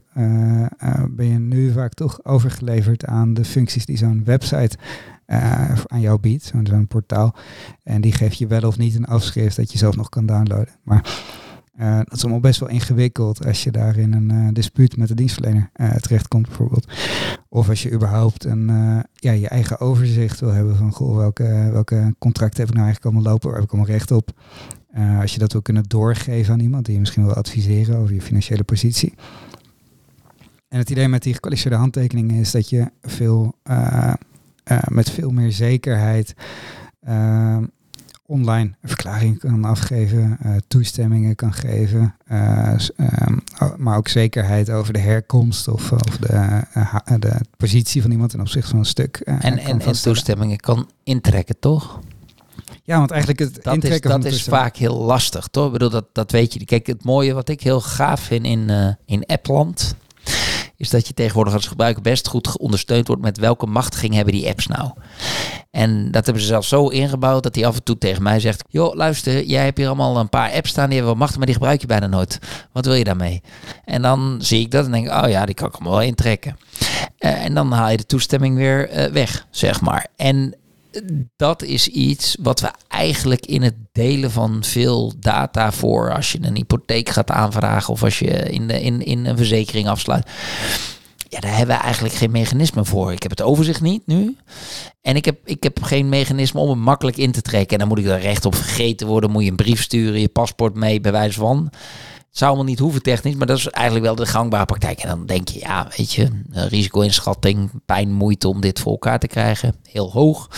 ben 1.09 1.27
je 1.27 1.39
nu 1.39 1.71
vaak 1.71 1.93
toch 1.93 2.25
overgeleverd 2.25 3.05
aan 3.05 3.33
de 3.33 3.45
functies 3.45 3.85
die 3.85 3.97
zo'n 3.97 4.23
website 4.23 4.77
aan 5.87 6.01
jou 6.01 6.19
biedt. 6.19 6.51
Zo'n 6.63 6.87
portaal. 6.87 7.35
En 7.83 8.01
die 8.01 8.11
geeft 8.11 8.37
je 8.37 8.47
wel 8.47 8.61
of 8.61 8.77
niet 8.77 8.95
een 8.95 9.05
afschrift 9.05 9.55
dat 9.55 9.71
je 9.71 9.77
zelf 9.77 9.95
nog 9.95 10.09
kan 10.09 10.25
downloaden. 10.25 10.75
Maar 10.83 11.23
uh, 11.79 11.97
dat 11.97 12.13
is 12.13 12.21
allemaal 12.21 12.39
best 12.39 12.59
wel 12.59 12.69
ingewikkeld 12.69 13.45
als 13.45 13.63
je 13.63 13.71
daar 13.71 13.97
in 13.97 14.13
een 14.13 14.31
uh, 14.31 14.47
dispuut 14.51 14.97
met 14.97 15.07
de 15.07 15.13
dienstverlener 15.13 15.69
uh, 15.75 15.95
terechtkomt 15.95 16.47
bijvoorbeeld. 16.47 16.87
Of 17.49 17.69
als 17.69 17.83
je 17.83 17.91
überhaupt 17.91 18.45
een, 18.45 18.67
ja, 19.13 19.31
je 19.31 19.47
eigen 19.47 19.79
overzicht 19.79 20.39
wil 20.39 20.51
hebben 20.51 20.75
van 20.75 20.91
goh, 20.91 21.15
welke, 21.15 21.69
welke 21.71 22.15
contracten 22.19 22.59
heb 22.59 22.67
ik 22.67 22.73
nou 22.73 22.85
eigenlijk 22.85 23.15
allemaal 23.15 23.31
lopen, 23.31 23.49
waar 23.49 23.59
heb 23.59 23.67
ik 23.67 23.73
allemaal 23.73 23.91
recht 23.91 24.11
op. 24.11 24.31
als 25.19 25.33
je 25.33 25.39
dat 25.39 25.51
wil 25.51 25.61
kunnen 25.61 25.83
doorgeven 25.87 26.53
aan 26.53 26.59
iemand 26.59 26.85
die 26.85 26.93
je 26.93 26.99
misschien 26.99 27.25
wil 27.25 27.33
adviseren 27.33 27.97
over 27.97 28.13
je 28.13 28.21
financiële 28.21 28.63
positie. 28.63 29.13
En 30.67 30.77
het 30.77 30.89
idee 30.89 31.07
met 31.07 31.23
die 31.23 31.33
gekwalificeerde 31.33 31.77
handtekeningen 31.77 32.35
is 32.35 32.51
dat 32.51 32.69
je 32.69 32.91
veel, 33.01 33.55
met 34.87 35.09
veel 35.09 35.31
meer 35.31 35.51
zekerheid 35.51 36.35
online 38.25 38.73
een 38.81 38.89
verklaring 38.89 39.39
kan 39.39 39.63
afgeven, 39.63 40.37
uh, 40.45 40.55
toestemmingen 40.67 41.35
kan 41.35 41.53
geven, 41.53 42.15
uh, 42.31 42.75
um, 42.97 43.43
maar 43.77 43.97
ook 43.97 44.07
zekerheid 44.07 44.69
over 44.69 44.93
de 44.93 44.99
herkomst 44.99 45.67
of, 45.67 45.91
of 45.91 46.17
de, 46.17 46.61
de 47.19 47.35
positie 47.57 48.01
van 48.01 48.11
iemand 48.11 48.29
ten 48.29 48.39
opzichte 48.39 48.69
van 48.69 48.79
een 48.79 48.85
stuk. 48.85 49.17
en, 49.17 49.41
en, 49.41 49.79
en 49.79 50.01
toestemmingen 50.01 50.57
kan 50.57 50.89
intrekken, 51.03 51.59
toch? 51.59 51.99
Ja, 52.83 52.97
want 52.97 53.11
eigenlijk 53.11 53.39
het 53.39 53.63
dat 53.63 53.73
intrekken 53.73 54.17
is, 54.17 54.23
dat 54.23 54.33
is 54.33 54.43
vaak 54.43 54.75
heel 54.75 54.97
lastig, 54.97 55.47
toch? 55.47 55.65
Ik 55.65 55.71
bedoel, 55.71 55.89
dat, 55.89 56.05
dat 56.11 56.31
weet 56.31 56.53
je. 56.53 56.65
Kijk, 56.65 56.87
het 56.87 57.03
mooie 57.03 57.33
wat 57.33 57.49
ik 57.49 57.61
heel 57.61 57.81
gaaf 57.81 58.19
vind 58.19 58.45
in, 58.45 58.97
in 59.05 59.25
Appland 59.25 59.95
is 60.77 60.89
dat 60.89 61.07
je 61.07 61.13
tegenwoordig 61.13 61.53
als 61.53 61.67
gebruiker 61.67 62.01
best 62.01 62.27
goed 62.27 62.57
ondersteund 62.57 63.07
wordt 63.07 63.21
met 63.21 63.37
welke 63.37 63.65
machtiging 63.65 64.13
hebben 64.13 64.33
die 64.33 64.47
apps 64.47 64.67
nou. 64.67 64.91
En 65.71 66.11
dat 66.11 66.25
hebben 66.25 66.43
ze 66.43 66.49
zelfs 66.49 66.67
zo 66.67 66.87
ingebouwd 66.87 67.43
dat 67.43 67.55
hij 67.55 67.65
af 67.65 67.75
en 67.75 67.83
toe 67.83 67.97
tegen 67.97 68.23
mij 68.23 68.39
zegt: 68.39 68.63
Joh, 68.69 68.95
luister, 68.95 69.43
jij 69.43 69.63
hebt 69.63 69.77
hier 69.77 69.87
allemaal 69.87 70.17
een 70.17 70.29
paar 70.29 70.51
apps 70.51 70.69
staan 70.69 70.85
die 70.85 70.93
hebben 70.93 71.11
wel 71.11 71.19
machtig, 71.19 71.37
maar 71.37 71.45
die 71.45 71.55
gebruik 71.55 71.81
je 71.81 71.87
bijna 71.87 72.07
nooit. 72.07 72.39
Wat 72.71 72.85
wil 72.85 72.93
je 72.93 73.03
daarmee? 73.03 73.41
En 73.85 74.01
dan 74.01 74.37
zie 74.41 74.59
ik 74.59 74.71
dat 74.71 74.85
en 74.85 74.91
denk 74.91 75.03
Oh 75.07 75.29
ja, 75.29 75.45
die 75.45 75.55
kan 75.55 75.67
ik 75.67 75.73
allemaal 75.73 75.93
wel 75.93 76.01
intrekken. 76.01 76.57
Uh, 77.19 77.45
en 77.45 77.53
dan 77.53 77.71
haal 77.71 77.89
je 77.89 77.97
de 77.97 78.05
toestemming 78.05 78.55
weer 78.55 78.89
uh, 78.89 79.11
weg, 79.11 79.47
zeg 79.49 79.81
maar. 79.81 80.07
En 80.15 80.55
dat 81.35 81.63
is 81.63 81.87
iets 81.87 82.37
wat 82.39 82.59
we 82.59 82.71
eigenlijk 82.87 83.45
in 83.45 83.61
het 83.61 83.75
delen 83.91 84.31
van 84.31 84.63
veel 84.63 85.13
data 85.19 85.71
voor 85.71 86.13
als 86.13 86.31
je 86.31 86.37
een 86.41 86.55
hypotheek 86.55 87.09
gaat 87.09 87.31
aanvragen 87.31 87.93
of 87.93 88.03
als 88.03 88.19
je 88.19 88.31
in, 88.31 88.67
de, 88.67 88.81
in, 88.81 89.05
in 89.05 89.25
een 89.25 89.37
verzekering 89.37 89.87
afsluit. 89.87 90.29
Ja, 91.29 91.39
daar 91.39 91.57
hebben 91.57 91.75
we 91.75 91.81
eigenlijk 91.81 92.13
geen 92.13 92.31
mechanisme 92.31 92.85
voor. 92.85 93.11
Ik 93.11 93.21
heb 93.21 93.31
het 93.31 93.41
overzicht 93.41 93.81
niet 93.81 94.07
nu. 94.07 94.35
En 95.01 95.15
ik 95.15 95.25
heb, 95.25 95.37
ik 95.43 95.63
heb 95.63 95.83
geen 95.83 96.09
mechanisme 96.09 96.59
om 96.59 96.69
het 96.69 96.77
makkelijk 96.77 97.17
in 97.17 97.31
te 97.31 97.41
trekken. 97.41 97.71
En 97.71 97.79
dan 97.79 97.87
moet 97.87 97.97
ik 97.97 98.05
er 98.05 98.19
recht 98.19 98.45
op 98.45 98.55
vergeten 98.55 99.07
worden. 99.07 99.31
Moet 99.31 99.43
je 99.43 99.49
een 99.49 99.55
brief 99.55 99.81
sturen, 99.81 100.19
je 100.19 100.27
paspoort 100.27 100.75
mee, 100.75 101.01
bij 101.01 101.11
wijze 101.11 101.39
van. 101.39 101.69
Zou 102.35 102.51
allemaal 102.51 102.69
niet 102.69 102.79
hoeven 102.79 103.01
technisch, 103.01 103.35
maar 103.35 103.47
dat 103.47 103.57
is 103.57 103.67
eigenlijk 103.67 104.05
wel 104.05 104.15
de 104.15 104.25
gangbare 104.25 104.65
praktijk. 104.65 104.99
En 104.99 105.07
dan 105.07 105.25
denk 105.25 105.47
je, 105.47 105.59
ja, 105.59 105.87
weet 105.97 106.13
je, 106.13 106.29
risico-inschatting, 106.51 107.69
pijn, 107.85 108.11
moeite 108.11 108.47
om 108.47 108.61
dit 108.61 108.79
voor 108.79 108.91
elkaar 108.91 109.19
te 109.19 109.27
krijgen, 109.27 109.75
heel 109.83 110.11
hoog. 110.11 110.49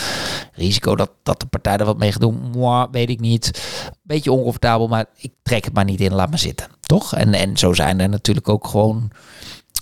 Risico 0.54 0.96
dat, 0.96 1.12
dat 1.24 1.40
de 1.40 1.46
partij 1.46 1.78
er 1.78 1.86
wat 1.86 1.98
mee 1.98 2.12
gaat 2.12 2.22
doen, 2.22 2.40
moi, 2.52 2.88
weet 2.92 3.10
ik 3.10 3.20
niet. 3.20 3.64
Beetje 4.04 4.32
oncomfortabel, 4.32 4.88
maar 4.88 5.06
ik 5.18 5.32
trek 5.44 5.66
het 5.66 5.74
maar 5.74 5.84
niet 5.84 6.02
in, 6.02 6.14
laat 6.14 6.30
maar 6.30 6.40
zitten. 6.40 6.68
Toch? 6.80 7.16
En, 7.16 7.34
en 7.34 7.58
zo 7.58 7.74
zijn 7.74 8.00
er 8.00 8.10
natuurlijk 8.10 8.50
ook 8.50 8.68
gewoon 8.68 9.12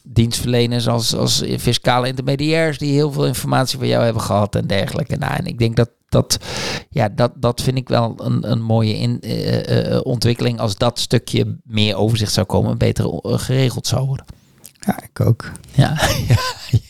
dienstverleners 0.04 0.88
als, 0.88 1.16
als 1.16 1.44
fiscale 1.58 2.08
intermediairs 2.08 2.78
die 2.78 2.94
heel 2.94 3.12
veel 3.12 3.26
informatie 3.26 3.78
van 3.78 3.88
jou 3.88 4.04
hebben 4.04 4.22
gehad 4.22 4.56
en 4.56 4.68
dergelijke. 4.68 5.16
Nou, 5.16 5.34
en 5.36 5.46
ik 5.46 5.60
denk 5.60 5.76
dat 5.76 5.90
dat, 6.16 6.40
ja, 6.90 7.10
dat, 7.10 7.32
dat 7.36 7.62
vind 7.62 7.78
ik 7.78 7.90
wel 7.90 8.16
een, 8.18 8.52
een 8.52 8.62
mooie 8.62 8.98
in, 8.98 9.20
uh, 9.22 10.00
ontwikkeling 10.04 10.60
als 10.60 10.78
dat 10.78 11.00
stukje 11.00 11.58
meer 11.64 11.96
overzicht 11.96 12.34
zou 12.34 12.46
komen, 12.46 12.78
beter 12.78 13.20
geregeld 13.22 13.88
zou 13.88 14.06
worden. 14.06 14.26
Ja, 14.80 15.04
ik 15.04 15.20
ook. 15.20 15.52
Ja, 15.72 15.98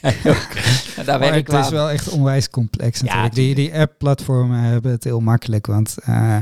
ja 0.01 0.13
ook. 0.26 0.47
Daar 1.05 1.19
maar 1.19 1.34
het 1.34 1.53
is 1.53 1.69
wel 1.69 1.89
echt 1.89 2.09
onwijs 2.09 2.49
complex 2.49 3.01
natuurlijk. 3.01 3.36
Ja, 3.36 3.41
die, 3.41 3.55
die 3.55 3.80
app-platformen 3.80 4.59
hebben 4.59 4.91
het 4.91 5.03
heel 5.03 5.19
makkelijk, 5.19 5.67
want 5.67 5.95
uh, 6.09 6.38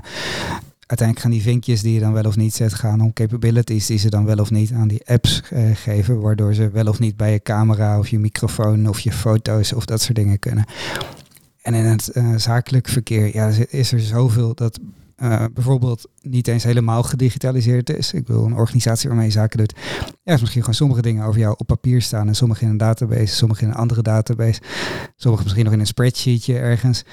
uiteindelijk 0.86 1.20
gaan 1.20 1.32
die 1.32 1.42
vinkjes 1.42 1.82
die 1.82 1.94
je 1.94 2.00
dan 2.00 2.14
wel 2.14 2.24
of 2.24 2.36
niet 2.36 2.54
zet, 2.54 2.74
gaan 2.74 3.02
om 3.02 3.14
capabilities 3.14 3.86
die 3.86 3.98
ze 3.98 4.10
dan 4.10 4.26
wel 4.26 4.38
of 4.38 4.52
niet 4.52 4.72
aan 4.72 4.88
die 4.88 5.02
apps 5.06 5.42
uh, 5.54 5.76
geven, 5.76 6.22
waardoor 6.22 6.54
ze 6.54 6.70
wel 6.70 6.88
of 6.88 7.00
niet 7.00 7.18
bij 7.18 7.32
je 7.32 7.42
camera 7.42 8.00
of 8.00 8.08
je 8.08 8.20
microfoon 8.20 8.90
of 8.90 9.00
je 9.00 9.12
foto's 9.12 9.74
of 9.74 9.86
dat 9.86 10.02
soort 10.02 10.16
dingen 10.16 10.40
kunnen. 10.40 10.66
En 11.64 11.74
in 11.74 11.86
het 11.86 12.12
uh, 12.14 12.36
zakelijk 12.36 12.88
verkeer 12.88 13.34
ja, 13.34 13.48
is 13.70 13.92
er 13.92 14.00
zoveel 14.00 14.56
dat 14.56 14.80
uh, 15.18 15.46
bijvoorbeeld 15.54 16.10
niet 16.22 16.48
eens 16.48 16.64
helemaal 16.64 17.04
gedigitaliseerd 17.04 17.90
is. 17.90 18.14
Ik 18.14 18.28
wil 18.28 18.46
een 18.46 18.56
organisatie 18.56 19.08
waarmee 19.10 19.28
je 19.28 19.32
zaken 19.32 19.58
doet. 19.58 19.74
Ja, 20.24 20.34
is 20.34 20.40
misschien 20.40 20.62
gewoon 20.62 20.76
sommige 20.76 21.02
dingen 21.02 21.26
over 21.26 21.40
jou 21.40 21.56
op 21.58 21.68
papier 21.68 22.02
staan 22.02 22.28
en 22.28 22.36
sommige 22.36 22.64
in 22.64 22.70
een 22.70 22.78
database, 22.78 23.36
sommige 23.36 23.64
in 23.64 23.70
een 23.70 23.76
andere 23.76 24.02
database, 24.02 24.62
sommige 25.16 25.44
misschien 25.44 25.64
nog 25.64 25.74
in 25.74 25.80
een 25.80 25.86
spreadsheetje 25.86 26.58
ergens. 26.58 27.04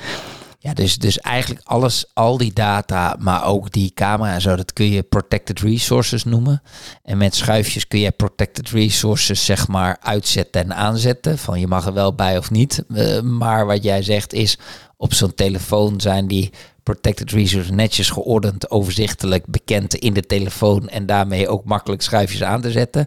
Ja, 0.63 0.75
dus, 0.75 0.99
dus 0.99 1.19
eigenlijk 1.19 1.67
alles, 1.67 2.05
al 2.13 2.37
die 2.37 2.53
data, 2.53 3.17
maar 3.19 3.45
ook 3.45 3.71
die 3.73 3.93
camera 3.95 4.35
en 4.35 4.41
zo, 4.41 4.57
dat 4.57 4.73
kun 4.73 4.91
je 4.91 5.03
protected 5.03 5.61
resources 5.61 6.25
noemen. 6.25 6.63
En 7.03 7.19
met 7.19 7.35
schuifjes 7.35 7.89
kun 7.89 8.01
je 8.01 8.11
protected 8.11 8.71
resources 8.71 9.45
zeg 9.45 9.69
maar 9.69 9.97
uitzetten 10.01 10.63
en 10.63 10.75
aanzetten. 10.75 11.39
Van 11.39 11.61
je 11.61 11.67
mag 11.67 11.87
er 11.87 11.93
wel 11.93 12.15
bij 12.15 12.39
of 12.39 12.51
niet. 12.51 12.85
Uh, 12.89 13.21
maar 13.21 13.67
wat 13.67 13.83
jij 13.83 14.03
zegt 14.03 14.33
is, 14.33 14.59
op 15.01 15.15
zo'n 15.15 15.35
telefoon 15.35 16.01
zijn 16.01 16.27
die 16.27 16.51
protected 16.83 17.31
resource 17.31 17.73
netjes 17.73 18.11
geordend, 18.11 18.71
overzichtelijk, 18.71 19.47
bekend 19.47 19.95
in 19.95 20.13
de 20.13 20.27
telefoon 20.27 20.89
en 20.89 21.07
daarmee 21.07 21.49
ook 21.49 21.65
makkelijk 21.65 22.03
schuifjes 22.03 22.43
aan 22.43 22.61
te 22.61 22.71
zetten. 22.71 23.07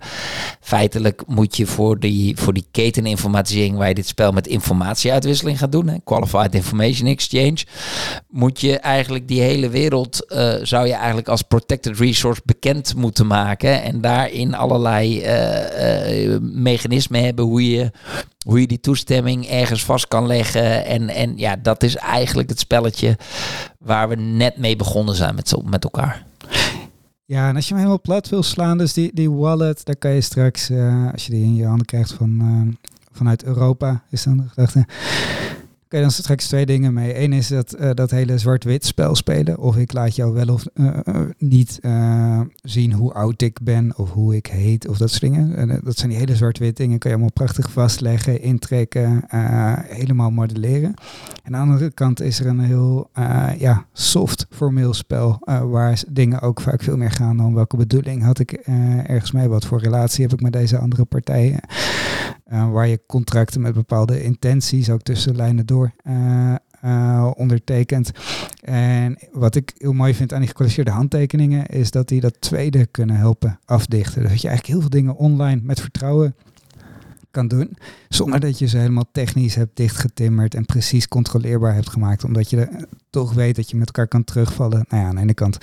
Feitelijk 0.59 1.23
moet 1.27 1.57
je 1.57 1.65
voor 1.65 1.99
die, 1.99 2.37
voor 2.37 2.53
die 2.53 2.65
keteninformatisering, 2.71 3.77
waar 3.77 3.87
je 3.87 3.93
dit 3.93 4.07
spel 4.07 4.31
met 4.31 4.47
informatieuitwisseling 4.47 5.59
gaat 5.59 5.71
doen, 5.71 5.87
hè, 5.87 5.95
Qualified 6.03 6.55
Information 6.55 7.07
Exchange, 7.07 7.57
moet 8.29 8.61
je 8.61 8.77
eigenlijk 8.77 9.27
die 9.27 9.41
hele 9.41 9.69
wereld, 9.69 10.25
uh, 10.29 10.53
zou 10.61 10.87
je 10.87 10.93
eigenlijk 10.93 11.27
als 11.27 11.41
protected 11.41 11.97
resource 11.97 12.41
bekend 12.45 12.95
moeten 12.95 13.27
maken 13.27 13.83
en 13.83 14.01
daarin 14.01 14.53
allerlei 14.53 15.21
uh, 15.21 16.25
uh, 16.25 16.37
mechanismen 16.41 17.23
hebben 17.23 17.45
hoe 17.45 17.69
je 17.71 17.91
hoe 18.43 18.61
je 18.61 18.67
die 18.67 18.79
toestemming 18.79 19.45
ergens 19.45 19.85
vast 19.85 20.07
kan 20.07 20.27
leggen. 20.27 20.85
En, 20.85 21.09
en 21.09 21.37
ja, 21.37 21.55
dat 21.55 21.83
is 21.83 21.95
eigenlijk 21.95 22.49
het 22.49 22.59
spelletje 22.59 23.17
waar 23.79 24.09
we 24.09 24.15
net 24.15 24.57
mee 24.57 24.75
begonnen 24.75 25.15
zijn 25.15 25.35
met, 25.35 25.53
met 25.65 25.83
elkaar. 25.83 26.25
Ja, 27.25 27.49
en 27.49 27.55
als 27.55 27.63
je 27.63 27.69
hem 27.69 27.77
helemaal 27.77 28.01
plat 28.01 28.29
wil 28.29 28.43
slaan, 28.43 28.77
dus 28.77 28.93
die, 28.93 29.11
die 29.13 29.31
wallet, 29.31 29.85
daar 29.85 29.95
kan 29.95 30.11
je 30.11 30.21
straks, 30.21 30.69
uh, 30.69 31.11
als 31.11 31.25
je 31.25 31.31
die 31.31 31.43
in 31.43 31.55
je 31.55 31.65
handen 31.65 31.85
krijgt 31.85 32.13
van, 32.13 32.39
uh, 32.41 32.73
vanuit 33.11 33.43
Europa, 33.43 34.03
is 34.09 34.23
dan 34.23 34.37
de 34.37 34.43
gedachte 34.47 34.85
je 35.99 36.01
dan 36.01 36.11
straks 36.11 36.47
twee 36.47 36.65
dingen 36.65 36.93
mee. 36.93 37.21
Eén 37.21 37.33
is 37.33 37.47
dat, 37.47 37.75
uh, 37.79 37.89
dat 37.93 38.11
hele 38.11 38.37
zwart-wit 38.37 38.85
spel 38.85 39.15
spelen. 39.15 39.59
Of 39.59 39.77
ik 39.77 39.93
laat 39.93 40.15
jou 40.15 40.33
wel 40.33 40.47
of 40.47 40.65
uh, 40.73 40.89
niet 41.37 41.79
uh, 41.81 42.41
zien 42.61 42.93
hoe 42.93 43.13
oud 43.13 43.41
ik 43.41 43.59
ben 43.63 43.97
of 43.97 44.11
hoe 44.11 44.35
ik 44.35 44.45
heet 44.45 44.87
of 44.87 44.97
dat 44.97 45.09
soort 45.09 45.21
dingen. 45.21 45.55
En, 45.55 45.79
dat 45.83 45.97
zijn 45.97 46.09
die 46.09 46.19
hele 46.19 46.35
zwart-wit 46.35 46.77
dingen. 46.77 46.99
Kan 46.99 47.11
je 47.11 47.15
allemaal 47.15 47.33
prachtig 47.33 47.71
vastleggen, 47.71 48.41
intrekken, 48.41 49.23
helemaal 49.87 50.31
modelleren. 50.31 50.93
En 51.43 51.55
aan 51.55 51.67
de 51.67 51.73
andere 51.73 51.91
kant 51.91 52.21
is 52.21 52.39
er 52.39 52.45
een 52.45 52.59
heel 52.59 53.09
ja, 53.57 53.85
soft 53.93 54.47
formeel 54.49 54.93
spel 54.93 55.39
waar 55.69 56.03
dingen 56.09 56.41
ook 56.41 56.61
vaak 56.61 56.83
veel 56.83 56.97
meer 56.97 57.11
gaan 57.11 57.37
dan 57.37 57.53
welke 57.53 57.77
bedoeling 57.77 58.23
had 58.23 58.39
ik 58.39 58.51
ergens 58.51 59.31
mee. 59.31 59.47
Wat 59.47 59.65
voor 59.65 59.79
relatie 59.79 60.23
heb 60.23 60.33
ik 60.33 60.41
met 60.41 60.53
deze 60.53 60.77
andere 60.77 61.05
partijen. 61.05 61.59
Waar 62.45 62.87
je 62.87 63.01
contracten 63.07 63.61
met 63.61 63.73
bepaalde 63.73 64.23
intenties 64.23 64.89
ook 64.89 65.01
tussen 65.01 65.35
lijnen 65.35 65.65
door 65.65 65.93
uh, 66.83 67.31
ondertekend. 67.35 68.11
En 68.61 69.17
wat 69.31 69.55
ik 69.55 69.73
heel 69.77 69.93
mooi 69.93 70.13
vind 70.13 70.33
aan 70.33 70.39
die 70.39 70.47
gekwalificeerde 70.47 70.91
handtekeningen 70.91 71.65
is 71.65 71.91
dat 71.91 72.07
die 72.07 72.21
dat 72.21 72.41
tweede 72.41 72.85
kunnen 72.85 73.15
helpen 73.15 73.59
afdichten. 73.65 74.21
Dus 74.21 74.31
dat 74.31 74.41
je 74.41 74.47
eigenlijk 74.47 74.67
heel 74.67 74.89
veel 74.89 74.99
dingen 75.01 75.15
online 75.15 75.61
met 75.63 75.81
vertrouwen 75.81 76.35
kan 77.31 77.47
doen, 77.47 77.77
zonder 78.09 78.39
dat 78.39 78.59
je 78.59 78.67
ze 78.67 78.77
helemaal 78.77 79.09
technisch 79.11 79.55
hebt 79.55 79.77
dichtgetimmerd 79.77 80.55
en 80.55 80.65
precies 80.65 81.07
controleerbaar 81.07 81.73
hebt 81.73 81.89
gemaakt, 81.89 82.23
omdat 82.23 82.49
je 82.49 82.87
toch 83.09 83.33
weet 83.33 83.55
dat 83.55 83.69
je 83.69 83.77
met 83.77 83.87
elkaar 83.87 84.07
kan 84.07 84.23
terugvallen. 84.23 84.85
Nou 84.89 85.01
ja, 85.01 85.09
aan 85.09 85.15
de 85.15 85.21
ene 85.21 85.33
kant 85.33 85.57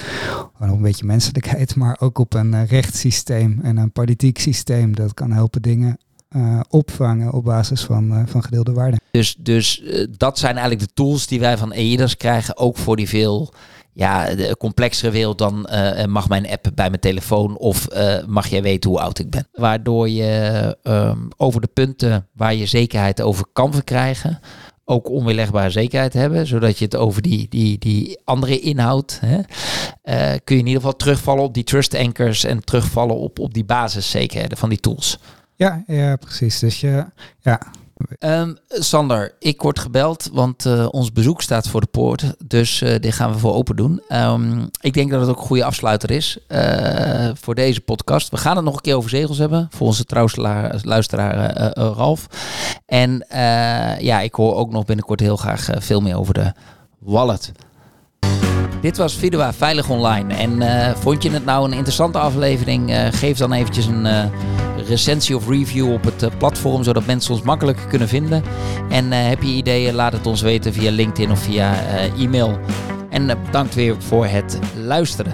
op 0.59 0.69
een 0.69 0.83
beetje 0.83 1.07
menselijkheid, 1.07 1.77
maar 1.81 1.97
ook 2.01 2.19
op 2.19 2.35
een 2.35 2.67
rechtssysteem 2.67 3.61
en 3.63 3.77
een 3.77 3.93
politiek 3.93 4.39
systeem 4.39 4.95
dat 4.95 5.15
kan 5.15 5.33
helpen 5.33 5.63
dingen 5.63 5.99
uh, 6.37 6.61
opvangen 6.69 7.33
op 7.33 7.45
basis 7.45 7.85
van, 7.85 8.13
uh, 8.13 8.23
van 8.27 8.43
gedeelde 8.43 8.73
waarden. 8.73 9.01
Dus, 9.11 9.35
dus 9.39 9.81
uh, 9.81 10.07
dat 10.17 10.39
zijn 10.39 10.57
eigenlijk 10.57 10.89
de 10.89 10.95
tools 10.95 11.27
die 11.27 11.41
wij 11.41 11.59
van 11.59 11.73
EIDAS 11.73 12.17
krijgen, 12.17 12.57
ook 12.57 12.77
voor 12.77 12.97
die 12.97 13.09
veel 13.09 13.53
ja, 13.93 14.35
de 14.35 14.57
complexere 14.59 15.11
wereld 15.11 15.39
dan 15.39 15.69
mag 16.09 16.29
mijn 16.29 16.49
app 16.49 16.71
bij 16.75 16.89
mijn 16.89 17.01
telefoon 17.01 17.57
of 17.57 17.89
mag 18.27 18.47
jij 18.47 18.63
weten 18.63 18.91
hoe 18.91 19.01
oud 19.01 19.19
ik 19.19 19.31
ben. 19.31 19.49
Waardoor 19.53 20.09
je 20.09 20.77
um, 20.83 21.29
over 21.37 21.61
de 21.61 21.71
punten 21.73 22.29
waar 22.33 22.55
je 22.55 22.67
zekerheid 22.67 23.21
over 23.21 23.45
kan 23.53 23.73
verkrijgen, 23.73 24.41
ook 24.85 25.09
onweerlegbare 25.09 25.71
zekerheid 25.71 26.13
hebben, 26.13 26.47
zodat 26.47 26.79
je 26.79 26.85
het 26.85 26.97
over 26.97 27.23
die, 27.23 27.47
die, 27.49 27.79
die 27.79 28.21
andere 28.25 28.61
inhoud, 28.61 29.19
hè, 29.21 29.39
kun 30.39 30.57
je 30.57 30.63
in 30.63 30.67
ieder 30.67 30.83
geval 30.83 30.97
terugvallen 30.97 31.45
op 31.45 31.55
die 31.55 31.65
trust 31.65 31.95
anchors 31.95 32.45
en 32.45 32.65
terugvallen 32.65 33.17
op, 33.17 33.39
op 33.39 33.55
die 33.55 33.65
basiszekerheden 33.65 34.59
van 34.59 34.69
die 34.69 34.81
tools. 34.81 35.19
Ja, 35.61 35.83
ja 35.87 36.17
precies. 36.17 36.59
Dus 36.59 36.81
je, 36.81 37.05
ja. 37.41 37.61
Um, 38.19 38.59
Sander, 38.69 39.35
ik 39.39 39.63
word 39.63 39.79
gebeld, 39.79 40.31
want 40.33 40.65
uh, 40.65 40.87
ons 40.91 41.13
bezoek 41.13 41.43
staat 41.43 41.69
voor 41.69 41.81
de 41.81 41.87
poort. 41.87 42.35
Dus 42.45 42.81
uh, 42.83 42.99
dit 42.99 43.13
gaan 43.15 43.33
we 43.33 43.39
voor 43.39 43.55
open 43.55 43.77
doen. 43.77 44.03
Um, 44.09 44.71
ik 44.81 44.95
denk 44.95 45.11
dat 45.11 45.21
het 45.21 45.31
ook 45.31 45.37
een 45.37 45.47
goede 45.47 45.65
afsluiter 45.65 46.11
is 46.11 46.39
uh, 46.49 47.31
voor 47.35 47.55
deze 47.55 47.81
podcast. 47.81 48.31
We 48.31 48.37
gaan 48.37 48.57
het 48.57 48.65
nog 48.65 48.75
een 48.75 48.81
keer 48.81 48.97
over 48.97 49.11
zegels 49.11 49.39
hebben, 49.39 49.69
voor 49.71 49.87
onze 49.87 50.05
trouwste 50.05 50.41
luisteraar 50.83 51.73
Ralf. 51.77 52.27
En 52.87 53.25
ja, 53.99 54.21
ik 54.21 54.35
hoor 54.35 54.55
ook 54.55 54.71
nog 54.71 54.85
binnenkort 54.85 55.21
heel 55.21 55.37
graag 55.37 55.69
veel 55.79 56.01
meer 56.01 56.19
over 56.19 56.35
de 56.35 56.53
wallet. 56.99 57.53
Dit 58.81 58.97
was 58.97 59.17
Vidua 59.17 59.53
Veilig 59.53 59.89
Online. 59.89 60.35
En 60.35 60.63
vond 60.97 61.23
je 61.23 61.31
het 61.31 61.45
nou 61.45 61.65
een 61.65 61.73
interessante 61.73 62.19
aflevering? 62.19 62.93
geef 63.11 63.39
dan 63.39 63.53
eventjes 63.53 63.87
een 63.87 64.07
recensie 64.91 65.37
of 65.37 65.49
review 65.49 65.93
op 65.93 66.05
het 66.05 66.23
eh, 66.23 66.31
platform, 66.39 66.83
zodat 66.83 67.07
mensen 67.07 67.35
ons 67.35 67.43
makkelijker 67.43 67.87
kunnen 67.87 68.09
vinden. 68.09 68.43
En 68.89 69.13
eh, 69.13 69.29
heb 69.29 69.43
je 69.43 69.49
ideeën, 69.49 69.95
laat 69.95 70.13
het 70.13 70.27
ons 70.27 70.41
weten 70.41 70.73
via 70.73 70.91
LinkedIn 70.91 71.31
of 71.31 71.39
via 71.39 71.75
eh, 71.75 72.23
e-mail. 72.23 72.59
En 73.11 73.27
bedankt 73.45 73.75
weer 73.75 73.95
voor 73.99 74.27
het 74.27 74.59
luisteren. 74.75 75.33